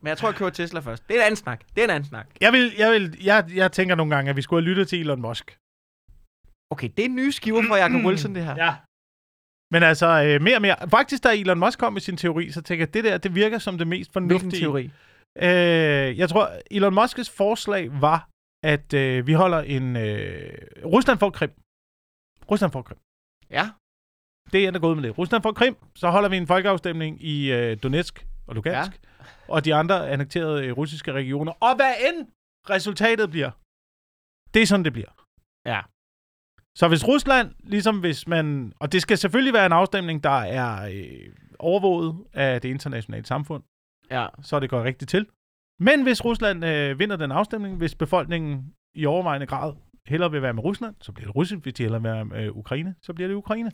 Men 0.00 0.08
jeg 0.08 0.18
tror, 0.18 0.28
jeg 0.28 0.34
kører 0.34 0.50
Tesla 0.50 0.80
først. 0.80 1.08
Det 1.08 1.14
er 1.16 1.20
en 1.20 1.24
anden 1.26 1.36
snak. 1.36 1.60
Det 1.74 1.80
er 1.80 1.84
en 1.84 1.90
anden 1.90 2.08
snak. 2.08 2.26
Jeg, 2.40 2.52
vil, 2.52 2.72
jeg, 2.78 2.92
vil, 2.92 3.16
jeg, 3.24 3.44
jeg 3.54 3.72
tænker 3.72 3.94
nogle 3.94 4.14
gange, 4.14 4.30
at 4.30 4.36
vi 4.36 4.42
skulle 4.42 4.62
have 4.62 4.68
lyttet 4.70 4.88
til 4.88 5.00
Elon 5.00 5.20
Musk. 5.22 5.56
Okay, 6.70 6.88
det 6.96 7.04
er 7.04 7.08
nye 7.08 7.32
skiver 7.32 7.62
fra 7.68 7.76
Jacob 7.76 8.04
Wilson, 8.04 8.34
det 8.34 8.44
her. 8.44 8.54
Ja. 8.64 8.74
Men 9.72 9.82
altså, 9.82 10.06
øh, 10.24 10.42
mere 10.42 10.56
og 10.56 10.62
mere. 10.62 10.76
Faktisk, 10.90 11.24
da 11.24 11.28
Elon 11.36 11.58
Musk 11.58 11.78
kom 11.78 11.92
med 11.92 12.00
sin 12.00 12.16
teori, 12.16 12.50
så 12.50 12.62
tænker 12.62 12.82
jeg, 12.82 12.88
at 12.88 12.94
det 12.94 13.04
der, 13.04 13.18
det 13.18 13.34
virker 13.34 13.58
som 13.58 13.78
det 13.78 13.86
mest 13.86 14.12
Hvilken 14.12 14.30
fornuftige. 14.30 14.60
teori? 14.62 14.90
Øh, 15.38 16.18
jeg 16.18 16.28
tror, 16.28 16.50
Elon 16.70 16.94
Musks 16.94 17.30
forslag 17.30 18.00
var, 18.00 18.28
at 18.62 18.94
øh, 18.94 19.26
vi 19.26 19.32
holder 19.32 19.60
en... 19.60 19.96
Øh, 19.96 20.52
Rusland 20.84 21.18
får 21.18 21.30
Krim. 21.30 21.50
Rusland 22.50 22.72
får 22.72 22.82
Krim. 22.82 22.98
Ja. 23.50 23.64
Det 24.52 24.66
er 24.66 24.70
der 24.70 24.78
gået 24.78 24.96
med 24.96 25.04
det. 25.04 25.18
Rusland 25.18 25.42
får 25.42 25.52
Krim, 25.52 25.76
så 25.94 26.10
holder 26.10 26.28
vi 26.28 26.36
en 26.36 26.46
folkeafstemning 26.46 27.24
i 27.24 27.52
øh, 27.52 27.76
Donetsk 27.82 28.26
og 28.46 28.54
Lugansk, 28.54 28.92
ja. 28.92 29.24
og 29.48 29.64
de 29.64 29.74
andre 29.74 30.10
annekterede 30.10 30.66
øh, 30.66 30.76
russiske 30.76 31.12
regioner. 31.12 31.52
Og 31.52 31.76
hvad 31.76 31.94
end 32.08 32.28
resultatet 32.70 33.30
bliver, 33.30 33.50
det 34.54 34.62
er 34.62 34.66
sådan, 34.66 34.84
det 34.84 34.92
bliver. 34.92 35.26
Ja. 35.66 35.80
Så 36.78 36.88
hvis 36.88 37.08
Rusland, 37.08 37.54
ligesom 37.58 38.00
hvis 38.00 38.26
man... 38.26 38.72
Og 38.80 38.92
det 38.92 39.02
skal 39.02 39.18
selvfølgelig 39.18 39.54
være 39.54 39.66
en 39.66 39.72
afstemning, 39.72 40.24
der 40.24 40.38
er 40.60 40.88
øh, 40.94 41.34
overvåget 41.58 42.26
af 42.32 42.60
det 42.60 42.68
internationale 42.68 43.26
samfund, 43.26 43.62
Ja. 44.10 44.26
så 44.42 44.60
det 44.60 44.70
går 44.70 44.82
rigtigt 44.84 45.10
til. 45.10 45.26
Men 45.80 46.02
hvis 46.02 46.24
Rusland 46.24 46.64
øh, 46.64 46.98
vinder 46.98 47.16
den 47.16 47.32
afstemning, 47.32 47.76
hvis 47.76 47.94
befolkningen 47.94 48.74
i 48.94 49.06
overvejende 49.06 49.46
grad 49.46 49.72
hellere 50.06 50.30
vil 50.30 50.42
være 50.42 50.52
med 50.52 50.64
Rusland, 50.64 50.94
så 51.00 51.12
bliver 51.12 51.26
det 51.26 51.36
Rusland. 51.36 51.62
Hvis 51.62 51.74
de 51.74 51.82
hellere 51.82 52.02
vil 52.02 52.10
være 52.10 52.24
med 52.24 52.44
øh, 52.44 52.56
Ukraine, 52.56 52.94
så 53.02 53.12
bliver 53.12 53.28
det 53.28 53.34
Ukraine. 53.34 53.72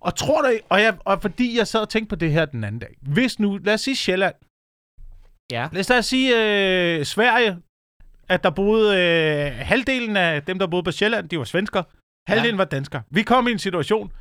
Og 0.00 0.14
tror 0.14 0.42
du, 0.42 0.48
og, 0.68 0.80
jeg, 0.82 0.98
og 1.04 1.22
fordi 1.22 1.58
jeg 1.58 1.66
sad 1.66 1.80
og 1.80 1.88
tænkte 1.88 2.08
på 2.08 2.16
det 2.16 2.32
her 2.32 2.44
den 2.44 2.64
anden 2.64 2.78
dag. 2.78 2.96
Hvis 3.00 3.38
nu, 3.38 3.56
lad 3.56 3.74
os 3.74 3.80
sige 3.80 3.96
Sjælland. 3.96 4.34
Ja. 5.52 5.68
Lad 5.72 5.98
os 5.98 6.06
sige 6.06 6.30
øh, 6.98 7.04
Sverige, 7.04 7.58
at 8.28 8.44
der 8.44 8.50
boede 8.50 8.88
øh, 8.98 9.66
halvdelen 9.66 10.16
af 10.16 10.42
dem, 10.42 10.58
der 10.58 10.66
boede 10.66 10.84
på 10.84 10.92
Sjælland, 10.92 11.28
de 11.28 11.38
var 11.38 11.44
svensker. 11.44 11.82
Halvdelen 12.30 12.54
ja. 12.54 12.56
var 12.56 12.64
danskere. 12.64 13.02
Vi 13.10 13.22
kom 13.22 13.48
i 13.48 13.50
en 13.50 13.58
situation, 13.58 14.12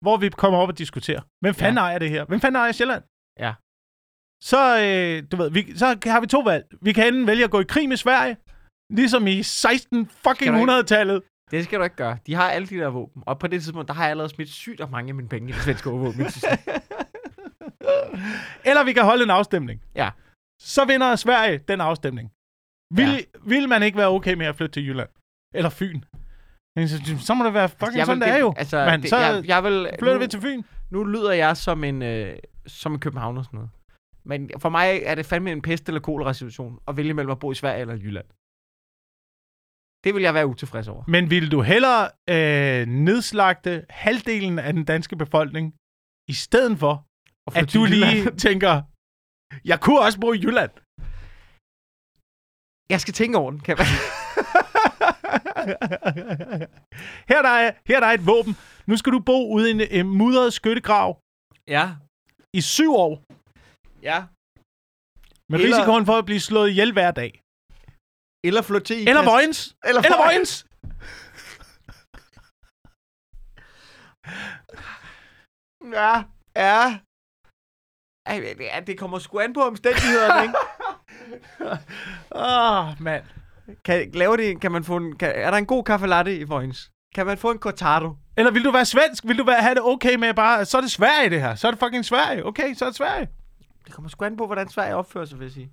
hvor 0.00 0.16
vi 0.16 0.28
kommer 0.28 0.58
op 0.58 0.68
og 0.68 0.78
diskuterer. 0.78 1.20
Hvem 1.40 1.54
fanden 1.54 1.78
ja. 1.78 1.82
ejer 1.82 1.98
det 1.98 2.10
her? 2.10 2.24
Hvem 2.24 2.40
fanden 2.40 2.56
ejer 2.56 2.72
Sjælland? 2.72 3.02
Ja. 3.38 3.54
Så, 4.50 4.60
øh, 4.84 5.22
du 5.32 5.36
ved, 5.36 5.50
vi, 5.50 5.76
så 5.78 5.86
har 6.06 6.20
vi 6.20 6.26
to 6.26 6.40
valg. 6.40 6.64
Vi 6.82 6.92
kan 6.92 7.06
enten 7.06 7.26
vælge 7.26 7.44
at 7.44 7.50
gå 7.50 7.60
i 7.60 7.64
krig 7.68 7.88
med 7.88 7.96
Sverige, 7.96 8.36
ligesom 8.90 9.26
i 9.26 9.42
16 9.42 10.06
fucking 10.08 10.52
du 10.54 10.60
ikke- 10.60 10.72
100-tallet. 10.72 11.22
Det 11.50 11.64
skal 11.64 11.78
du 11.78 11.84
ikke 11.84 11.96
gøre. 11.96 12.18
De 12.26 12.34
har 12.34 12.50
alle 12.50 12.66
de 12.68 12.76
der 12.76 12.88
våben. 12.88 13.22
Og 13.26 13.38
på 13.38 13.46
det 13.46 13.62
tidspunkt, 13.62 13.88
der 13.88 13.94
har 13.94 14.02
jeg 14.02 14.10
allerede 14.10 14.28
smidt 14.34 14.48
sygt 14.48 14.80
og 14.80 14.90
mange 14.90 15.08
af 15.08 15.14
mine 15.14 15.28
penge 15.28 15.48
i 15.48 15.52
det 15.52 15.62
svenske 15.62 15.90
våben. 15.90 16.20
Eller 18.68 18.84
vi 18.84 18.92
kan 18.92 19.04
holde 19.04 19.22
en 19.24 19.30
afstemning. 19.30 19.82
Ja. 19.94 20.10
Så 20.62 20.84
vinder 20.84 21.16
Sverige 21.16 21.58
den 21.58 21.80
afstemning. 21.80 22.30
Vil, 22.94 23.08
Ja. 23.12 23.18
vil 23.46 23.68
man 23.68 23.82
ikke 23.82 23.98
være 23.98 24.08
okay 24.08 24.34
med 24.34 24.46
at 24.46 24.56
flytte 24.56 24.72
til 24.72 24.86
Jylland? 24.86 25.08
Eller 25.54 25.70
Fyn? 25.70 26.00
Så, 27.20 27.34
må 27.34 27.44
det 27.44 27.54
være 27.54 27.68
fucking 27.68 27.96
Jeg 27.98 28.06
sådan, 28.06 28.20
vil 28.20 28.28
det 28.28 28.34
er 28.34 28.38
jo. 28.38 28.54
Altså, 28.56 28.84
Men 28.90 29.02
det, 29.02 29.10
så 29.10 29.16
jeg, 29.16 29.44
jeg 29.46 29.64
vil, 29.64 29.88
Flytter 29.98 30.14
nu, 30.14 30.20
vi 30.20 30.26
til 30.26 30.40
Fyn? 30.40 30.62
nu 30.90 31.04
lyder 31.04 31.32
jeg 31.32 31.56
som 31.56 31.84
en, 31.84 32.02
øh, 32.02 32.36
som 32.66 32.92
en 32.92 33.00
københavner 33.00 33.38
og 33.38 33.44
sådan 33.44 33.56
noget. 33.56 33.70
Men 34.26 34.50
for 34.58 34.68
mig 34.68 35.00
er 35.04 35.14
det 35.14 35.26
fandme 35.26 35.52
en 35.52 35.62
pest- 35.68 35.88
eller 35.88 36.00
kolera-situation 36.00 36.78
at 36.88 36.96
vælge 36.96 37.14
mellem 37.14 37.30
at 37.30 37.38
bo 37.38 37.52
i 37.52 37.54
Sverige 37.54 37.80
eller 37.80 37.94
Jylland. 37.94 38.26
Det 40.04 40.14
vil 40.14 40.22
jeg 40.22 40.34
være 40.34 40.46
utilfreds 40.46 40.88
over. 40.88 41.04
Men 41.08 41.30
vil 41.30 41.50
du 41.50 41.60
hellere 41.62 42.02
øh, 42.34 42.86
nedslagte 42.86 43.86
halvdelen 43.90 44.58
af 44.58 44.72
den 44.72 44.84
danske 44.84 45.16
befolkning, 45.16 45.74
i 46.28 46.32
stedet 46.32 46.78
for, 46.78 46.94
at 47.58 47.68
til 47.68 47.80
du 47.80 47.84
Jylland. 47.84 48.10
lige 48.12 48.30
tænker, 48.46 48.74
jeg 49.64 49.80
kunne 49.80 50.00
også 50.00 50.20
bo 50.20 50.32
i 50.32 50.38
Jylland? 50.44 50.70
Jeg 52.90 53.00
skal 53.00 53.14
tænke 53.14 53.38
over 53.38 53.50
den, 53.50 53.60
kan 53.60 53.76
jeg 53.78 53.86
her, 57.30 57.42
der 57.42 57.48
er, 57.62 57.72
her 57.88 58.00
der 58.00 58.06
er 58.06 58.12
et 58.20 58.26
våben. 58.26 58.54
Nu 58.86 58.96
skal 58.96 59.12
du 59.12 59.20
bo 59.20 59.38
ude 59.54 59.68
i 59.70 59.72
en, 59.74 59.80
en 59.90 60.06
mudret 60.18 60.52
skyttegrav 60.52 61.10
Ja. 61.68 61.86
i 62.54 62.60
syv 62.60 62.90
år, 62.94 63.12
Ja. 64.10 64.18
med 65.50 65.58
Eller- 65.58 65.76
risikoen 65.76 66.04
for 66.10 66.16
at 66.20 66.26
blive 66.28 66.40
slået 66.48 66.68
ihjel 66.70 66.92
hver 66.92 67.10
dag. 67.20 67.32
Eller 68.48 68.62
flytte 68.68 68.86
til 68.90 69.08
Eller. 69.10 69.24
Vojens. 69.32 69.58
Eller, 69.88 70.02
Eller 70.06 70.18
Vojens. 70.24 70.52
Ja. 75.92 76.22
Ja. 76.56 76.98
Ej, 78.26 78.40
det- 78.40 78.60
ja, 78.60 78.80
det 78.86 78.98
kommer 78.98 79.18
sgu 79.18 79.38
an 79.38 79.52
på 79.52 79.60
omstændighederne, 79.60 80.42
ikke? 80.42 80.58
Åh, 82.34 82.88
oh, 82.88 83.02
mand. 83.02 83.24
Kan, 83.84 84.10
laver 84.12 84.36
de, 84.36 84.54
kan 84.60 84.72
man 84.72 84.84
få 84.84 84.96
en, 84.96 85.16
kan, 85.18 85.32
er 85.34 85.50
der 85.50 85.58
en 85.58 85.66
god 85.66 85.84
kaffe 85.84 86.06
latte 86.06 86.38
i 86.38 86.44
Vojens? 86.44 86.90
Kan 87.14 87.26
man 87.26 87.38
få 87.38 87.50
en 87.50 87.58
cortado? 87.58 88.16
Eller 88.36 88.50
vil 88.52 88.64
du 88.64 88.70
være 88.70 88.84
svensk? 88.84 89.24
Vil 89.26 89.38
du 89.38 89.44
være, 89.44 89.62
have 89.62 89.74
det 89.74 89.82
okay 89.82 90.14
med 90.14 90.34
bare... 90.34 90.64
Så 90.64 90.76
er 90.76 90.80
det 90.80 90.90
Sverige, 90.90 91.30
det 91.30 91.40
her. 91.40 91.54
Så 91.54 91.66
er 91.66 91.70
det 91.70 91.80
fucking 91.80 92.04
Sverige. 92.04 92.44
Okay, 92.46 92.74
så 92.74 92.84
er 92.84 92.88
det 92.88 92.96
Sverige. 92.96 93.28
Det 93.86 93.94
kommer 93.94 94.08
sgu 94.08 94.24
an 94.24 94.36
på, 94.36 94.46
hvordan 94.46 94.68
Sverige 94.68 94.94
opfører 94.96 95.24
sig, 95.24 95.38
vil 95.38 95.44
jeg 95.44 95.52
sige. 95.52 95.70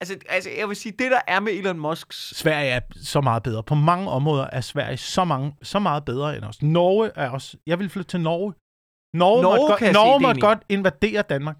Altså, 0.00 0.18
altså, 0.28 0.50
jeg 0.50 0.68
vil 0.68 0.76
sige, 0.76 0.92
det 0.92 1.10
der 1.10 1.20
er 1.26 1.40
med 1.40 1.52
Elon 1.52 1.78
Musks... 1.78 2.36
Sverige 2.38 2.70
er 2.70 2.80
så 3.02 3.20
meget 3.20 3.42
bedre. 3.42 3.62
På 3.62 3.74
mange 3.74 4.10
områder 4.10 4.46
er 4.52 4.60
Sverige 4.60 4.96
så, 4.96 5.24
mange, 5.24 5.56
så 5.62 5.78
meget 5.78 6.04
bedre 6.04 6.36
end 6.36 6.44
os. 6.44 6.62
Norge 6.62 7.10
er 7.14 7.30
også... 7.30 7.56
Jeg 7.66 7.78
vil 7.78 7.88
flytte 7.90 8.10
til 8.10 8.20
Norge. 8.20 8.52
Norge, 9.16 9.42
Norge 9.42 9.68
måtte, 9.68 9.84
godt, 9.84 9.92
Norge 9.92 10.20
måtte 10.20 10.40
godt 10.40 10.62
invadere 10.68 11.22
Danmark. 11.22 11.58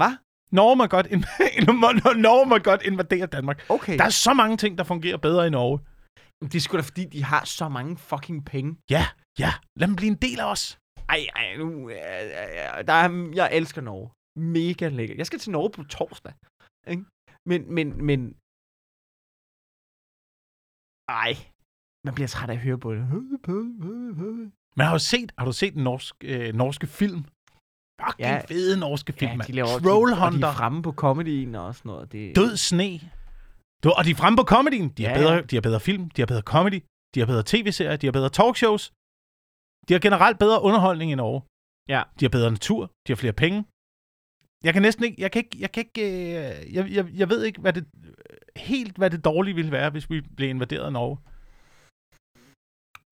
Hvad? 0.00 0.12
Norge 0.52 0.76
må 0.76 0.86
godt, 0.86 1.06
inv- 1.06 2.20
Norge 2.26 2.46
må 2.46 2.58
godt 2.58 2.82
invadere 2.82 3.26
Danmark. 3.26 3.70
Okay. 3.70 3.98
Der 3.98 4.04
er 4.04 4.08
så 4.26 4.34
mange 4.34 4.56
ting, 4.56 4.78
der 4.78 4.84
fungerer 4.84 5.16
bedre 5.16 5.46
i 5.46 5.50
Norge. 5.50 5.78
Det 6.42 6.54
er 6.54 6.60
sgu 6.60 6.76
da 6.76 6.82
fordi, 6.82 7.04
de 7.04 7.24
har 7.24 7.44
så 7.44 7.68
mange 7.68 7.96
fucking 7.96 8.44
penge. 8.44 8.76
Ja, 8.90 9.06
ja. 9.38 9.52
Lad 9.76 9.88
dem 9.88 9.96
blive 9.96 10.10
en 10.10 10.16
del 10.26 10.40
af 10.40 10.50
os. 10.50 10.78
Ej, 11.08 11.26
ej, 11.36 11.56
nu... 11.56 11.90
Øh, 11.90 11.96
øh, 11.96 12.86
der 12.86 12.92
er, 12.92 13.30
jeg 13.34 13.48
elsker 13.52 13.80
Norge. 13.80 14.10
Mega 14.36 14.88
lækkert. 14.88 15.18
Jeg 15.18 15.26
skal 15.26 15.38
til 15.38 15.52
Norge 15.52 15.70
på 15.76 15.82
torsdag. 15.96 16.32
Ikke? 16.92 17.04
Men, 17.50 17.60
men, 17.76 17.86
men... 18.08 18.20
Ej. 21.24 21.32
Man 22.06 22.14
bliver 22.16 22.28
træt 22.34 22.50
af 22.50 22.54
at 22.58 22.60
høre 22.66 22.78
på 22.84 22.88
det. 22.94 23.02
Men 24.76 24.84
har 24.86 24.94
du 24.98 25.02
set, 25.12 25.28
har 25.38 25.46
du 25.50 25.52
set 25.60 25.72
den 25.74 25.82
norsk, 25.90 26.14
øh, 26.32 26.54
norske 26.62 26.86
film? 26.86 27.20
Fucking 28.02 28.28
Ja. 28.28 28.44
fede 28.52 28.74
norske 28.86 29.12
film, 29.20 29.38
Ja, 29.40 29.46
de 29.48 29.52
laver 29.58 29.68
Troll 29.86 30.10
de, 30.10 30.16
og 30.24 30.32
de 30.32 30.40
er 30.50 30.52
fremme 30.60 30.80
på 30.88 30.92
comedyen 30.92 31.54
og 31.54 31.74
sådan 31.74 31.88
noget. 31.90 32.12
Det, 32.12 32.36
Død 32.36 32.52
Sne. 32.68 32.90
Du, 33.82 33.88
og 33.98 34.02
de 34.06 34.10
er 34.14 34.18
fremme 34.22 34.36
på 34.42 34.46
comedyen. 34.54 34.88
De 34.96 35.02
har, 35.04 35.10
Ja, 35.12 35.18
bedre, 35.22 35.34
ja. 35.34 35.40
de 35.50 35.54
har 35.56 35.64
bedre 35.68 35.80
film, 35.88 36.02
de 36.14 36.18
har 36.22 36.26
bedre 36.32 36.46
comedy, 36.54 36.80
de 37.14 37.18
har 37.20 37.26
bedre 37.32 37.44
tv-serier, 37.52 37.96
de 38.02 38.06
har 38.06 38.12
bedre 38.18 38.30
talkshows. 38.38 38.84
De 39.86 39.90
har 39.94 40.00
generelt 40.06 40.38
bedre 40.44 40.58
underholdning 40.68 41.08
i 41.14 41.16
Norge. 41.22 41.40
Ja. 41.94 42.00
De 42.18 42.22
har 42.26 42.32
bedre 42.36 42.50
natur, 42.56 42.80
de 43.04 43.08
har 43.12 43.16
flere 43.24 43.36
penge. 43.44 43.58
Jeg 44.64 44.72
kan 44.72 44.82
næsten 44.82 45.04
ikke, 45.04 45.22
jeg 45.22 45.30
kan 45.32 45.38
ikke, 45.44 45.56
jeg 45.60 45.72
kan 45.72 45.84
ikke, 45.86 46.02
øh, 46.30 46.74
jeg, 46.74 46.90
jeg, 46.90 47.06
jeg 47.14 47.28
ved 47.28 47.44
ikke, 47.44 47.60
hvad 47.60 47.72
det, 47.72 47.84
helt 48.56 48.96
hvad 48.96 49.10
det 49.10 49.24
dårlige 49.24 49.54
ville 49.54 49.72
være, 49.72 49.90
hvis 49.90 50.10
vi 50.10 50.20
blev 50.36 50.48
invaderet 50.48 50.84
af 50.84 50.92
Norge. 50.92 51.18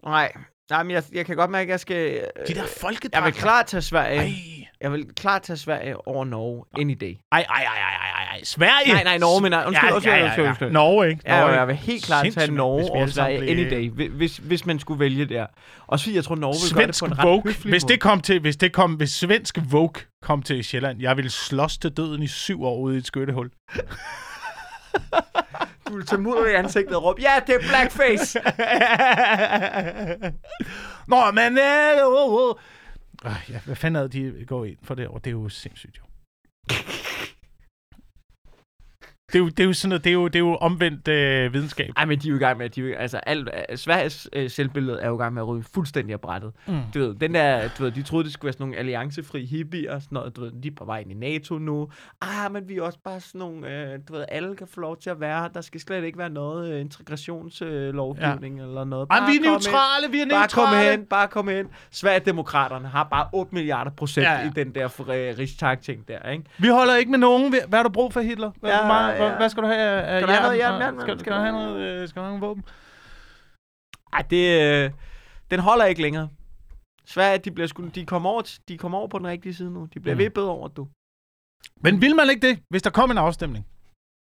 Nej. 0.04 0.32
Nej, 0.70 0.82
men 0.82 0.90
jeg, 0.90 1.02
jeg 1.12 1.26
kan 1.26 1.36
godt 1.36 1.50
mærke, 1.50 1.68
at 1.68 1.70
jeg 1.70 1.80
skal... 1.80 2.14
øh, 2.14 2.46
De 2.48 2.54
der 2.54 2.60
jeg 2.60 2.68
folkedragter. 2.80 3.24
vil 3.24 3.32
klart 3.32 3.66
tage 3.66 3.80
Sverige. 3.82 4.18
Ej, 4.20 4.68
Jeg 4.80 4.92
vil 4.92 5.14
klart 5.14 5.42
tage 5.42 5.56
Sverige 5.56 6.06
over 6.08 6.24
Norge 6.24 6.64
any 6.80 6.96
day. 7.00 7.16
ej, 7.32 7.40
ej, 7.48 7.62
ej, 7.64 7.78
ej, 7.78 7.94
ej, 8.32 8.36
ej. 8.38 8.44
Sverige! 8.44 8.92
Nej, 8.92 9.04
nej, 9.04 9.18
Norge, 9.18 9.42
men 9.42 9.50
nej. 9.50 9.64
Undskyld, 9.66 9.92
undskyld, 9.92 10.22
undskyld, 10.22 10.46
undskyld. 10.46 10.70
Norge, 10.70 11.08
ikke? 11.10 11.22
Ja, 11.26 11.40
Norge, 11.40 11.52
jeg 11.52 11.68
vil 11.68 11.76
helt 11.76 12.04
klart 12.04 12.22
Sindssygt, 12.24 12.44
tage 12.44 12.56
Norge 12.56 12.90
over 12.90 13.06
Sverige 13.06 13.50
any 13.50 13.70
day, 13.70 13.90
hvi- 13.90 14.08
hvis, 14.16 14.36
hvis 14.36 14.66
man 14.66 14.78
skulle 14.78 15.00
vælge 15.00 15.24
der. 15.24 15.46
Også 15.86 16.04
fordi 16.04 16.16
jeg 16.16 16.24
tror, 16.24 16.34
Norge 16.34 16.54
vil 16.68 16.74
gøre 16.74 16.86
det 16.86 16.94
Svensk 16.96 17.02
på 17.02 17.06
en 17.06 17.18
ret 17.18 17.24
Vogue. 17.28 17.42
høflig 17.44 17.70
Hvis 17.72 17.84
det 17.84 18.00
kom 18.00 18.20
til, 18.20 18.40
hvis 18.40 18.56
det 18.56 18.72
kom, 18.72 18.92
hvis 18.92 19.10
svensk 19.10 19.58
Vogue 19.70 20.02
kom 20.22 20.42
til 20.42 20.64
Sjælland, 20.64 21.00
jeg 21.00 21.16
ville 21.16 21.30
slås 21.30 21.78
til 21.78 21.90
døden 21.90 22.22
i 22.22 22.28
syv 22.28 22.64
år 22.64 22.78
ude 22.78 22.94
i 22.94 22.98
et 22.98 23.06
skyttehul. 23.06 23.50
Du 25.88 25.96
vil 25.96 26.06
tage 26.06 26.20
mod 26.20 26.48
i 26.48 26.52
ansigtet 26.54 26.96
og 26.96 27.04
råbe, 27.04 27.20
ja, 27.22 27.30
det 27.46 27.54
er 27.54 27.58
blackface! 27.68 28.38
Nå, 31.12 31.30
men... 31.30 31.58
Øh, 31.58 32.08
uh. 32.08 32.54
Øh, 33.24 33.32
ja, 33.50 33.58
hvad 33.64 33.76
fanden 33.76 34.02
er 34.02 34.06
det, 34.06 34.34
de 34.40 34.44
går 34.46 34.64
ind 34.64 34.76
for 34.82 34.94
det 34.94 35.08
år? 35.08 35.18
Det 35.18 35.26
er 35.26 35.30
jo 35.30 35.48
sindssygt, 35.48 35.98
jo. 35.98 36.02
Det 39.32 39.38
er 39.38 39.42
jo, 39.42 39.48
det 39.48 39.60
er 39.60 39.64
jo 39.64 39.72
sådan 39.72 39.88
noget, 39.88 40.04
det 40.04 40.10
er 40.10 40.14
jo, 40.14 40.24
det 40.26 40.34
er 40.34 40.38
jo 40.40 40.54
omvendt 40.56 41.08
øh, 41.08 41.52
videnskab. 41.52 41.90
Ej, 41.96 42.04
men 42.04 42.18
de 42.18 42.28
er 42.28 42.30
jo 42.30 42.36
i 42.36 42.38
gang 42.38 42.58
med, 42.58 42.68
de 42.70 42.80
er 42.80 42.84
jo, 42.88 42.94
altså, 42.96 43.16
alt, 43.16 43.48
øh, 43.70 43.76
Sveriges 43.76 44.28
øh, 44.32 44.50
selvbillede 44.50 45.00
er 45.00 45.08
jo 45.08 45.14
i 45.14 45.18
gang 45.18 45.34
med 45.34 45.42
at 45.42 45.48
ryge 45.48 45.64
fuldstændig 45.74 46.12
af 46.12 46.20
brættet. 46.20 46.52
Mm. 46.66 46.78
Du 46.94 46.98
ved, 46.98 47.14
den 47.14 47.34
der, 47.34 47.68
du 47.78 47.82
ved, 47.82 47.90
de 47.92 48.02
troede, 48.02 48.24
det 48.24 48.32
skulle 48.32 48.44
være 48.46 48.52
sådan 48.52 48.64
nogle 48.66 48.78
alliancefri 48.78 49.44
hippier 49.46 49.94
og 49.94 50.02
sådan 50.02 50.14
noget, 50.16 50.36
du 50.36 50.40
ved, 50.40 50.50
de 50.62 50.68
er 50.68 50.72
på 50.76 50.84
vej 50.84 50.98
ind 50.98 51.10
i 51.10 51.14
NATO 51.14 51.58
nu. 51.58 51.88
Ah, 52.20 52.52
men 52.52 52.68
vi 52.68 52.76
er 52.76 52.82
også 52.82 52.98
bare 53.04 53.20
sådan 53.20 53.38
nogle, 53.38 53.68
øh, 53.92 53.98
du 54.08 54.12
ved, 54.12 54.24
alle 54.28 54.56
kan 54.56 54.66
få 54.74 54.80
lov 54.80 54.96
til 54.96 55.10
at 55.10 55.20
være. 55.20 55.48
Der 55.54 55.60
skal 55.60 55.80
slet 55.80 56.04
ikke 56.04 56.18
være 56.18 56.30
noget 56.30 56.72
øh, 56.72 56.80
integrationslovgivning 56.80 58.60
øh, 58.60 58.66
eller 58.66 58.84
noget. 58.84 59.06
Ej, 59.10 59.18
Bare 59.18 59.30
vi 59.30 59.36
er 59.36 59.40
neutrale, 59.50 60.10
vi 60.10 60.20
er 60.20 60.26
Bare 60.30 60.48
kom 60.48 60.62
neutrale. 60.68 60.90
hen, 60.90 61.04
bare 61.04 61.28
kom 61.28 61.48
hen. 61.48 61.66
Sverigedemokraterne 61.90 62.88
har 62.88 63.04
bare 63.10 63.28
8 63.32 63.54
milliarder 63.54 63.90
procent 63.90 64.24
Ja, 64.26 64.32
ja, 64.32 64.38
ja. 64.38 64.44
ja. 64.44 64.50
i 64.50 64.64
den 64.64 64.74
der 64.74 64.86
uh, 65.00 65.38
Rigsdag-ting 65.38 66.08
der, 66.08 66.30
ikke? 66.30 66.44
Vi 66.58 66.68
holder 66.68 66.96
ikke 66.96 67.10
med 67.10 67.18
nogen. 67.18 67.54
Hvad 67.68 67.78
har 67.78 67.82
du 67.82 67.88
brug 67.88 68.12
for, 68.12 68.20
Hitler? 68.20 68.50
Hvad, 68.60 68.70
Ja, 68.70 68.86
meget, 68.86 69.18
ja. 69.22 69.28
hvad, 69.28 69.36
hvad 69.38 69.48
skal 69.48 69.62
du 69.62 69.68
have? 69.68 70.18
Skal 70.18 70.28
du 70.28 70.32
have 70.32 70.42
noget 70.42 70.58
jern? 70.58 70.78
mand? 70.78 71.00
Skal, 71.00 71.20
skal, 71.20 71.32
du 71.32 71.38
have 71.38 71.52
noget, 71.52 71.76
øh, 71.82 72.08
skal 72.08 72.20
du 72.20 72.24
have 72.26 72.38
noget 72.38 72.48
våben? 72.48 72.64
Ej, 74.12 74.22
det, 74.30 74.44
øh, 74.62 74.90
den 75.50 75.60
holder 75.60 75.84
ikke 75.84 76.02
længere. 76.02 76.28
Sverige, 77.06 77.38
de, 77.38 77.50
bliver 77.50 77.66
sgu, 77.66 77.88
de, 77.88 78.06
kommer 78.06 78.30
over, 78.30 78.58
de 78.68 78.78
kommer 78.78 78.98
over 78.98 79.08
på 79.08 79.18
den 79.18 79.26
rigtige 79.26 79.54
side 79.54 79.70
nu. 79.70 79.88
De 79.94 80.00
bliver 80.00 80.14
Mm. 80.14 80.18
vippet 80.18 80.44
over, 80.44 80.68
du. 80.68 80.88
Men 81.80 82.00
vil 82.00 82.16
man 82.16 82.30
ikke 82.30 82.48
det, 82.48 82.58
hvis 82.70 82.82
der 82.82 82.90
kom 82.90 83.10
en 83.10 83.18
afstemning? 83.18 83.66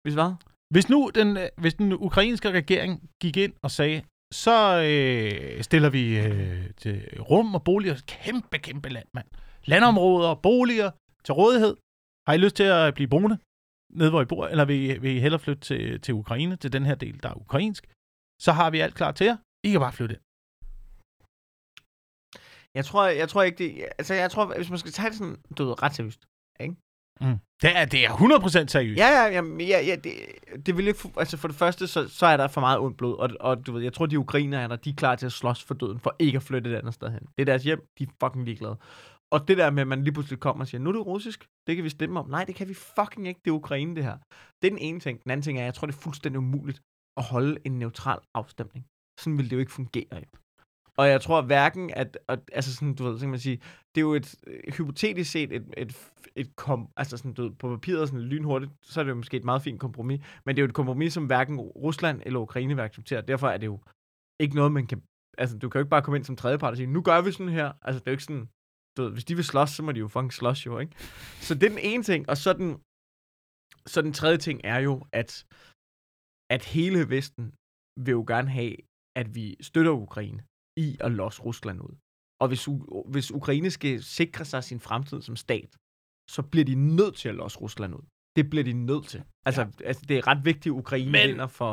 Hvis 0.03 0.15
hvad? 0.15 0.33
Hvis 0.71 0.89
nu 0.89 1.11
den, 1.15 1.37
øh, 1.37 1.49
hvis 1.57 1.75
den 1.75 1.93
ukrainske 1.93 2.51
regering 2.51 3.11
gik 3.23 3.37
ind 3.37 3.53
og 3.63 3.71
sagde, 3.71 4.03
så 4.33 4.57
øh, 4.91 5.63
stiller 5.63 5.91
vi 5.91 6.19
øh, 6.21 6.71
til 6.77 7.23
rum 7.31 7.55
og 7.55 7.65
boliger, 7.65 7.97
kæmpe, 8.07 8.59
kæmpe 8.59 8.89
land, 8.89 9.07
mand. 9.15 9.27
Landområder, 9.65 10.35
boliger 10.35 10.91
til 11.25 11.35
rådighed. 11.35 11.77
Har 12.29 12.35
I 12.35 12.39
lyst 12.39 12.57
til 12.57 12.63
at 12.65 12.95
blive 12.95 13.09
boende 13.09 13.39
nede, 13.91 14.11
hvor 14.11 14.23
I 14.23 14.25
bor, 14.25 14.47
eller 14.47 14.65
vil 14.65 14.77
I, 14.77 14.99
vil 14.99 15.17
I 15.17 15.21
hellere 15.21 15.41
flytte 15.41 15.61
til, 15.61 16.01
til 16.01 16.15
Ukraine, 16.15 16.57
til 16.57 16.73
den 16.73 16.87
her 16.87 16.95
del, 16.95 17.23
der 17.23 17.29
er 17.29 17.35
ukrainsk? 17.35 17.87
Så 18.41 18.53
har 18.53 18.71
vi 18.71 18.81
alt 18.81 18.95
klar 18.95 19.13
til 19.13 19.25
jer. 19.25 19.37
I 19.65 19.71
kan 19.71 19.81
bare 19.81 19.93
flytte 19.93 20.15
ind. 20.15 20.23
Jeg 22.75 22.85
tror, 22.85 23.07
jeg 23.07 23.29
tror 23.29 23.43
ikke, 23.43 23.59
det... 23.59 23.85
Altså, 23.99 24.15
jeg 24.15 24.31
tror, 24.31 24.47
hvis 24.57 24.71
man 24.71 24.79
skal 24.79 24.93
tage 24.93 25.09
det 25.09 25.19
sådan, 25.19 25.37
du 25.59 25.65
ved, 25.65 25.83
ret 25.83 25.95
seriøst. 25.95 26.27
Mm. 27.21 27.39
Det, 27.63 27.77
er, 27.77 27.85
det 27.85 28.05
er 28.05 28.11
100% 28.11 28.67
seriøst. 28.67 28.99
Ja, 28.99 29.09
ja, 29.09 29.25
ja, 29.25 29.43
ja, 29.61 29.81
ja 29.87 29.97
det, 30.05 30.13
det 30.67 30.77
vil 30.77 30.89
ikke... 30.89 31.13
Altså, 31.17 31.37
for 31.37 31.49
det 31.49 31.57
første, 31.57 31.87
så, 31.87 32.09
så 32.09 32.27
er 32.27 32.37
der 32.37 32.49
for 32.49 32.61
meget 32.61 32.79
ondt 32.79 32.97
blod. 32.97 33.19
Og, 33.19 33.31
og 33.41 33.67
du 33.67 33.73
ved, 33.73 33.83
jeg 33.83 33.93
tror, 33.93 34.07
de 34.07 34.19
ukrainere, 34.19 34.77
de 34.77 34.91
er 34.91 34.95
klar 34.95 35.17
til 35.17 35.27
at 35.27 35.33
slås 35.33 35.65
for 35.65 35.75
døden, 35.75 36.01
for 36.01 36.17
ikke 36.19 36.37
at 36.37 36.43
flytte 36.43 36.71
et 36.71 36.77
andet 36.77 36.95
sted 36.95 37.11
hen. 37.11 37.21
Det 37.21 37.41
er 37.41 37.45
deres 37.45 37.65
hjem, 37.65 37.87
de 37.99 38.05
er 38.05 38.09
fucking 38.21 38.45
ligeglade. 38.45 38.77
Og 39.35 39.49
det 39.49 39.59
der 39.59 39.71
med, 39.71 39.83
at 39.83 39.89
man 39.89 40.05
lige 40.05 40.15
pludselig 40.15 40.41
kommer 40.41 40.65
og 40.65 40.69
siger, 40.69 40.81
nu 40.81 40.91
er 40.91 40.93
det 40.93 41.07
russisk, 41.07 41.47
det 41.67 41.77
kan 41.77 41.85
vi 41.85 41.89
stemme 41.89 42.21
om. 42.21 42.31
Nej, 42.31 42.45
det 42.45 42.55
kan 42.55 42.69
vi 42.69 42.75
fucking 42.75 43.29
ikke, 43.29 43.41
det 43.45 43.51
er 43.51 43.55
Ukraine, 43.55 43.97
det 43.97 44.05
her. 44.05 44.19
Det 44.63 44.67
er 44.69 44.71
den 44.71 44.79
ene 44.79 45.01
ting. 45.01 45.23
Den 45.23 45.31
anden 45.31 45.45
ting 45.45 45.59
er, 45.59 45.65
jeg 45.65 45.75
tror, 45.75 45.87
det 45.87 45.95
er 45.95 45.99
fuldstændig 45.99 46.39
umuligt 46.39 46.81
at 47.17 47.25
holde 47.25 47.59
en 47.65 47.79
neutral 47.79 48.19
afstemning. 48.35 48.87
Sådan 49.21 49.39
vil 49.39 49.51
det 49.51 49.57
jo 49.57 49.61
ikke 49.61 49.73
fungere, 49.73 50.17
jo. 50.25 50.39
Og 50.99 51.09
jeg 51.09 51.21
tror 51.21 51.43
hverken, 51.43 51.91
at, 51.95 52.19
at 52.29 52.41
altså 52.53 52.75
sådan, 52.75 52.95
du 52.95 53.05
ved, 53.05 53.19
så 53.19 53.21
kan 53.21 53.31
man 53.31 53.39
sige, 53.39 53.57
det 53.95 54.01
er 54.01 54.07
jo 54.09 54.15
et, 54.15 54.35
øh, 54.47 54.73
hypotetisk 54.77 55.31
set 55.31 55.53
et, 55.53 55.65
et, 55.77 56.11
et 56.37 56.57
kom, 56.57 56.89
altså 56.97 57.17
sådan, 57.17 57.33
du 57.33 57.43
ved, 57.43 57.51
på 57.51 57.69
papiret 57.69 58.09
sådan 58.09 58.21
lynhurtigt, 58.21 58.73
så 58.83 59.01
er 59.01 59.05
det 59.05 59.11
jo 59.11 59.15
måske 59.15 59.37
et 59.37 59.45
meget 59.45 59.63
fint 59.63 59.81
kompromis, 59.81 60.21
men 60.45 60.57
det 60.57 60.61
er 60.61 60.65
jo 60.65 60.69
et 60.69 60.75
kompromis, 60.75 61.13
som 61.13 61.27
hverken 61.27 61.61
Rusland 61.61 62.23
eller 62.27 62.41
Ukraine 62.41 62.75
vil 62.75 62.83
acceptere. 62.83 63.23
Derfor 63.23 63.49
er 63.49 63.59
det 63.59 63.67
jo 63.67 63.81
ikke 64.41 64.55
noget, 64.55 64.73
man 64.73 64.87
kan, 64.87 65.03
altså 65.39 65.59
du 65.59 65.69
kan 65.69 65.79
jo 65.79 65.83
ikke 65.83 65.91
bare 65.91 66.03
komme 66.03 66.17
ind 66.17 66.25
som 66.25 66.37
tredjepart 66.37 66.71
og 66.71 66.77
sige, 66.77 66.87
nu 66.87 67.03
gør 67.03 67.21
vi 67.21 67.33
sådan 67.33 67.53
her. 67.53 67.73
Altså 67.83 67.99
det 68.01 68.07
er 68.07 68.11
jo 68.11 68.15
ikke 68.15 68.25
sådan, 68.25 68.49
du 68.99 69.09
hvis 69.15 69.25
de 69.29 69.35
vil 69.39 69.45
slås, 69.53 69.71
så 69.77 69.81
må 69.83 69.91
de 69.93 70.01
jo 70.05 70.09
fucking 70.15 70.33
slås 70.41 70.61
jo, 70.67 70.73
ikke? 70.85 70.93
Så 71.47 71.51
det 71.55 71.65
er 71.67 71.75
den 71.77 71.85
ene 71.91 72.03
ting, 72.11 72.23
og 72.31 72.37
så 72.45 72.51
den, 72.61 72.71
så 73.93 73.99
den 74.07 74.13
tredje 74.21 74.39
ting 74.47 74.61
er 74.73 74.79
jo, 74.89 74.95
at, 75.21 75.31
at 76.55 76.63
hele 76.75 77.01
Vesten 77.15 77.45
vil 78.05 78.13
jo 78.21 78.25
gerne 78.33 78.51
have, 78.59 78.75
at 79.21 79.29
vi 79.35 79.45
støtter 79.69 79.93
Ukraine 80.07 80.41
i 80.85 80.89
at 81.07 81.11
losse 81.21 81.41
Rusland 81.49 81.79
ud. 81.89 81.95
Og 82.43 82.47
hvis, 82.51 82.69
U- 82.69 83.11
hvis 83.13 83.29
Ukraine 83.41 83.71
skal 83.71 84.03
sikre 84.19 84.45
sig 84.45 84.65
sin 84.65 84.81
fremtid 84.81 85.21
som 85.23 85.37
stat, 85.37 85.71
så 86.35 86.41
bliver 86.51 86.65
de 86.71 86.75
nødt 87.01 87.15
til 87.21 87.29
at 87.29 87.35
losse 87.35 87.59
Rusland 87.65 87.95
ud. 87.99 88.05
Det 88.37 88.51
bliver 88.51 88.65
de 88.65 88.73
nødt 88.73 89.07
til. 89.13 89.21
Altså, 89.49 89.63
ja. 89.63 89.87
altså 89.89 90.03
det 90.09 90.17
er 90.19 90.27
ret 90.27 90.45
vigtigt, 90.45 90.73
at 90.73 90.79
Ukraine 90.83 91.11
Men- 91.13 91.29
vinder 91.29 91.47
for, 91.61 91.73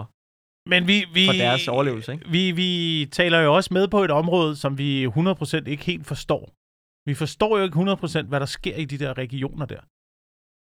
Men 0.74 0.82
vi, 0.88 0.98
vi, 1.18 1.24
for 1.30 1.34
deres 1.46 1.68
overlevelse, 1.68 2.14
ikke? 2.14 2.30
Vi, 2.36 2.44
vi 2.62 2.72
taler 3.20 3.40
jo 3.40 3.56
også 3.56 3.70
med 3.78 3.88
på 3.88 4.00
et 4.08 4.12
område, 4.22 4.56
som 4.64 4.72
vi 4.78 5.06
100% 5.06 5.66
ikke 5.74 5.84
helt 5.92 6.06
forstår. 6.14 6.44
Vi 7.10 7.14
forstår 7.14 7.58
jo 7.58 7.64
ikke 7.64 7.80
100% 7.80 8.28
hvad 8.28 8.40
der 8.40 8.46
sker 8.46 8.76
i 8.76 8.86
de 8.86 8.98
der 8.98 9.18
regioner 9.18 9.66
der. 9.66 9.82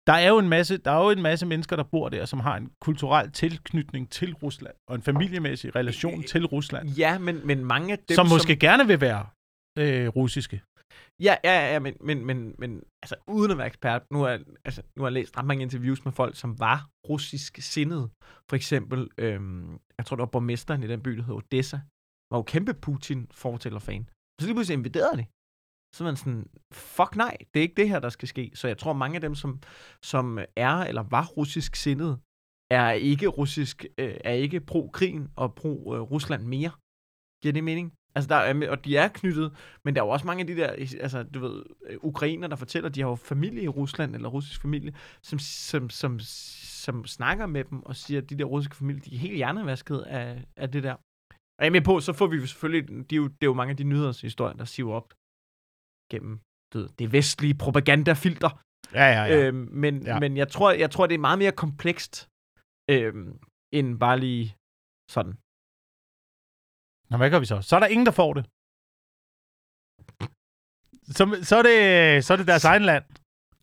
Der 0.07 0.13
er 0.13 0.29
jo 0.29 0.39
en 0.39 0.49
masse, 0.49 0.77
der 0.77 0.91
er 0.91 1.05
jo 1.05 1.11
en 1.11 1.23
masse 1.23 1.47
mennesker, 1.47 1.77
der 1.77 1.83
bor 1.83 2.09
der, 2.09 2.25
som 2.25 2.41
har 2.41 2.57
en 2.57 2.71
kulturel 2.81 3.33
tilknytning 3.33 4.11
til 4.11 4.35
Rusland, 4.35 4.75
og 4.89 4.95
en 4.95 5.03
familiemæssig 5.03 5.77
relation 5.77 6.23
til 6.23 6.47
Rusland, 6.47 6.89
Ja, 6.89 7.19
men, 7.19 7.47
men 7.47 7.65
mange 7.65 7.93
af 7.93 7.99
dem, 7.99 8.15
som 8.15 8.27
måske 8.29 8.57
gerne 8.57 8.87
vil 8.87 9.01
være 9.01 9.27
øh, 9.79 10.09
russiske. 10.09 10.63
Ja, 11.21 11.37
ja, 11.45 11.73
ja, 11.73 11.79
men, 11.79 11.95
men, 12.01 12.25
men, 12.27 12.55
men 12.59 12.83
altså, 13.03 13.17
uden 13.27 13.51
at 13.51 13.59
være 13.59 13.67
ekspert, 13.67 14.03
nu 14.13 14.19
har, 14.19 14.41
altså, 14.65 14.83
nu 14.97 15.03
har 15.03 15.09
jeg 15.09 15.13
læst 15.13 15.39
ret 15.39 15.45
mange 15.45 15.63
interviews 15.63 16.05
med 16.05 16.13
folk, 16.13 16.37
som 16.37 16.59
var 16.59 16.89
russisk 17.09 17.59
sindede. 17.61 18.11
For 18.49 18.57
eksempel, 18.57 19.09
øhm, 19.19 19.73
jeg 19.99 20.07
tror, 20.07 20.17
det 20.17 20.21
var 20.21 20.27
borgmesteren 20.37 20.83
i 20.83 20.87
den 20.87 21.03
by, 21.03 21.11
der 21.11 21.23
hed 21.23 21.35
Odessa, 21.35 21.81
var 22.31 22.39
jo 22.39 22.43
kæmpe 22.43 22.75
Putin-fortæller-fan. 22.75 24.09
Så 24.41 24.47
lige 24.47 24.55
pludselig 24.55 24.79
invaderede 24.79 25.17
de. 25.17 25.27
Så 25.95 26.05
er 26.05 26.09
man 26.09 26.17
sådan, 26.17 26.47
fuck 26.73 27.17
nej, 27.17 27.37
det 27.55 27.61
er 27.61 27.63
ikke 27.63 27.75
det 27.75 27.89
her, 27.89 28.01
der 28.01 28.09
skal 28.09 28.29
ske. 28.29 28.51
Så 28.55 28.69
jeg 28.69 28.79
tror, 28.79 28.93
mange 28.93 29.15
af 29.15 29.21
dem, 29.21 29.35
som, 29.35 29.61
som 30.03 30.39
er 30.57 30.77
eller 30.77 31.03
var 31.03 31.27
russisk 31.27 31.77
sindet, 31.77 32.19
er 32.71 32.91
ikke 32.93 33.27
russisk, 33.27 33.85
øh, 33.99 34.17
er 34.25 34.33
ikke 34.33 34.61
pro-krigen 34.61 35.31
og 35.37 35.55
pro-Rusland 35.61 36.43
mere. 36.43 36.71
Giver 37.43 37.53
det 37.53 37.65
mening? 37.65 37.93
Altså, 38.15 38.29
der 38.29 38.37
er, 38.37 38.71
og 38.71 38.85
de 38.85 38.97
er 38.97 39.09
knyttet, 39.09 39.53
men 39.85 39.95
der 39.95 40.01
er 40.01 40.07
jo 40.07 40.11
også 40.11 40.27
mange 40.27 40.41
af 40.41 40.47
de 40.47 40.57
der, 40.57 40.69
altså, 41.01 41.23
du 41.23 41.41
ved, 41.41 41.63
øh, 41.87 41.97
ukrainer, 42.03 42.49
der 42.49 42.57
fortæller, 42.57 42.89
at 42.89 42.95
de 42.95 43.01
har 43.01 43.09
jo 43.09 43.15
familie 43.15 43.63
i 43.63 43.69
Rusland, 43.69 44.15
eller 44.15 44.29
russisk 44.29 44.63
familie, 44.63 44.95
som, 45.23 45.39
som, 45.39 45.91
som, 45.91 46.19
som 46.85 47.07
snakker 47.07 47.47
med 47.47 47.65
dem 47.65 47.83
og 47.83 47.97
siger, 47.97 48.21
at 48.21 48.31
de 48.31 48.39
der 48.39 48.45
russiske 48.45 48.77
familier, 48.77 49.03
de 49.03 49.15
er 49.15 49.19
helt 49.19 49.37
hjernevasket 49.37 49.99
af, 49.99 50.45
af 50.57 50.71
det 50.71 50.83
der. 50.83 50.95
Og 51.59 51.61
jeg 51.61 51.67
er 51.67 51.71
med 51.71 51.81
på, 51.81 52.01
så 52.01 52.13
får 52.13 52.27
vi 52.27 52.37
jo 52.37 52.47
selvfølgelig, 52.47 53.11
de 53.11 53.15
er 53.15 53.17
jo, 53.17 53.29
det 53.29 53.43
er 53.43 53.47
jo 53.47 53.55
mange 53.55 53.71
af 53.71 53.77
de 53.77 53.85
nyhedshistorier, 53.85 54.57
der 54.57 54.65
siver 54.65 54.93
op 54.93 55.15
gennem 56.13 56.35
ved, 56.75 56.85
det 56.99 57.07
vestlige 57.19 57.57
propagandafilter. 57.65 58.51
Ja, 59.01 59.07
ja, 59.17 59.23
ja. 59.25 59.37
Øhm, 59.37 59.65
men, 59.83 59.95
Ja. 60.03 60.13
ja. 60.13 60.19
men 60.25 60.31
jeg 60.43 60.49
tror, 60.55 60.69
jeg 60.85 60.91
tror, 60.91 61.05
det 61.07 61.15
er 61.15 61.27
meget 61.29 61.39
mere 61.43 61.55
komplekst, 61.65 62.13
øhm, 62.95 63.31
end 63.79 63.89
bare 64.05 64.19
lige 64.25 64.47
sådan. 65.15 65.35
Nå, 67.11 67.15
hvad 67.21 67.31
gør 67.33 67.41
vi 67.45 67.47
så? 67.53 67.57
Så 67.69 67.73
er 67.77 67.81
der 67.81 67.87
ingen, 67.95 68.07
der 68.09 68.17
får 68.23 68.33
det. 68.39 68.45
Så, 71.17 71.23
så, 71.49 71.55
er, 71.61 71.65
det, 71.71 71.79
så 72.25 72.31
er 72.35 72.39
det 72.41 72.47
deres 72.53 72.65
egen 72.73 72.85
land. 72.91 73.05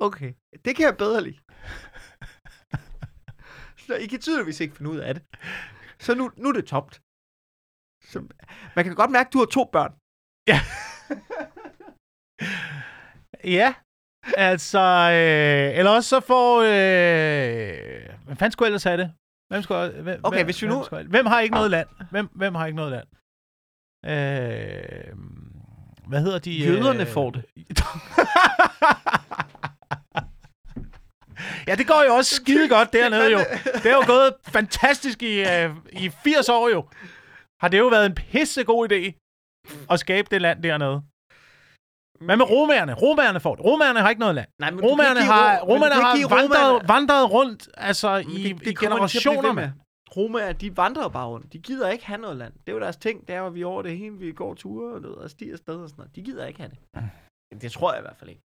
Okay, 0.08 0.32
det 0.66 0.72
kan 0.76 0.86
jeg 0.90 0.96
bedre 1.04 1.22
lide. 1.28 1.40
Så 3.88 3.94
I 4.04 4.06
kan 4.12 4.20
tydeligvis 4.22 4.60
ikke 4.60 4.76
finde 4.76 4.92
ud 4.94 5.00
af 5.08 5.12
det. 5.16 5.24
Så 6.06 6.12
nu, 6.20 6.24
nu 6.42 6.46
er 6.50 6.54
det 6.60 6.66
topt. 6.76 6.94
Så, 8.12 8.18
man 8.76 8.84
kan 8.86 8.96
godt 9.02 9.12
mærke, 9.16 9.28
at 9.28 9.34
du 9.34 9.40
har 9.44 9.50
to 9.58 9.64
børn. 9.76 9.94
Ja, 10.52 10.60
altså... 14.38 14.80
Øh, 15.14 15.78
eller 15.80 15.92
også 15.92 16.10
så 16.10 16.20
får... 16.20 16.62
Øh, 16.62 16.68
hvad 18.26 18.36
fanden 18.36 18.52
skulle 18.52 18.68
ellers 18.68 18.84
have 18.84 18.98
det? 18.98 19.12
Hvem 19.54 19.62
skulle, 19.62 20.02
hvem, 20.02 20.20
Okay, 20.24 20.38
hvem, 20.38 20.46
hvis 20.46 20.62
vi 20.62 20.68
hvem, 20.68 20.78
nu- 20.78 20.84
skulle, 20.84 21.08
hvem 21.10 21.26
har 21.26 21.40
ikke 21.40 21.56
noget 21.56 21.72
land? 21.72 21.88
Hvem, 22.12 22.30
hvem 22.36 22.56
har 22.56 22.66
ikke 22.66 22.76
noget 22.76 22.92
land? 22.92 23.08
Øh, 24.06 25.14
hvad 26.08 26.22
hedder 26.22 26.40
de? 26.40 26.52
Jøderne 26.52 27.02
øh, 27.02 27.08
får 27.08 27.30
det. 27.32 27.44
ja, 31.68 31.76
det 31.76 31.88
går 31.88 32.04
jo 32.08 32.14
også 32.16 32.36
skide 32.36 32.70
godt 32.70 32.94
dernede 32.94 33.32
jo. 33.32 33.40
Det 33.84 33.86
er 33.86 33.96
jo 33.96 34.04
gået 34.06 34.34
fantastisk 34.48 35.24
i, 35.24 35.40
øh, 35.40 35.70
i 35.92 36.10
80 36.10 36.50
år 36.50 36.70
jo. 36.70 36.86
Har 37.62 37.68
det 37.68 37.80
jo 37.80 37.88
været 37.88 38.06
en 38.06 38.16
pissegod 38.16 38.92
idé 38.92 39.12
at 39.90 40.00
skabe 40.00 40.28
det 40.32 40.42
land 40.42 40.64
dernede. 40.64 41.02
Hvad 42.26 42.38
med 42.38 42.50
romerne? 42.50 42.94
Romerne 42.94 43.40
får 43.40 43.56
det. 43.56 43.66
Romerne 43.66 44.00
har 44.00 44.10
ikke 44.10 44.20
noget 44.20 44.36
land. 44.36 44.48
Nej, 44.60 44.72
men 44.72 44.80
Romerne 44.86 45.20
har, 45.22 45.60
ro- 45.60 45.74
romerne 45.74 45.96
har 45.96 46.14
vandret, 46.36 46.82
romerne- 46.82 46.88
vandret 46.88 47.32
rundt 47.32 47.70
altså, 47.78 48.24
Men 48.28 48.30
i, 48.30 48.44
det- 48.44 48.46
i 48.46 48.54
det 48.54 48.58
blive 48.58 48.76
generationer 48.80 49.42
ved 49.48 49.54
med. 49.54 49.70
Romaer, 50.18 50.54
de 50.54 50.78
vandrer 50.78 51.08
bare 51.10 51.28
rundt. 51.28 51.54
De 51.54 51.60
gider 51.60 51.90
ikke 51.90 52.06
have 52.06 52.22
noget 52.22 52.38
land. 52.38 52.54
Det 52.54 52.70
er 52.70 52.72
jo 52.74 52.80
deres 52.80 52.98
ting. 52.98 53.28
Det 53.28 53.36
er 53.36 53.44
at 53.44 53.56
vi 53.56 53.62
er 53.62 53.66
over 53.66 53.82
det 53.82 53.98
hele. 53.98 54.18
Vi 54.18 54.32
går 54.32 54.54
ture 54.54 54.94
og, 54.96 55.04
ved, 55.04 55.10
og 55.10 55.30
stiger 55.30 55.54
afsted 55.54 55.76
og 55.76 55.90
sådan 55.90 56.00
noget. 56.02 56.16
De 56.16 56.22
gider 56.24 56.46
ikke 56.46 56.60
have 56.60 56.72
det. 56.72 57.62
Det 57.62 57.72
tror 57.72 57.92
jeg 57.94 58.00
i 58.00 58.02
hvert 58.02 58.16
fald 58.18 58.30
ikke. 58.30 58.42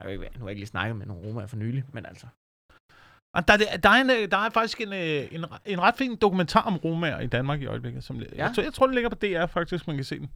Jeg 0.00 0.06
vil 0.06 0.12
ikke, 0.12 0.24
nu 0.24 0.38
har 0.38 0.46
jeg 0.46 0.50
ikke 0.50 0.60
lige 0.60 0.68
snakket 0.68 0.96
med 0.96 1.06
nogle 1.06 1.28
romaer 1.28 1.46
for 1.46 1.56
nylig, 1.56 1.84
men 1.92 2.06
altså. 2.06 2.26
Og 3.36 3.48
der, 3.48 3.56
der, 3.82 3.88
er 3.90 4.00
en, 4.00 4.10
øh, 4.10 4.30
der 4.30 4.36
er 4.36 4.50
faktisk 4.50 4.80
en, 4.80 4.92
øh, 4.92 5.34
en, 5.34 5.44
en 5.66 5.80
ret 5.80 5.94
fin 5.96 6.16
dokumentar 6.16 6.62
om 6.62 6.76
romaer 6.76 7.20
i 7.20 7.26
Danmark 7.26 7.60
i 7.62 7.66
øjeblikket. 7.66 8.04
Som, 8.04 8.16
ja. 8.16 8.24
Ja. 8.36 8.44
jeg, 8.44 8.54
tror, 8.54 8.62
jeg 8.62 8.74
tror, 8.74 8.86
det 8.86 8.94
ligger 8.94 9.10
på 9.10 9.16
DR 9.16 9.46
faktisk, 9.46 9.86
man 9.86 9.96
kan 9.96 10.04
se 10.04 10.18
den. 10.18 10.30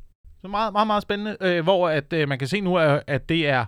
Så 0.46 0.50
meget, 0.50 0.72
meget, 0.72 0.86
meget 0.86 1.02
spændende. 1.02 1.36
Øh, 1.40 1.62
hvor 1.64 1.88
at, 1.88 2.12
øh, 2.12 2.28
man 2.28 2.38
kan 2.38 2.48
se 2.48 2.60
nu, 2.60 2.78
at, 2.78 3.02
at 3.06 3.28
det 3.28 3.48
er... 3.48 3.64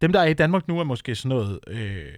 Dem, 0.00 0.12
der 0.12 0.20
er 0.20 0.24
i 0.26 0.34
Danmark 0.34 0.68
nu, 0.68 0.78
er 0.80 0.84
måske 0.84 1.14
sådan 1.14 1.36
noget 1.36 1.60
øh, 1.66 2.14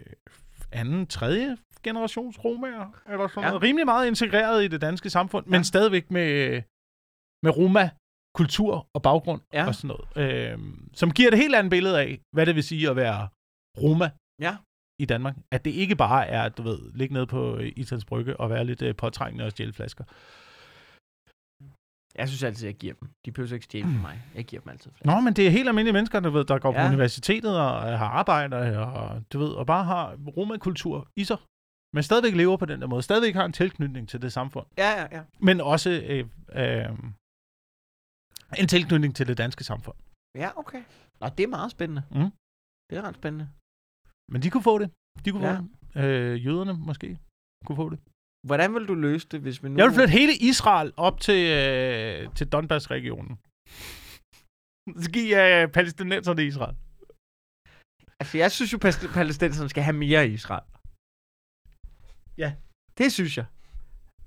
anden, 0.73 1.07
tredje 1.07 1.57
generations 1.83 2.45
romaer, 2.45 2.95
eller 3.13 3.29
sådan 3.29 3.43
Ja. 3.43 3.49
noget. 3.49 3.63
Rimelig 3.63 3.87
meget 3.87 4.07
integreret 4.07 4.65
i 4.65 4.69
det 4.69 4.81
danske 4.81 5.11
samfund, 5.11 5.47
ja. 5.47 5.51
Men 5.51 5.65
stadigvæk 5.65 6.11
med, 6.11 6.63
med 7.43 7.57
roma 7.57 7.91
kultur 8.35 8.87
og 8.95 9.03
baggrund 9.03 9.41
Ja. 9.53 9.67
og 9.67 9.75
sådan 9.75 9.97
noget. 10.17 10.53
Øh, 10.53 10.59
som 10.95 11.11
giver 11.11 11.29
et 11.33 11.39
helt 11.39 11.55
andet 11.55 11.71
billede 11.71 12.01
af, 12.01 12.21
hvad 12.33 12.47
det 12.47 12.55
vil 12.55 12.63
sige 12.65 12.91
at 12.91 12.97
være 12.97 13.29
roma 13.83 14.11
Ja. 14.41 14.57
i 14.99 15.05
Danmark. 15.05 15.35
At 15.53 15.65
det 15.65 15.71
ikke 15.71 15.97
bare 15.97 16.27
er, 16.27 16.49
du 16.49 16.63
ved, 16.63 16.79
ligge 16.95 17.15
nede 17.15 17.27
på 17.27 17.57
øh, 17.57 17.73
Islands 17.77 18.05
Brygge 18.05 18.41
og 18.41 18.51
være 18.51 18.65
lidt 18.65 18.83
øh, 18.83 18.97
påtrængende 18.97 19.45
og 19.45 19.51
stjæle 19.51 19.73
flasker. 19.73 20.05
Jeg 22.19 22.29
synes 22.29 22.43
altid, 22.43 22.67
jeg 22.67 22.75
giver 22.77 22.95
dem. 22.95 23.09
De 23.25 23.33
behøver 23.33 23.55
ikke 23.55 23.65
stjæle 23.65 23.85
fra 23.85 24.01
mig. 24.03 24.23
Jeg 24.35 24.45
giver 24.45 24.63
dem 24.63 24.69
altid 24.71 24.91
flere. 24.93 25.15
Nå, 25.17 25.21
men 25.21 25.35
det 25.37 25.47
er 25.47 25.51
helt 25.51 25.69
almindelige 25.69 25.93
mennesker, 25.93 26.21
du 26.21 26.31
ved, 26.31 26.45
der 26.45 26.59
går 26.59 26.73
ja. 26.73 26.81
på 26.83 26.89
universitetet 26.93 27.61
og 27.61 27.93
øh, 27.93 27.99
har 27.99 28.07
arbejde 28.07 28.57
og, 28.87 29.23
du 29.33 29.39
ved, 29.39 29.49
og 29.61 29.67
bare 29.67 29.85
har 29.85 30.17
romakultur 30.37 31.09
i 31.17 31.25
sig. 31.25 31.37
Men 31.95 32.03
stadigvæk 32.03 32.35
lever 32.35 32.57
på 32.57 32.67
den 32.67 32.81
der 32.81 32.87
måde. 32.87 33.03
Stadigvæk 33.03 33.35
har 33.35 33.45
en 33.45 33.53
tilknytning 33.53 34.09
til 34.09 34.23
det 34.23 34.33
samfund. 34.33 34.67
Ja, 34.79 34.91
ja, 35.01 35.07
ja. 35.17 35.23
Men 35.41 35.61
også 35.61 35.91
øh, 35.91 36.25
øh, 36.53 36.99
en 38.59 38.69
tilknytning 38.69 39.17
til 39.17 39.27
det 39.27 39.39
danske 39.39 39.65
samfund. 39.65 39.97
Ja, 40.37 40.49
okay. 40.59 40.83
Nå, 41.21 41.27
det 41.29 41.43
er 41.45 41.49
meget 41.49 41.71
spændende. 41.71 42.03
Mm. 42.11 42.31
Det 42.91 42.99
er 42.99 43.03
ret 43.03 43.15
spændende. 43.15 43.49
Men 44.33 44.43
de 44.43 44.51
kunne 44.51 44.63
få 44.63 44.79
det. 44.79 44.91
De 45.25 45.31
kunne 45.33 45.47
Ja. 45.49 45.59
få 45.59 45.63
det. 45.95 46.05
Øh, 46.05 46.47
jøderne 46.47 46.73
måske 46.91 47.19
kunne 47.67 47.77
få 47.77 47.89
det. 47.91 47.99
Hvordan 48.45 48.75
vil 48.75 48.89
du 48.89 48.95
løse 48.95 49.29
det, 49.31 49.41
hvis 49.41 49.63
vi 49.63 49.69
nu... 49.69 49.77
Jeg 49.79 49.87
vil 49.87 49.95
flytte 49.95 50.13
hele 50.13 50.35
Israel 50.51 50.93
op 50.97 51.21
til, 51.21 51.41
øh, 51.59 52.35
til 52.35 52.47
Donbass-regionen. 52.53 53.39
Så 55.03 55.11
giv 55.11 55.37
øh, 55.37 55.69
palæstinenserne 55.69 56.45
Israel. 56.45 56.77
Altså, 58.21 58.39
jeg 58.39 58.51
synes 58.53 58.73
jo, 58.73 58.79
at 58.85 59.09
palæstinenserne 59.15 59.69
skal 59.69 59.83
have 59.83 59.97
mere 59.97 60.29
i 60.29 60.33
Israel. 60.33 60.67
Ja. 62.39 62.55
Det 62.99 63.13
synes 63.13 63.37
jeg. 63.37 63.47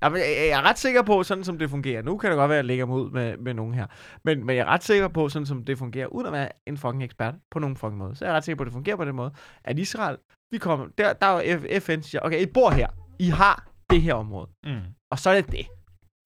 Jamen, 0.02 0.20
jeg 0.20 0.48
er 0.48 0.62
ret 0.62 0.78
sikker 0.78 1.02
på, 1.02 1.22
sådan 1.22 1.44
som 1.44 1.58
det 1.58 1.70
fungerer. 1.70 2.02
Nu 2.02 2.18
kan 2.18 2.30
det 2.30 2.36
godt 2.36 2.48
være, 2.48 2.58
at 2.58 2.62
jeg 2.62 2.64
lægger 2.64 2.86
mig 2.86 2.96
ud 2.96 3.10
med, 3.10 3.36
med 3.36 3.54
nogen 3.54 3.74
her. 3.74 3.86
Men, 4.24 4.46
men 4.46 4.56
jeg 4.56 4.62
er 4.62 4.66
ret 4.66 4.84
sikker 4.84 5.08
på, 5.08 5.28
sådan 5.28 5.46
som 5.46 5.64
det 5.64 5.78
fungerer, 5.78 6.06
uden 6.06 6.26
at 6.26 6.32
være 6.32 6.48
en 6.66 6.76
fucking 6.76 7.04
ekspert 7.04 7.34
på 7.50 7.58
nogen 7.58 7.76
fucking 7.76 7.98
måde. 7.98 8.16
Så 8.16 8.24
er 8.24 8.28
jeg 8.28 8.36
ret 8.36 8.44
sikker 8.44 8.56
på, 8.56 8.62
at 8.62 8.66
det 8.66 8.72
fungerer 8.72 8.96
på 8.96 9.04
den 9.04 9.16
måde, 9.16 9.32
at 9.64 9.78
Israel, 9.78 10.16
vi 10.52 10.58
kommer, 10.58 10.86
der, 10.98 11.12
der 11.12 11.26
er 11.26 11.52
jo 11.52 11.80
FN, 11.80 12.02
siger, 12.02 12.20
okay, 12.22 12.40
I 12.42 12.46
bor 12.46 12.70
her. 12.70 12.88
I 13.18 13.28
har 13.28 13.68
det 13.90 14.02
her 14.02 14.14
område. 14.14 14.48
Mm. 14.66 14.80
Og 15.12 15.18
så 15.18 15.30
er 15.30 15.40
det 15.40 15.52
det. 15.52 15.66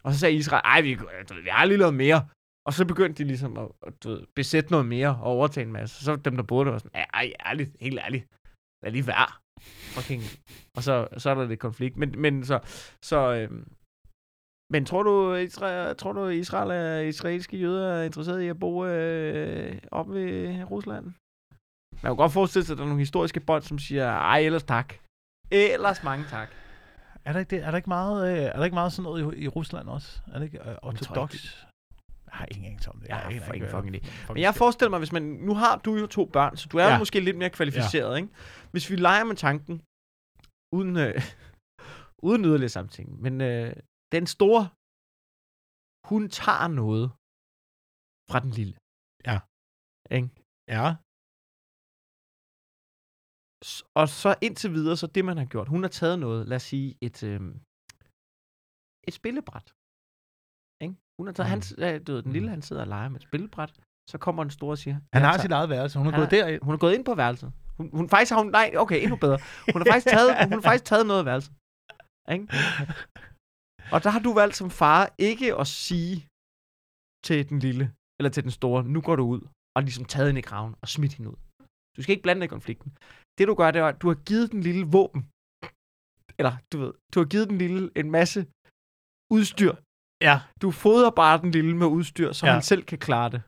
Og 0.05 0.13
så 0.13 0.19
sagde 0.19 0.35
Israel, 0.35 0.63
ej, 0.65 0.81
vi, 0.81 0.95
du 1.29 1.35
ved, 1.35 1.43
vi 1.43 1.49
har 1.49 1.65
lige 1.65 1.79
noget 1.79 1.95
mere. 1.95 2.29
Og 2.67 2.73
så 2.73 2.87
begyndte 2.87 3.23
de 3.23 3.29
ligesom 3.29 3.59
at, 3.59 3.69
at 3.87 4.03
du 4.03 4.09
ved, 4.09 4.23
besætte 4.37 4.71
noget 4.71 4.87
mere 4.87 5.09
og 5.09 5.23
overtage 5.23 5.67
en 5.67 5.73
masse. 5.73 6.05
Så 6.05 6.17
dem, 6.17 6.37
der 6.37 6.43
boede 6.43 6.65
der, 6.65 6.71
var 6.71 6.79
sådan, 6.79 7.05
ej, 7.15 7.33
ærligt, 7.47 7.77
helt 7.81 7.99
ærligt. 7.99 8.27
Lad 8.83 8.93
lige 8.93 9.07
være. 9.07 9.29
Fucking. 9.95 10.23
Og 10.77 10.83
så, 10.83 11.09
så 11.17 11.31
er 11.31 11.35
der 11.35 11.47
lidt 11.47 11.61
konflikt. 11.61 11.97
Men, 11.97 12.21
men 12.21 12.45
så, 12.45 12.59
så 13.03 13.19
øhm, 13.35 13.73
men 14.73 14.85
tror 14.85 15.03
du, 15.03 15.35
Israel, 15.35 15.97
tror 15.97 16.13
du, 16.13 16.29
Israel 16.29 16.71
er 16.71 17.01
israelske 17.01 17.57
jøder 17.57 17.93
er 17.93 18.03
interesseret 18.03 18.43
i 18.43 18.49
at 18.49 18.59
bo 18.59 18.87
øh, 18.87 19.79
op 19.91 20.11
ved 20.11 20.65
Rusland? 20.71 21.05
Man 22.03 22.11
kan 22.11 22.17
godt 22.17 22.33
forestille 22.33 22.65
sig, 22.65 22.75
at 22.75 22.79
der 22.79 22.85
er 22.85 22.89
nogle 22.89 23.01
historiske 23.01 23.41
bånd, 23.41 23.63
som 23.63 23.79
siger, 23.79 24.07
ej, 24.09 24.41
ellers 24.41 24.63
tak. 24.63 24.95
Ellers 25.51 26.03
mange 26.03 26.25
tak. 26.25 26.49
Er 27.25 27.33
der 27.33 27.41
ikke, 27.41 27.51
det? 27.57 27.65
Er 27.67 27.71
der 27.71 27.77
ikke 27.77 27.89
meget, 27.89 28.33
øh, 28.33 28.43
er 28.45 28.57
der 28.57 28.65
ikke 28.65 28.75
meget 28.75 28.93
sådan 28.93 29.03
noget 29.03 29.35
i, 29.37 29.45
i 29.45 29.49
Rusland 29.49 29.89
også? 29.89 30.21
Er 30.33 30.39
det 30.39 30.45
ikke 30.45 30.61
øh, 30.71 30.77
ortodox? 30.83 31.33
Jeg 32.27 32.35
har 32.39 32.47
ingen 32.51 32.67
anelse 32.67 32.91
om 32.91 32.99
det. 33.01 33.09
Jeg 33.09 33.17
har 33.17 33.31
ingen 33.31 33.71
fucking 33.71 33.97
idé. 33.97 34.33
Men 34.33 34.43
jeg 34.43 34.55
forestiller 34.55 34.91
mig, 34.91 34.99
hvis 34.99 35.13
man... 35.13 35.23
Nu 35.23 35.55
har 35.55 35.75
du 35.79 35.97
jo 35.97 36.07
to 36.07 36.25
børn, 36.37 36.57
så 36.57 36.69
du 36.73 36.77
er 36.79 36.85
Ja. 36.93 36.99
måske 36.99 37.21
lidt 37.21 37.39
mere 37.39 37.51
kvalificeret, 37.51 38.11
ja. 38.11 38.17
ikke? 38.17 38.29
Hvis 38.73 38.91
vi 38.91 38.97
leger 38.97 39.25
med 39.25 39.37
tanken, 39.37 39.75
uden, 40.77 40.97
øh, 41.05 41.15
uden 42.29 42.45
yderligere 42.45 42.69
samtænking, 42.79 43.21
men 43.27 43.35
øh, 43.41 43.77
den 44.13 44.27
store, 44.27 44.63
hun 46.11 46.23
tager 46.41 46.69
noget 46.83 47.07
fra 48.31 48.39
den 48.45 48.51
lille. 48.61 48.75
Ja. 49.31 49.37
Ikke? 50.17 50.29
Ja. 50.77 50.87
Og 54.01 54.09
så 54.09 54.31
indtil 54.47 54.71
videre, 54.79 54.97
så 54.97 55.07
det 55.07 55.25
man 55.25 55.37
har 55.37 55.45
gjort, 55.45 55.69
hun 55.69 55.83
har 55.83 55.89
taget 56.01 56.19
noget, 56.19 56.49
lad 56.49 56.57
os 56.57 56.63
sige 56.63 56.89
et, 57.07 57.19
øh, 57.31 57.41
et 59.09 59.15
spillebræt. 59.21 59.67
Ikke? 60.85 60.95
Hun 61.19 61.27
har 61.29 61.35
taget, 61.37 61.49
Mm. 61.49 61.55
hans, 61.55 61.67
øh, 61.79 61.95
du 62.07 62.11
ved, 62.13 62.23
den 62.23 62.33
lille, 62.33 62.49
han 62.57 62.63
sidder 62.63 62.83
og 62.83 62.89
leger 62.95 63.09
med 63.09 63.21
et 63.21 63.27
spillebræt, 63.29 63.73
så 64.11 64.17
kommer 64.19 64.43
den 64.45 64.51
store 64.59 64.73
og 64.73 64.79
siger, 64.79 64.95
Han 64.95 65.03
"Jeg 65.13 65.21
har 65.21 65.33
tager- 65.33 65.43
sit 65.43 65.53
eget 65.59 65.69
værelse. 65.75 65.99
Hun 65.99 66.07
er 66.07 66.11
Han 66.11 66.21
gået 66.21 66.31
derind. 66.31 66.63
Hun 66.67 66.75
er 66.75 66.79
gået 66.85 66.95
ind 66.97 67.05
på 67.05 67.15
værelset. 67.15 67.53
Hun, 67.77 67.91
hun 67.99 68.09
faktisk 68.09 68.33
har 68.33 68.39
hun, 68.43 68.51
nej, 68.61 68.69
okay, 68.85 68.99
endnu 69.03 69.17
bedre. 69.27 69.39
Hun 69.73 69.79
har 69.81 69.87
faktisk 69.93 70.07
taget, 70.17 70.31
hun 70.45 70.53
har 70.53 70.61
faktisk 70.71 70.85
taget 70.93 71.07
noget 71.07 71.21
af 71.23 71.27
værelset. 71.31 71.53
Ikke? 72.35 72.45
Og 73.95 73.99
der 74.05 74.11
har 74.15 74.21
du 74.27 74.33
valgt 74.41 74.57
som 74.61 74.71
far 74.71 75.03
ikke 75.29 75.49
at 75.63 75.67
sige 75.67 76.17
til 77.27 77.39
den 77.51 77.59
lille, 77.67 77.85
eller 78.19 78.31
til 78.31 78.43
den 78.47 78.51
store, 78.61 78.85
nu 78.95 79.01
går 79.09 79.17
du 79.17 79.25
ud, 79.35 79.41
og 79.77 79.83
ligesom 79.83 80.05
taget 80.05 80.29
hende 80.31 80.39
i 80.39 80.49
kraven 80.51 80.75
og 80.83 80.89
smidt 80.89 81.15
hende 81.17 81.31
ud. 81.31 81.37
Du 81.97 82.03
skal 82.03 82.13
ikke 82.13 82.23
blande 82.27 82.41
dig 82.41 82.47
i 82.51 82.57
konflikten. 82.57 82.91
Det 83.39 83.49
du 83.49 83.55
gør, 83.55 83.71
det 83.71 83.81
er, 83.83 83.87
at 83.87 84.03
du 84.03 84.09
har 84.13 84.19
givet 84.29 84.53
den 84.53 84.61
lille 84.69 84.85
våben. 84.97 85.21
Eller, 86.39 86.55
du 86.73 86.77
ved, 86.83 86.93
du 87.13 87.17
har 87.21 87.27
givet 87.33 87.47
den 87.51 87.59
lille 87.65 87.83
en 88.01 88.11
masse 88.19 88.41
udstyr. 89.37 89.73
Ja. 90.29 90.37
Du 90.63 90.69
fodrer 90.85 91.11
bare 91.23 91.37
den 91.43 91.51
lille 91.57 91.75
med 91.83 91.87
udstyr, 91.99 92.33
så 92.33 92.43
Ja. 92.47 92.53
han 92.53 92.63
selv 92.71 92.83
kan 92.91 92.99
klare 93.07 93.29
det. 93.35 93.41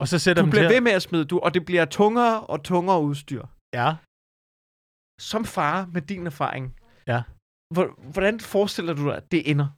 Og 0.00 0.06
så 0.10 0.16
sætter 0.24 0.42
Du 0.42 0.50
bliver 0.50 0.68
til 0.68 0.74
ved 0.74 0.80
med 0.88 0.92
at 0.98 1.02
smide, 1.08 1.24
du, 1.32 1.36
og 1.46 1.50
det 1.54 1.62
bliver 1.68 1.84
tungere 1.98 2.36
og 2.52 2.58
tungere 2.70 3.00
udstyr. 3.08 3.42
Ja. 3.80 3.88
Som 5.30 5.42
far 5.56 5.76
med 5.94 6.02
din 6.12 6.26
erfaring, 6.32 6.64
Ja. 7.12 7.20
hvor- 7.74 7.92
hvordan 8.12 8.34
forestiller 8.40 8.94
du 8.98 9.02
dig, 9.08 9.16
at 9.20 9.26
det 9.32 9.40
ender? 9.50 9.68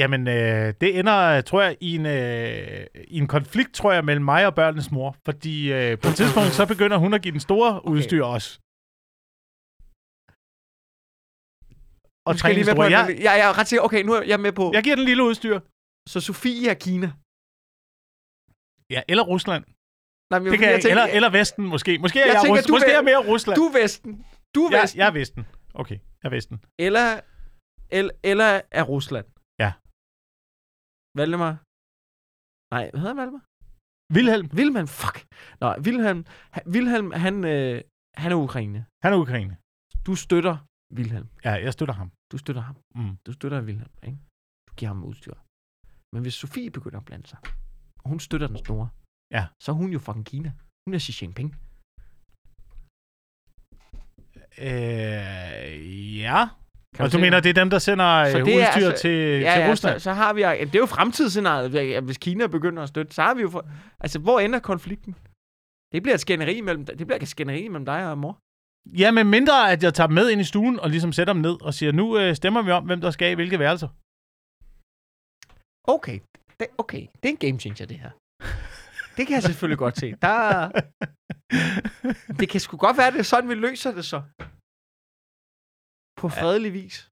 Jamen, 0.00 0.22
øh, 0.28 0.74
det 0.80 0.98
ender, 0.98 1.40
tror 1.40 1.62
jeg, 1.62 1.76
i 1.80 1.94
en, 1.94 2.06
øh, 2.06 2.86
i 3.14 3.18
en 3.18 3.26
konflikt, 3.36 3.72
tror 3.74 3.92
jeg, 3.92 4.04
mellem 4.04 4.24
mig 4.24 4.46
og 4.46 4.54
børnenes 4.54 4.90
mor. 4.90 5.16
Fordi 5.24 5.72
øh, 5.72 5.98
på 6.02 6.08
et 6.08 6.16
tidspunkt, 6.20 6.50
så 6.60 6.66
begynder 6.72 6.96
hun 6.96 7.14
at 7.14 7.22
give 7.22 7.32
den 7.32 7.40
store 7.48 7.70
okay. 7.80 7.90
udstyr 7.90 8.24
også. 8.24 8.50
Og 12.26 12.32
Nu 12.34 12.38
skal 12.38 12.48
jeg 12.48 12.56
lige 12.58 12.68
med 12.70 12.74
på, 12.76 12.82
jeg, 12.82 12.90
Jeg, 12.90 13.16
jeg, 13.16 13.24
jeg 13.40 13.48
er 13.48 13.58
ret 13.58 13.68
sikker. 13.68 13.82
Okay, 13.88 14.02
nu 14.08 14.12
er 14.12 14.22
jeg 14.22 14.40
med 14.40 14.52
på. 14.52 14.64
jeg 14.74 14.82
giver 14.84 14.96
den 14.96 15.04
lille 15.04 15.22
udstyr. 15.24 15.60
Så 16.12 16.20
Sofie 16.20 16.68
er 16.70 16.74
Kina. 16.74 17.08
Ja, 18.94 19.00
eller 19.08 19.24
Rusland. 19.32 19.64
Nej, 20.30 20.38
men 20.40 20.48
Det 20.52 20.58
kan 20.58 20.68
jeg, 20.70 20.80
tænker- 20.82 20.90
eller, 21.02 21.06
eller 21.16 21.30
Vesten 21.30 21.64
måske. 21.74 21.98
Måske 21.98 22.20
er 22.20 22.26
Jeg 22.26 22.34
jeg, 22.34 22.42
tænker, 22.42 22.60
Rus- 22.60 22.66
du 22.66 22.72
måske 22.72 22.90
er 22.90 22.94
jeg 23.00 23.04
mere 23.04 23.22
Rusland. 23.32 23.56
Du 23.56 23.64
er 23.70 23.72
Vesten. 23.82 24.12
Du 24.54 24.60
er 24.64 24.70
jeg, 24.76 24.82
Vesten. 24.82 24.98
jeg 24.98 25.06
er 25.06 25.10
Vesten. 25.20 25.46
Okay, 25.74 25.94
jeg 26.22 26.26
er 26.30 26.34
Vesten. 26.36 26.56
Eller, 26.78 27.20
eller, 27.90 28.12
eller 28.30 28.60
er 28.70 28.82
Rusland. 28.82 29.26
Valdemar. 31.18 31.54
Nej, 32.74 32.84
hvad 32.90 33.00
hedder 33.00 33.14
han, 33.14 33.20
Valdemar? 33.22 33.44
Wilhelm, 34.16 34.46
Wilhelm, 34.58 34.88
fuck. 35.02 35.16
Nå, 35.62 35.66
Wilhelm, 35.86 36.20
han- 36.54 36.66
Wilhelm 36.74 37.08
han, 37.24 37.34
øh, 37.54 37.76
han 38.22 38.28
er 38.34 38.38
Ukraine. 38.46 38.80
han 39.04 39.10
er 39.14 39.18
Ukraine. 39.24 39.54
Du 40.06 40.12
støtter 40.24 40.54
Wilhelm. 40.98 41.28
Ja, 41.46 41.52
jeg 41.66 41.72
støtter 41.76 41.94
ham. 42.00 42.08
Du 42.32 42.36
støtter 42.42 42.62
ham. 42.68 42.76
Mm. 42.98 43.14
Du 43.26 43.30
støtter 43.38 43.58
Wilhelm, 43.68 43.94
ikke? 44.08 44.18
Du 44.68 44.72
giver 44.78 44.90
ham 44.94 45.04
udstyr. 45.10 45.34
Men 46.12 46.20
hvis 46.24 46.34
Sofie 46.42 46.70
begynder 46.76 46.98
at 47.00 47.04
blande 47.08 47.26
sig, 47.32 47.38
og 48.02 48.06
hun 48.12 48.20
støtter 48.26 48.46
den 48.52 48.58
store, 48.64 48.86
Ja. 49.36 49.42
så 49.62 49.66
er 49.72 49.76
hun 49.82 49.90
jo 49.96 49.98
fucking 50.06 50.26
Kina. 50.32 50.50
Hun 50.86 50.94
er 50.94 51.00
Xi 51.04 51.12
Jinping. 51.20 51.50
Øh, 54.66 56.18
ja. 56.24 56.40
Kan 56.96 57.04
Og 57.04 57.12
du 57.12 57.18
mener, 57.18 57.40
det 57.40 57.50
er 57.50 57.54
dem, 57.62 57.70
der 57.70 57.78
sender 57.78 58.30
Så 58.30 58.38
øh, 58.38 58.40
er 58.40 58.44
udstyr 58.44 58.86
altså- 58.88 59.02
til, 59.02 59.10
ja, 59.10 59.54
til 59.54 59.62
ja, 59.62 59.70
Rusland? 59.70 59.98
så, 60.00 60.04
så 60.04 60.12
har 60.12 60.32
vi... 60.32 60.40
Det 60.42 60.74
er 60.74 60.78
jo 60.78 60.86
fremtidsscenariet. 60.86 62.02
Hvis 62.04 62.18
Kina 62.18 62.46
begynder 62.46 62.82
at 62.82 62.88
støtte, 62.88 63.14
så 63.14 63.22
har 63.22 63.34
vi 63.34 63.42
jo... 63.42 63.50
For, 63.50 63.68
altså, 64.00 64.18
hvor 64.18 64.40
ender 64.40 64.58
konflikten? 64.58 65.14
Det 65.92 66.02
bliver 66.02 66.14
et 66.14 66.20
skænderi 66.20 66.60
mellem, 66.60 66.86
det 66.86 67.06
bliver 67.06 67.18
et 67.22 67.28
skænderi 67.28 67.68
mellem 67.68 67.84
dig 67.84 68.10
og 68.10 68.18
mor. 68.18 68.38
Ja, 68.98 69.10
men 69.10 69.26
mindre, 69.30 69.72
at 69.72 69.82
jeg 69.82 69.94
tager 69.94 70.06
dem 70.06 70.14
med 70.14 70.30
ind 70.30 70.40
i 70.40 70.44
stuen 70.44 70.80
og 70.80 70.90
ligesom 70.90 71.12
sætter 71.12 71.32
dem 71.32 71.42
ned 71.42 71.62
og 71.62 71.74
siger, 71.74 71.92
nu 71.92 72.18
øh, 72.18 72.34
stemmer 72.34 72.62
vi 72.62 72.70
om, 72.70 72.84
hvem 72.84 73.00
der 73.00 73.10
skal 73.10 73.32
i 73.32 73.34
hvilke 73.34 73.58
værelser. 73.58 73.88
Okay, 75.94 76.18
det, 76.60 76.66
okay. 76.78 77.00
Det 77.22 77.24
er 77.24 77.28
en 77.28 77.36
game 77.36 77.58
changer, 77.60 77.86
det 77.86 77.98
her. 77.98 78.10
Det 79.16 79.26
kan 79.26 79.34
jeg 79.34 79.42
selvfølgelig 79.42 79.78
godt 79.78 79.98
se. 79.98 80.14
Der, 80.22 80.70
det 82.40 82.48
kan 82.48 82.60
sgu 82.60 82.76
godt 82.76 82.98
være, 82.98 83.10
det 83.10 83.18
er 83.18 83.22
sådan, 83.22 83.48
vi 83.48 83.54
løser 83.54 83.92
det 83.94 84.04
så. 84.04 84.22
På 86.18 86.28
fredelig 86.28 86.72
vis. 86.72 87.10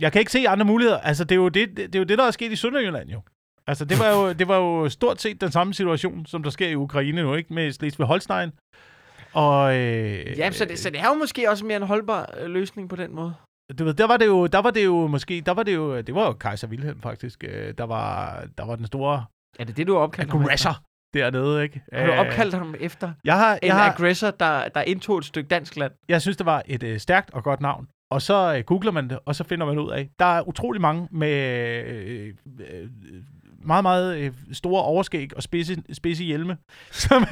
Jeg 0.00 0.12
kan 0.12 0.20
ikke 0.20 0.32
se 0.32 0.48
andre 0.48 0.64
muligheder. 0.64 0.98
Altså, 0.98 1.24
det 1.24 1.32
er 1.32 1.36
jo 1.36 1.48
det, 1.48 1.76
det, 1.76 1.94
er 1.94 1.98
jo 1.98 2.04
det 2.04 2.18
der 2.18 2.24
er 2.24 2.30
sket 2.30 2.52
i 2.52 2.56
Sønderjylland 2.56 3.10
jo. 3.10 3.22
Altså, 3.66 3.84
det 3.84 3.98
var, 3.98 4.08
jo, 4.08 4.32
det 4.32 4.48
var 4.48 4.56
jo 4.56 4.88
stort 4.88 5.20
set 5.20 5.40
den 5.40 5.52
samme 5.52 5.74
situation, 5.74 6.26
som 6.26 6.42
der 6.42 6.50
sker 6.50 6.68
i 6.68 6.74
Ukraine 6.74 7.22
nu, 7.22 7.34
ikke? 7.34 7.54
Med 7.54 7.72
Slesvig-Holstein. 7.72 8.50
Og, 9.32 9.76
øh, 9.76 10.38
Ja, 10.38 10.50
så 10.50 10.64
det, 10.64 10.78
så 10.78 10.90
det 10.90 11.00
er 11.00 11.08
jo 11.08 11.14
måske 11.14 11.50
også 11.50 11.64
mere 11.66 11.76
en 11.76 11.82
holdbar 11.82 12.34
øh, 12.38 12.50
løsning 12.50 12.88
på 12.88 12.96
den 12.96 13.14
måde. 13.14 13.34
du 13.78 13.84
ved, 13.84 13.94
der 13.94 14.06
var 14.06 14.16
det 14.16 14.26
jo, 14.26 14.46
der 14.46 14.58
var 14.58 14.70
det 14.70 14.84
jo 14.84 15.06
måske, 15.06 15.40
der 15.46 15.52
var 15.52 15.62
det 15.62 15.74
jo, 15.74 16.00
det 16.00 16.14
var 16.14 16.26
jo 16.26 16.32
Kaiser 16.32 16.68
Wilhelm 16.68 17.00
faktisk, 17.00 17.44
øh, 17.44 17.74
der 17.78 17.84
var, 17.84 18.44
der 18.58 18.64
var 18.66 18.76
den 18.76 18.86
store 18.86 19.24
Er 19.58 19.64
det 19.64 19.76
det, 19.76 19.86
du 19.86 19.92
har 19.92 20.00
opkaldt 20.00 20.30
ham 20.30 20.40
aggressor 20.40 20.82
dernede, 21.14 21.62
ikke? 21.62 21.82
Har 21.92 22.06
du 22.06 22.12
Øh, 22.12 22.18
opkaldt 22.18 22.54
ham 22.54 22.74
efter 22.80 23.12
Jeg 23.24 23.36
har, 23.38 23.52
en 23.54 23.58
jeg, 23.62 23.74
har, 23.74 23.90
aggressor, 23.92 24.30
der, 24.30 24.68
der 24.68 24.82
indtog 24.82 25.18
et 25.18 25.24
stykke 25.24 25.48
dansk 25.48 25.76
land? 25.76 25.92
jeg 26.08 26.22
synes, 26.22 26.36
det 26.36 26.46
var 26.46 26.62
et 26.66 26.82
øh, 26.82 27.00
stærkt 27.00 27.30
og 27.34 27.44
godt 27.44 27.60
navn. 27.60 27.86
Og 28.10 28.22
så 28.22 28.54
øh, 28.56 28.64
googler 28.64 28.92
man 28.92 29.08
det, 29.10 29.18
og 29.26 29.34
så 29.34 29.44
finder 29.44 29.66
man 29.66 29.78
ud 29.78 29.90
af, 29.90 30.08
der 30.18 30.24
er 30.24 30.48
utrolig 30.48 30.80
mange 30.80 31.08
med 31.10 31.32
øh, 31.86 32.34
øh, 32.60 32.88
meget, 33.64 33.82
meget 33.84 34.18
øh, 34.18 34.32
store 34.52 34.82
overskæg 34.82 35.36
og 35.36 35.42
spidse, 35.42 35.76
spidse 35.92 36.24
hjelme, 36.24 36.56
som 36.90 37.26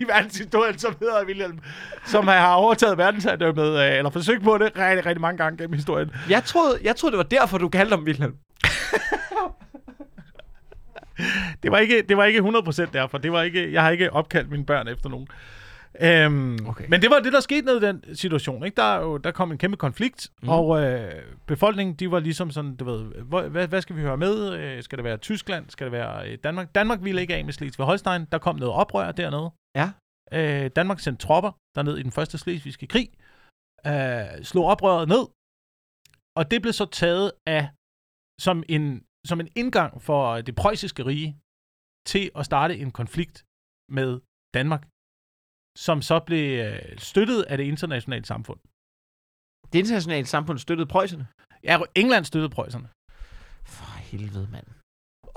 i 0.00 0.04
verdenshistorien, 0.04 0.78
som 0.78 0.96
hedder 1.00 1.24
Wilhelm, 1.26 1.58
som 2.06 2.28
har 2.28 2.54
overtaget 2.54 2.98
verdensherredømmet, 2.98 3.78
øh, 3.78 3.98
eller 3.98 4.10
forsøgt 4.10 4.42
på 4.44 4.58
det 4.58 4.72
rigtig, 4.78 5.06
rigtig 5.06 5.20
mange 5.20 5.38
gange 5.38 5.58
gennem 5.58 5.74
historien. 5.74 6.10
Jeg 6.30 6.44
troede, 6.44 6.78
jeg 6.84 6.96
troede, 6.96 7.12
det 7.12 7.18
var 7.18 7.38
derfor, 7.38 7.58
du 7.58 7.68
kaldte 7.68 7.96
ham 7.96 8.04
Wilhelm. 8.04 8.34
Det 11.62 11.70
var 11.70 11.78
ikke, 11.78 12.02
det 12.08 12.16
var 12.16 12.24
ikke 12.24 12.40
100% 12.40 12.84
derfor. 12.92 13.18
Det 13.18 13.32
var 13.32 13.42
ikke, 13.42 13.72
jeg 13.72 13.82
har 13.82 13.90
ikke 13.90 14.12
opkaldt 14.12 14.50
mine 14.50 14.66
børn 14.66 14.88
efter 14.88 15.08
nogen. 15.08 15.28
Øhm, 16.00 16.66
Okay. 16.66 16.84
Men 16.88 17.02
det 17.02 17.10
var 17.10 17.18
det, 17.18 17.32
der 17.32 17.40
skete 17.40 17.66
ned 17.66 17.82
i 17.82 17.86
den 17.86 18.16
situation. 18.16 18.64
Ikke? 18.64 18.74
Der, 18.76 18.82
er 18.82 19.00
jo, 19.00 19.16
der 19.16 19.30
kom 19.30 19.52
en 19.52 19.58
kæmpe 19.58 19.76
konflikt, 19.76 20.28
Mm. 20.42 20.48
og 20.48 20.82
øh, 20.82 21.12
befolkningen, 21.46 21.94
de 21.96 22.10
var 22.10 22.18
ligesom 22.20 22.50
sådan, 22.50 22.76
du 22.76 22.84
ved, 22.84 23.04
hvad, 23.50 23.68
hvad 23.68 23.82
skal 23.82 23.96
vi 23.96 24.00
høre 24.00 24.16
med? 24.16 24.52
Øh, 24.54 24.82
skal 24.82 24.98
det 24.98 25.04
være 25.04 25.16
Tyskland? 25.16 25.70
Skal 25.70 25.84
det 25.84 25.92
være 25.92 26.30
øh, 26.30 26.38
Danmark? 26.44 26.74
Danmark 26.74 26.98
ville 27.04 27.20
ikke 27.20 27.34
af 27.34 27.44
med 27.44 27.52
Slesvig-Holstein. 27.52 28.26
Der 28.32 28.38
kom 28.38 28.56
noget 28.56 28.74
oprør 28.74 29.12
dernede. 29.12 29.50
Ja. 29.76 29.90
Øh, 30.32 30.70
Danmark 30.76 31.00
sendte 31.00 31.26
tropper 31.26 31.52
derned 31.76 31.98
i 31.98 32.02
den 32.02 32.12
første 32.12 32.38
slesvigske 32.38 32.86
krig. 32.86 33.08
Øh, 33.86 34.44
slog 34.44 34.64
oprøret 34.66 35.08
ned. 35.08 35.24
Og 36.36 36.50
det 36.50 36.62
blev 36.62 36.72
så 36.72 36.86
taget 36.86 37.32
af 37.46 37.68
som 38.40 38.62
en, 38.68 39.02
som 39.26 39.40
en 39.40 39.48
indgang 39.56 40.02
for 40.02 40.40
det 40.40 40.54
preussiske 40.54 41.02
rige 41.10 41.30
til 42.06 42.30
at 42.38 42.44
starte 42.50 42.74
en 42.78 42.90
konflikt 42.90 43.44
med 43.98 44.20
Danmark, 44.54 44.82
som 45.78 46.02
så 46.02 46.16
blev 46.28 46.46
øh, 46.66 46.98
støttet 46.98 47.42
af 47.42 47.56
det 47.58 47.64
internationale 47.64 48.24
samfund. 48.24 48.60
Det 49.72 49.78
internationale 49.78 50.26
samfund 50.26 50.58
støttede 50.58 50.88
preusserne. 50.88 51.26
Ja, 51.64 51.78
England 51.94 52.24
støttede 52.24 52.50
preusserne. 52.50 52.88
For 53.76 53.98
helvede, 54.10 54.48
mand. 54.52 54.66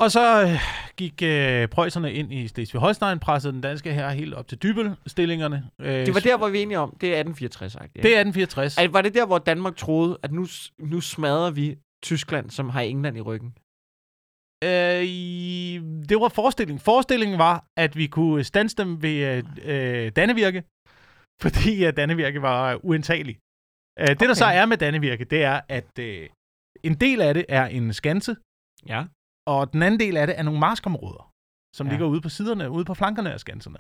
Og 0.03 0.11
så 0.11 0.25
øh, 0.43 0.49
gik 0.97 1.21
øh, 1.23 1.67
preusserne 1.67 2.13
ind 2.13 2.33
i 2.33 2.47
Slesvig-Holstein, 2.47 3.19
pressede 3.19 3.53
den 3.53 3.61
danske 3.61 3.93
her 3.93 4.09
helt 4.09 4.33
op 4.33 4.47
til 4.47 4.57
dybelstillingerne. 4.63 5.69
Øh, 5.79 6.05
Det 6.05 6.13
var 6.13 6.19
der, 6.19 6.37
hvor 6.37 6.49
vi 6.49 6.57
er 6.57 6.61
enige 6.61 6.79
om. 6.79 6.89
Det 7.01 7.09
er 7.09 7.19
1864, 7.19 7.73
sagt. 7.73 7.83
Ja. 7.95 8.01
Det 8.01 8.11
er 8.15 8.19
1864. 8.19 8.77
Altså, 8.77 8.91
var 8.91 9.01
det 9.01 9.13
der, 9.13 9.25
hvor 9.25 9.37
Danmark 9.39 9.75
troede, 9.75 10.17
at 10.23 10.31
nu, 10.31 10.47
nu 10.79 11.01
smadrer 11.01 11.51
vi 11.51 11.77
Tyskland, 12.03 12.49
som 12.49 12.69
har 12.69 12.81
England 12.81 13.17
i 13.17 13.21
ryggen? 13.21 13.55
Øh, 14.63 15.03
det 16.09 16.17
var 16.23 16.29
forestillingen. 16.29 16.79
Forestillingen 16.79 17.37
var, 17.39 17.65
at 17.77 17.95
vi 17.97 18.07
kunne 18.07 18.43
stanse 18.43 18.75
dem 18.75 19.01
ved 19.01 19.17
øh, 19.31 19.43
øh, 20.05 20.11
Dannevirke, 20.15 20.63
fordi 21.41 21.83
at 21.83 21.97
Dannevirke 21.97 22.41
var 22.41 22.79
uindtagelig. 22.85 23.37
Øh, 23.99 24.07
det, 24.07 24.19
der 24.19 24.33
så 24.33 24.45
Okay. 24.45 24.57
er 24.61 24.65
med 24.65 24.77
Dannevirke, 24.77 25.25
det 25.25 25.43
er, 25.43 25.61
at 25.69 25.99
øh, 25.99 26.29
en 26.83 26.93
del 26.95 27.21
af 27.21 27.33
det 27.33 27.45
er 27.49 27.65
en 27.65 27.93
skanse, 27.93 28.35
Ja. 28.87 29.05
og 29.47 29.73
den 29.73 29.81
anden 29.83 29.99
del 29.99 30.17
af 30.17 30.27
det 30.27 30.39
er 30.39 30.43
nogle 30.43 30.59
marskområder, 30.59 31.31
som 31.75 31.87
Ja. 31.87 31.91
ligger 31.91 32.05
ude 32.05 32.21
på 32.21 32.29
siderne, 32.29 32.69
ude 32.69 32.85
på 32.85 32.93
flankerne 32.93 33.33
af 33.33 33.39
skanserne. 33.39 33.77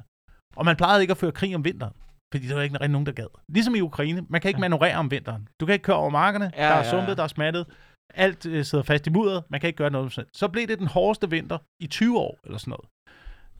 Og 0.55 0.65
man 0.65 0.75
plejede 0.75 1.01
ikke 1.01 1.11
at 1.11 1.17
føre 1.17 1.31
krig 1.31 1.55
om 1.55 1.65
vinteren, 1.65 1.93
fordi 2.33 2.47
der 2.47 2.55
var 2.55 2.61
ikke 2.61 2.75
rigtig 2.75 2.89
nogen, 2.91 3.05
der 3.05 3.11
gad. 3.11 3.27
Ligesom 3.53 3.75
i 3.75 3.81
Ukraine, 3.81 4.25
man 4.29 4.41
kan 4.41 4.49
ikke 4.49 4.57
Ja. 4.57 4.61
manøvrere 4.61 4.95
om 4.95 5.11
vinteren. 5.11 5.47
Du 5.59 5.65
kan 5.65 5.73
ikke 5.73 5.83
køre 5.83 5.95
over 5.95 6.09
markerne, 6.09 6.51
Ja, 6.55 6.63
ja, 6.63 6.69
der 6.69 6.75
er 6.75 6.77
ja, 6.83 6.89
sumpet, 6.89 7.07
ja. 7.09 7.15
der 7.15 7.23
er 7.23 7.27
smattet, 7.27 7.65
alt 8.13 8.45
øh, 8.45 8.65
sidder 8.65 8.83
fast 8.83 9.07
i 9.07 9.09
mudderet, 9.09 9.43
man 9.49 9.59
kan 9.59 9.67
ikke 9.67 9.77
gøre 9.77 9.89
noget. 9.89 10.25
Så 10.33 10.47
blev 10.47 10.67
det 10.67 10.79
den 10.79 10.87
hårdeste 10.87 11.29
vinter 11.29 11.57
i 11.79 11.87
20 11.87 12.19
år, 12.19 12.39
eller 12.43 12.57
sådan 12.57 12.71
noget. 12.71 12.87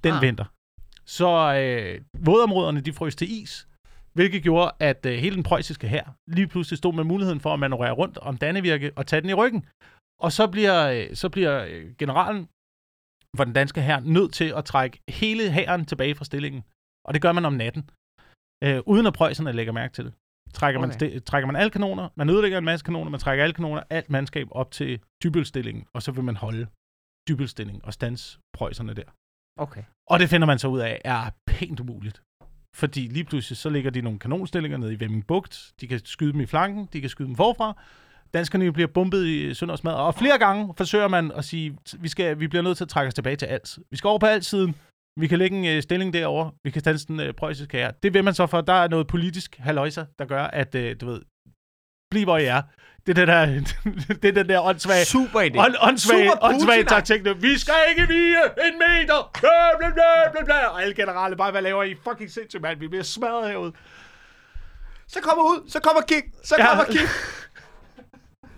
Den 0.04 0.14
Ah. 0.14 0.22
vinter. 0.22 0.45
Så 1.06 1.30
øh, 1.62 2.02
vådområderne, 2.26 2.82
de 2.82 2.93
frøs 2.93 3.16
til 3.16 3.32
is, 3.41 3.68
hvilket 4.14 4.43
gjorde, 4.43 4.72
at 4.80 5.06
øh, 5.06 5.14
hele 5.14 5.36
den 5.36 5.43
preussiske 5.43 5.88
hær 5.88 6.16
lige 6.28 6.48
pludselig 6.48 6.78
stod 6.78 6.93
med 6.93 7.04
muligheden 7.04 7.39
for 7.39 7.54
at 7.54 7.60
manøvrere 7.60 7.91
rundt 7.91 8.18
om 8.18 8.38
Dannevirke 8.38 8.91
og 8.95 9.08
tage 9.08 9.22
den 9.22 9.30
i 9.30 9.34
ryggen. 9.34 9.66
Og 10.22 10.32
så 10.32 10.48
bliver, 10.48 10.88
øh, 10.89 11.16
så 11.16 11.30
bliver 11.30 11.66
øh, 11.70 11.95
generalen 11.98 12.48
for 13.38 13.43
den 13.43 13.54
danske 13.54 13.82
hær 13.82 14.00
nødt 14.00 14.34
til 14.34 14.54
at 14.58 14.66
trække 14.66 15.00
hele 15.10 15.52
hæren 15.52 15.86
tilbage 15.86 16.16
fra 16.16 16.26
stillingen. 16.26 16.64
Og 17.06 17.14
det 17.14 17.22
gør 17.22 17.32
man 17.32 17.45
om 17.45 17.54
natten, 17.54 17.89
øh, 18.64 18.80
uden 18.86 19.08
at 19.08 19.14
preusserne 19.14 19.52
lægger 19.52 19.74
mærke 19.74 19.93
til 19.93 20.06
det. 20.06 20.14
Trækker, 20.54 20.80
Okay. 20.80 20.88
man, 20.88 20.95
sti- 21.14 21.20
trækker 21.20 21.48
man 21.48 21.56
alle 21.56 21.70
kanoner, 21.70 22.10
man 22.16 22.30
ødelægger 22.30 22.58
en 22.58 22.66
masse 22.66 22.84
kanoner, 22.86 23.12
man 23.12 23.20
trækker 23.20 23.43
alle 23.43 23.54
kanoner, 23.54 23.84
alt 23.89 24.10
mandskab 24.10 24.48
op 24.52 24.72
til 24.72 25.00
dybelstillingen, 25.24 25.86
og 25.93 26.04
så 26.04 26.12
vil 26.12 26.24
man 26.24 26.36
holde 26.36 26.68
dybelstillingen 27.30 27.86
og 27.86 27.93
stans 27.93 28.39
preusserne 28.54 28.93
der. 28.93 29.04
Okay. 29.60 29.84
Og 30.10 30.20
det 30.20 30.30
finder 30.30 30.48
man 30.48 30.60
så 30.60 30.68
ud 30.68 30.80
af 30.80 31.02
er 31.06 31.30
pænt 31.48 31.80
umuligt. 31.80 32.22
Fordi 32.76 33.00
lige 33.08 33.24
pludselig 33.24 33.58
så 33.58 33.70
ligger 33.70 33.91
de 33.91 34.02
nogle 34.02 34.20
kanonstillinger 34.20 34.78
nede 34.78 34.93
i 34.93 35.00
Vemming 35.00 35.28
Bugt. 35.28 35.72
De 35.82 35.88
kan 35.88 36.00
skyde 36.06 36.32
dem 36.34 36.41
i 36.41 36.45
flanken, 36.45 36.89
de 36.93 37.02
kan 37.02 37.10
skyde 37.10 37.28
dem 37.28 37.36
forfra. 37.36 37.82
Danskerne 38.34 38.74
bliver 38.74 38.88
bumpet 38.88 39.26
i 39.26 39.54
søndagsmad. 39.54 39.93
Og 39.93 40.16
flere 40.16 40.38
gange 40.39 40.74
forsøger 40.78 41.08
man 41.08 41.32
at 41.32 41.45
sige, 41.45 41.78
vi, 42.00 42.08
skal, 42.08 42.39
vi 42.39 42.48
bliver 42.48 42.64
nødt 42.64 42.78
til 42.78 42.84
at 42.84 42.89
trække 42.89 43.08
os 43.08 43.14
tilbage 43.14 43.36
til 43.36 43.45
Als. 43.45 43.80
Vi 43.91 43.98
skal 43.98 44.08
over 44.08 44.20
på 44.20 44.26
Als-siden. 44.26 44.76
Vi 45.18 45.28
kan 45.28 45.39
lægge 45.39 45.57
en 45.57 45.65
øh, 45.78 45.84
stilling 45.84 46.13
derovre. 46.13 46.51
Vi 46.63 46.72
kan 46.72 46.80
standse 46.80 47.07
den 47.07 47.20
øh, 47.20 47.34
preussiske 47.34 47.78
her. 47.78 47.91
Det 48.03 48.13
vil 48.13 48.24
man 48.24 48.34
så 48.34 48.47
for, 48.47 48.61
der 48.61 48.74
er 48.74 48.88
noget 48.88 49.07
politisk 49.07 49.55
haløjser, 49.59 50.05
der 50.20 50.26
gør, 50.26 50.43
at, 50.43 50.76
øh, 50.76 50.95
du 51.01 51.05
ved, 51.05 51.22
bliv 52.11 52.24
hvor 52.24 52.38
I 52.38 52.45
er. 52.45 52.61
Det 53.05 53.18
er 53.20 53.26
det 53.26 53.28
der, 53.28 53.45
det 54.22 54.26
er 54.26 54.32
den 54.32 54.49
der 54.49 54.59
åndssvage, 54.61 55.05
Super 55.05 55.39
idé. 55.39 55.59
ånd, 55.65 55.76
åndssvage, 55.82 56.30
Super 56.30 56.45
åndssvage 56.45 56.84
taktik. 56.84 57.22
Vi 57.41 57.57
skal 57.57 57.74
ikke 57.89 58.07
vige 58.07 58.38
en 58.68 58.78
meter. 58.80 59.32
Bla, 59.39 59.78
bla, 59.80 59.89
bla, 59.93 60.32
bla, 60.32 60.43
bla. 60.45 60.65
Og 60.68 60.82
alle 60.82 60.93
generaler 60.95 61.38
bare, 61.38 61.51
hvad 61.51 61.61
laver 61.61 61.84
I? 61.84 61.95
Fucking 62.03 62.32
sindssygt, 62.32 62.61
mand. 62.61 62.80
Vi 62.80 62.88
bliver 62.88 63.03
smadret 63.03 63.49
herude. 63.49 63.74
Så 65.07 65.20
kommer 65.22 65.43
ud, 65.43 65.70
så 65.70 65.80
kommer 65.80 66.01
kick, 66.01 66.26
så 66.43 66.55
Ja. 66.59 66.68
kommer 66.70 66.84
kick. 66.86 67.09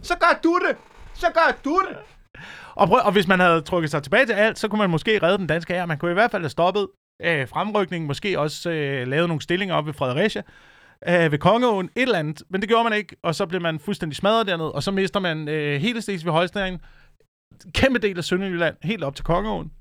Så 0.02 0.16
gør 0.20 0.40
du 0.44 0.60
det. 0.68 0.78
så 1.14 1.28
gør 1.34 1.58
du 1.66 1.82
det. 1.90 1.98
Og, 2.76 2.88
prøv, 2.88 3.00
og 3.04 3.12
hvis 3.12 3.28
man 3.28 3.40
havde 3.40 3.62
trukket 3.62 3.92
sig 3.92 4.04
tilbage 4.04 4.26
til 4.26 4.34
alt, 4.34 4.60
så 4.60 4.68
kunne 4.68 4.80
man 4.80 4.90
måske 4.90 5.20
redde 5.24 5.38
den 5.38 5.48
danske 5.48 5.74
her. 5.74 5.86
Man 5.86 5.98
kunne 5.98 6.12
i 6.12 6.14
hvert 6.14 6.32
fald 6.32 6.44
have 6.44 6.50
stoppet 6.50 6.88
øh, 7.22 7.48
fremrykningen, 7.48 8.08
måske 8.08 8.40
også 8.40 8.70
øh, 8.70 9.08
lavet 9.08 9.28
nogle 9.28 9.42
stillinger 9.42 9.76
op 9.76 9.86
ved 9.86 9.94
Fredericia, 9.94 10.42
øh, 11.08 11.32
ved 11.32 11.40
Kongeåen, 11.40 11.90
et 11.96 12.02
eller 12.02 12.20
andet. 12.20 12.44
Men 12.50 12.62
det 12.62 12.70
gjorde 12.70 12.84
man 12.84 12.94
ikke, 12.94 13.16
og 13.24 13.36
så 13.36 13.46
blev 13.46 13.62
man 13.62 13.80
fuldstændig 13.80 14.16
smadret 14.16 14.48
dernede, 14.48 14.72
og 14.72 14.84
så 14.84 14.92
mister 14.92 15.20
man 15.20 15.48
øh, 15.48 15.82
hele 15.82 16.02
Slesvig 16.02 16.34
Holstein, 16.34 16.78
kæmpe 17.74 18.00
del 18.00 18.18
af 18.18 18.24
Sønderjylland, 18.24 18.76
helt 18.84 19.04
op 19.04 19.16
til 19.16 19.26
Kongeåen. 19.26 19.72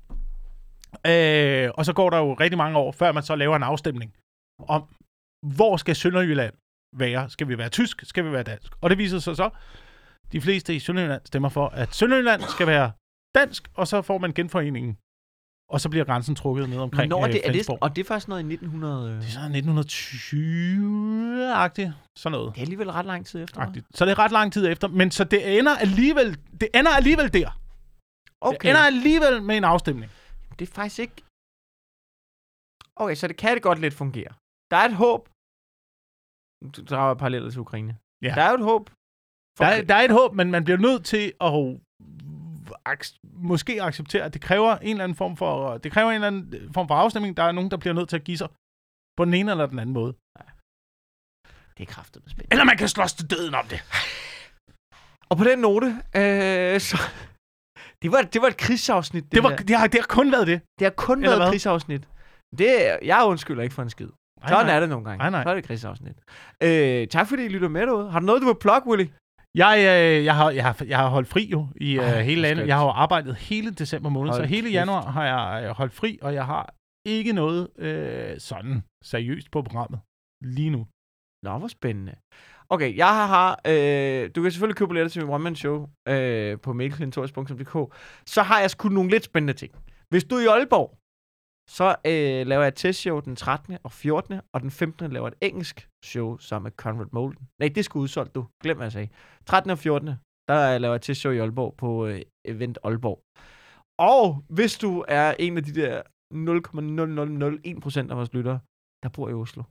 Øh, 1.07 1.69
og 1.73 1.85
så 1.85 1.93
går 1.93 2.09
der 2.09 2.17
jo 2.17 2.33
rigtig 2.33 2.57
mange 2.57 2.77
år, 2.77 2.91
før 2.91 3.11
man 3.11 3.23
så 3.23 3.35
laver 3.35 3.55
en 3.55 3.63
afstemning 3.63 4.13
om, 4.67 4.83
hvor 5.55 5.77
skal 5.77 5.95
Sønderjylland 5.95 6.53
være? 6.97 7.29
Skal 7.29 7.47
vi 7.47 7.57
være 7.57 7.69
tysk? 7.69 8.05
Skal 8.05 8.25
vi 8.25 8.31
være 8.31 8.43
dansk? 8.43 8.73
Og 8.81 8.89
det 8.89 8.97
viser 8.97 9.19
sig 9.19 9.35
så, 9.35 9.49
de 10.31 10.41
fleste 10.41 10.75
i 10.75 10.79
Sønderjylland 10.79 11.21
stemmer 11.25 11.49
for, 11.49 11.67
at 11.67 11.95
Sønderjylland 11.95 12.41
skal 12.41 12.67
være 12.67 12.91
dansk, 13.35 13.67
og 13.73 13.87
så 13.87 14.01
får 14.01 14.17
man 14.17 14.33
genforeningen. 14.33 14.97
Og 15.73 15.81
så 15.81 15.89
bliver 15.89 16.05
grænsen 16.05 16.35
trukket 16.35 16.69
ned 16.69 16.77
omkring 16.77 17.09
Når 17.09 17.25
øh, 17.25 17.33
det, 17.33 17.47
er 17.47 17.51
det, 17.51 17.69
og 17.81 17.95
det 17.95 18.01
er 18.01 18.05
faktisk 18.05 18.27
noget 18.27 18.41
i 18.41 18.53
1900... 18.53 19.15
Det 19.15 19.17
er 19.17 19.21
så 19.29 19.39
1920-agtigt, 19.39 21.91
sådan 22.17 22.31
noget. 22.31 22.53
Det 22.55 22.61
er 22.61 22.63
alligevel 22.65 22.91
ret 22.91 23.05
lang 23.05 23.25
tid 23.25 23.43
efter. 23.43 23.61
Agtigt. 23.61 23.85
Så 23.97 24.05
det 24.05 24.11
er 24.11 24.19
ret 24.19 24.31
lang 24.31 24.53
tid 24.53 24.67
efter, 24.67 24.87
men 24.87 25.11
så 25.11 25.23
det 25.23 25.57
ender 25.59 25.75
alligevel, 25.77 26.37
det 26.61 26.67
ender 26.73 26.91
alligevel 26.91 27.33
der. 27.33 27.49
Det 27.49 27.53
Okay, 28.41 28.69
ender 28.69 28.81
alligevel 28.81 29.43
med 29.43 29.57
en 29.57 29.63
afstemning. 29.63 30.11
det 30.59 30.69
er 30.69 30.73
faktisk 30.73 30.99
ikke... 30.99 31.15
Okay, 32.95 33.15
så 33.15 33.27
det 33.27 33.37
kan 33.37 33.53
det 33.55 33.63
godt 33.63 33.79
lidt 33.79 33.93
fungere. 33.93 34.31
Der 34.71 34.77
er 34.77 34.85
et 34.91 34.95
håb. 34.95 35.29
Du 36.75 36.81
drager 36.89 37.13
paralleller 37.13 37.49
til 37.49 37.59
Ukraine. 37.59 37.97
Ja. 38.21 38.33
Der 38.35 38.41
er 38.41 38.49
jo 38.49 38.55
et 38.55 38.63
håb. 38.71 38.89
Der 39.59 39.65
er, 39.65 39.81
der 39.81 39.95
er 39.95 40.01
et 40.01 40.11
håb, 40.11 40.33
men 40.35 40.51
man 40.51 40.63
bliver 40.63 40.77
nødt 40.77 41.05
til 41.05 41.33
at 41.41 41.51
måske 43.23 43.83
acceptere, 43.83 44.23
at 44.23 44.33
det 44.33 44.41
kræver 44.41 44.75
en 44.77 44.89
eller 44.89 45.03
anden 45.03 45.15
form 45.15 45.37
for, 45.37 45.77
det 45.77 45.91
kræver 45.91 46.09
en 46.09 46.15
eller 46.15 46.27
anden 46.27 46.73
form 46.73 46.87
for 46.87 46.95
afstemning. 46.95 47.37
Der 47.37 47.43
er 47.43 47.51
nogen, 47.51 47.71
der 47.71 47.77
bliver 47.77 47.93
nødt 47.93 48.09
til 48.09 48.15
at 48.15 48.23
give 48.23 48.37
sig 48.37 48.47
på 49.17 49.25
den 49.25 49.33
ene 49.33 49.51
eller 49.51 49.65
den 49.65 49.79
anden 49.79 49.93
måde. 49.93 50.13
Det 51.77 51.87
er 51.87 51.91
kraftet 51.93 52.23
med 52.23 52.29
spændende. 52.29 52.53
Eller 52.53 52.65
man 52.65 52.77
kan 52.77 52.87
slås 52.87 53.13
til 53.13 53.29
døden 53.29 53.55
om 53.55 53.65
det. 53.65 53.79
Og 55.29 55.37
på 55.37 55.43
den 55.43 55.59
note, 55.59 55.87
øh, 56.15 56.79
så... 56.79 56.97
Det 58.01 58.11
var, 58.11 58.21
det 58.21 58.41
var 58.41 58.47
et 58.47 58.57
krigsafsnit. 58.57 59.23
Det, 59.23 59.31
Det, 59.31 59.43
var, 59.43 59.55
det, 59.55 59.75
har, 59.77 59.87
det 59.87 59.99
har 59.99 60.07
kun 60.07 60.31
været 60.31 60.47
det. 60.47 60.61
det 60.79 60.85
har 60.85 60.93
kun 61.07 61.17
Eller 61.17 61.29
været 61.37 61.47
et 61.47 61.51
krigsafsnit. 61.51 62.07
Det, 62.57 62.99
jeg 63.03 63.23
undskylder 63.25 63.63
ikke 63.63 63.75
for 63.75 63.81
en 63.83 63.89
skid. 63.89 64.07
Nej, 64.39 64.49
Sådan 64.49 64.65
nej. 64.65 64.75
er 64.75 64.79
det 64.79 64.89
nogle 64.89 65.05
gange. 65.05 65.17
Nej, 65.17 65.29
nej. 65.29 65.43
Så 65.43 65.49
er 65.49 65.53
det 65.53 65.61
et 65.63 65.67
krigsafsnit. 65.67 66.17
Øh, 66.63 67.07
tak 67.07 67.27
fordi 67.27 67.45
I 67.45 67.47
lytter 67.47 67.67
med 67.69 67.87
derude. 67.87 68.11
Har 68.11 68.19
du 68.19 68.25
noget, 68.25 68.41
du 68.41 68.47
vil 68.47 68.55
plukke, 68.65 68.89
Willy? 68.89 69.07
Jeg, 69.55 69.75
øh, 69.77 70.25
jeg, 70.25 70.35
har, 70.35 70.51
jeg, 70.51 70.63
har, 70.63 70.85
jeg 70.85 70.97
har 70.97 71.09
holdt 71.09 71.27
fri 71.27 71.49
jo 71.51 71.67
i 71.75 71.97
øh, 71.97 72.03
Ej, 72.03 72.21
hele 72.21 72.41
landet. 72.41 72.67
Jeg 72.67 72.75
har 72.77 72.83
jo 72.83 72.89
arbejdet 72.89 73.35
hele 73.35 73.71
december 73.71 74.09
måned, 74.09 74.31
Hold 74.31 74.43
så 74.43 74.47
hele 74.47 74.69
januar 74.69 75.01
har 75.01 75.25
jeg 75.25 75.63
øh, 75.63 75.69
holdt 75.69 75.93
fri, 75.93 76.19
og 76.21 76.33
jeg 76.33 76.45
har 76.45 76.73
ikke 77.05 77.33
noget 77.33 77.69
øh, 77.77 78.39
sådan 78.39 78.83
seriøst 79.03 79.51
på 79.51 79.61
programmet 79.61 79.99
lige 80.43 80.69
nu. 80.69 80.87
Nå, 81.45 81.57
hvor 81.57 81.67
spændende. 81.67 82.15
Okay, 82.69 82.97
jeg 82.97 83.07
har, 83.07 83.27
har 83.27 83.61
øh, 83.67 84.29
du 84.35 84.41
kan 84.41 84.51
selvfølgelig 84.51 84.77
købe 84.77 84.89
billetter 84.89 85.09
til 85.09 85.21
min 85.21 85.33
one-man-show 85.33 85.87
øh, 86.07 86.59
på 86.59 86.73
mailklintorius.dk. 86.73 87.75
Så 88.25 88.41
har 88.41 88.59
jeg 88.59 88.69
sgu 88.69 88.89
nogle 88.89 89.09
lidt 89.09 89.23
spændende 89.23 89.53
ting. 89.53 89.71
Hvis 90.09 90.23
du 90.23 90.35
er 90.35 90.41
i 90.43 90.45
Aalborg, 90.45 90.98
så 91.77 91.87
øh, 92.05 92.47
laver 92.47 92.63
jeg 92.63 92.67
et 92.67 92.75
testshow 92.75 93.19
den 93.19 93.35
13. 93.35 93.77
og 93.83 93.91
14. 93.91 94.41
og 94.53 94.61
den 94.61 94.71
15. 94.71 95.11
laver 95.11 95.27
et 95.27 95.35
engelsk 95.41 95.89
show 96.05 96.37
sammen 96.37 96.63
med 96.63 96.71
Conrad 96.71 97.07
Molden. 97.11 97.47
Nej, 97.59 97.69
det 97.75 97.85
skulle 97.85 98.03
udsolgt, 98.03 98.35
du. 98.35 98.47
Glem, 98.63 98.77
hvad 98.77 98.85
jeg 98.85 98.91
sagde. 98.91 99.09
13. 99.45 99.71
og 99.71 99.79
14. 99.79 100.07
der 100.47 100.77
laver 100.77 100.93
jeg 100.93 100.95
et 100.95 101.01
testshow 101.01 101.33
i 101.33 101.37
Aalborg 101.37 101.75
på 101.77 102.05
øh, 102.07 102.21
Event 102.45 102.77
Aalborg. 102.83 103.19
Og 103.99 104.43
hvis 104.49 104.77
du 104.77 105.05
er 105.07 105.33
en 105.39 105.57
af 105.57 105.63
de 105.63 105.73
der 105.81 106.01
0,0001% 106.33 108.11
af 108.11 108.17
vores 108.17 108.33
lyttere, 108.33 108.59
der 109.03 109.09
bor 109.09 109.29
i 109.29 109.33
Oslo, 109.33 109.63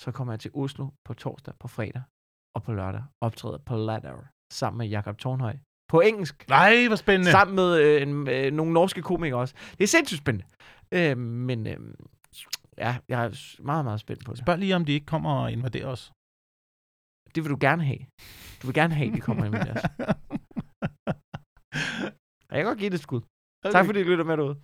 så 0.00 0.08
kommer 0.12 0.32
jeg 0.32 0.40
til 0.40 0.50
Oslo 0.54 0.86
på 1.06 1.14
torsdag, 1.14 1.54
på 1.60 1.68
fredag 1.68 2.02
og 2.56 2.62
på 2.62 2.72
lørdag. 2.72 3.04
Optræder 3.20 3.58
på 3.58 3.76
Ladder 3.76 4.24
sammen 4.52 4.78
med 4.78 4.86
Jakob 4.86 5.18
Tornhøj. 5.18 5.56
På 5.88 6.00
engelsk. 6.00 6.48
Nej, 6.48 6.86
hvor 6.86 6.96
spændende. 6.96 7.30
Sammen 7.30 7.56
med 7.56 7.70
øh, 7.80 8.02
en, 8.02 8.28
øh, 8.28 8.52
nogle 8.52 8.72
norske 8.72 9.02
komikere 9.02 9.40
også. 9.40 9.54
Det 9.78 9.84
er 9.84 9.88
sindssygt 9.88 10.20
spændende. 10.20 10.46
Øh, 10.92 11.18
men 11.18 11.66
øh, 11.66 11.94
ja, 12.78 12.96
jeg 13.08 13.24
er 13.24 13.62
meget, 13.62 13.84
meget 13.84 14.00
spændt 14.00 14.24
på 14.24 14.32
det. 14.32 14.38
Spørg 14.38 14.58
lige, 14.58 14.76
om 14.76 14.84
de 14.84 14.92
ikke 14.92 15.06
kommer 15.06 15.30
og 15.42 15.52
invaderer 15.52 15.86
os. 15.86 16.12
Det 17.34 17.44
vil 17.44 17.50
du 17.50 17.58
gerne 17.60 17.84
have. 17.84 17.98
Du 18.62 18.66
vil 18.66 18.74
gerne 18.74 18.94
have, 18.94 19.08
at 19.08 19.14
de 19.14 19.20
kommer 19.20 19.50
med 19.50 19.60
os. 19.74 19.76
Jeg 22.50 22.56
kan 22.58 22.64
godt 22.64 22.78
give 22.78 22.90
det 22.90 22.94
et 22.94 23.00
skud. 23.00 23.20
Tak 23.72 23.86
fordi 23.86 24.02
du 24.02 24.08
lytter 24.08 24.24
med 24.24 24.36
derude. 24.36 24.56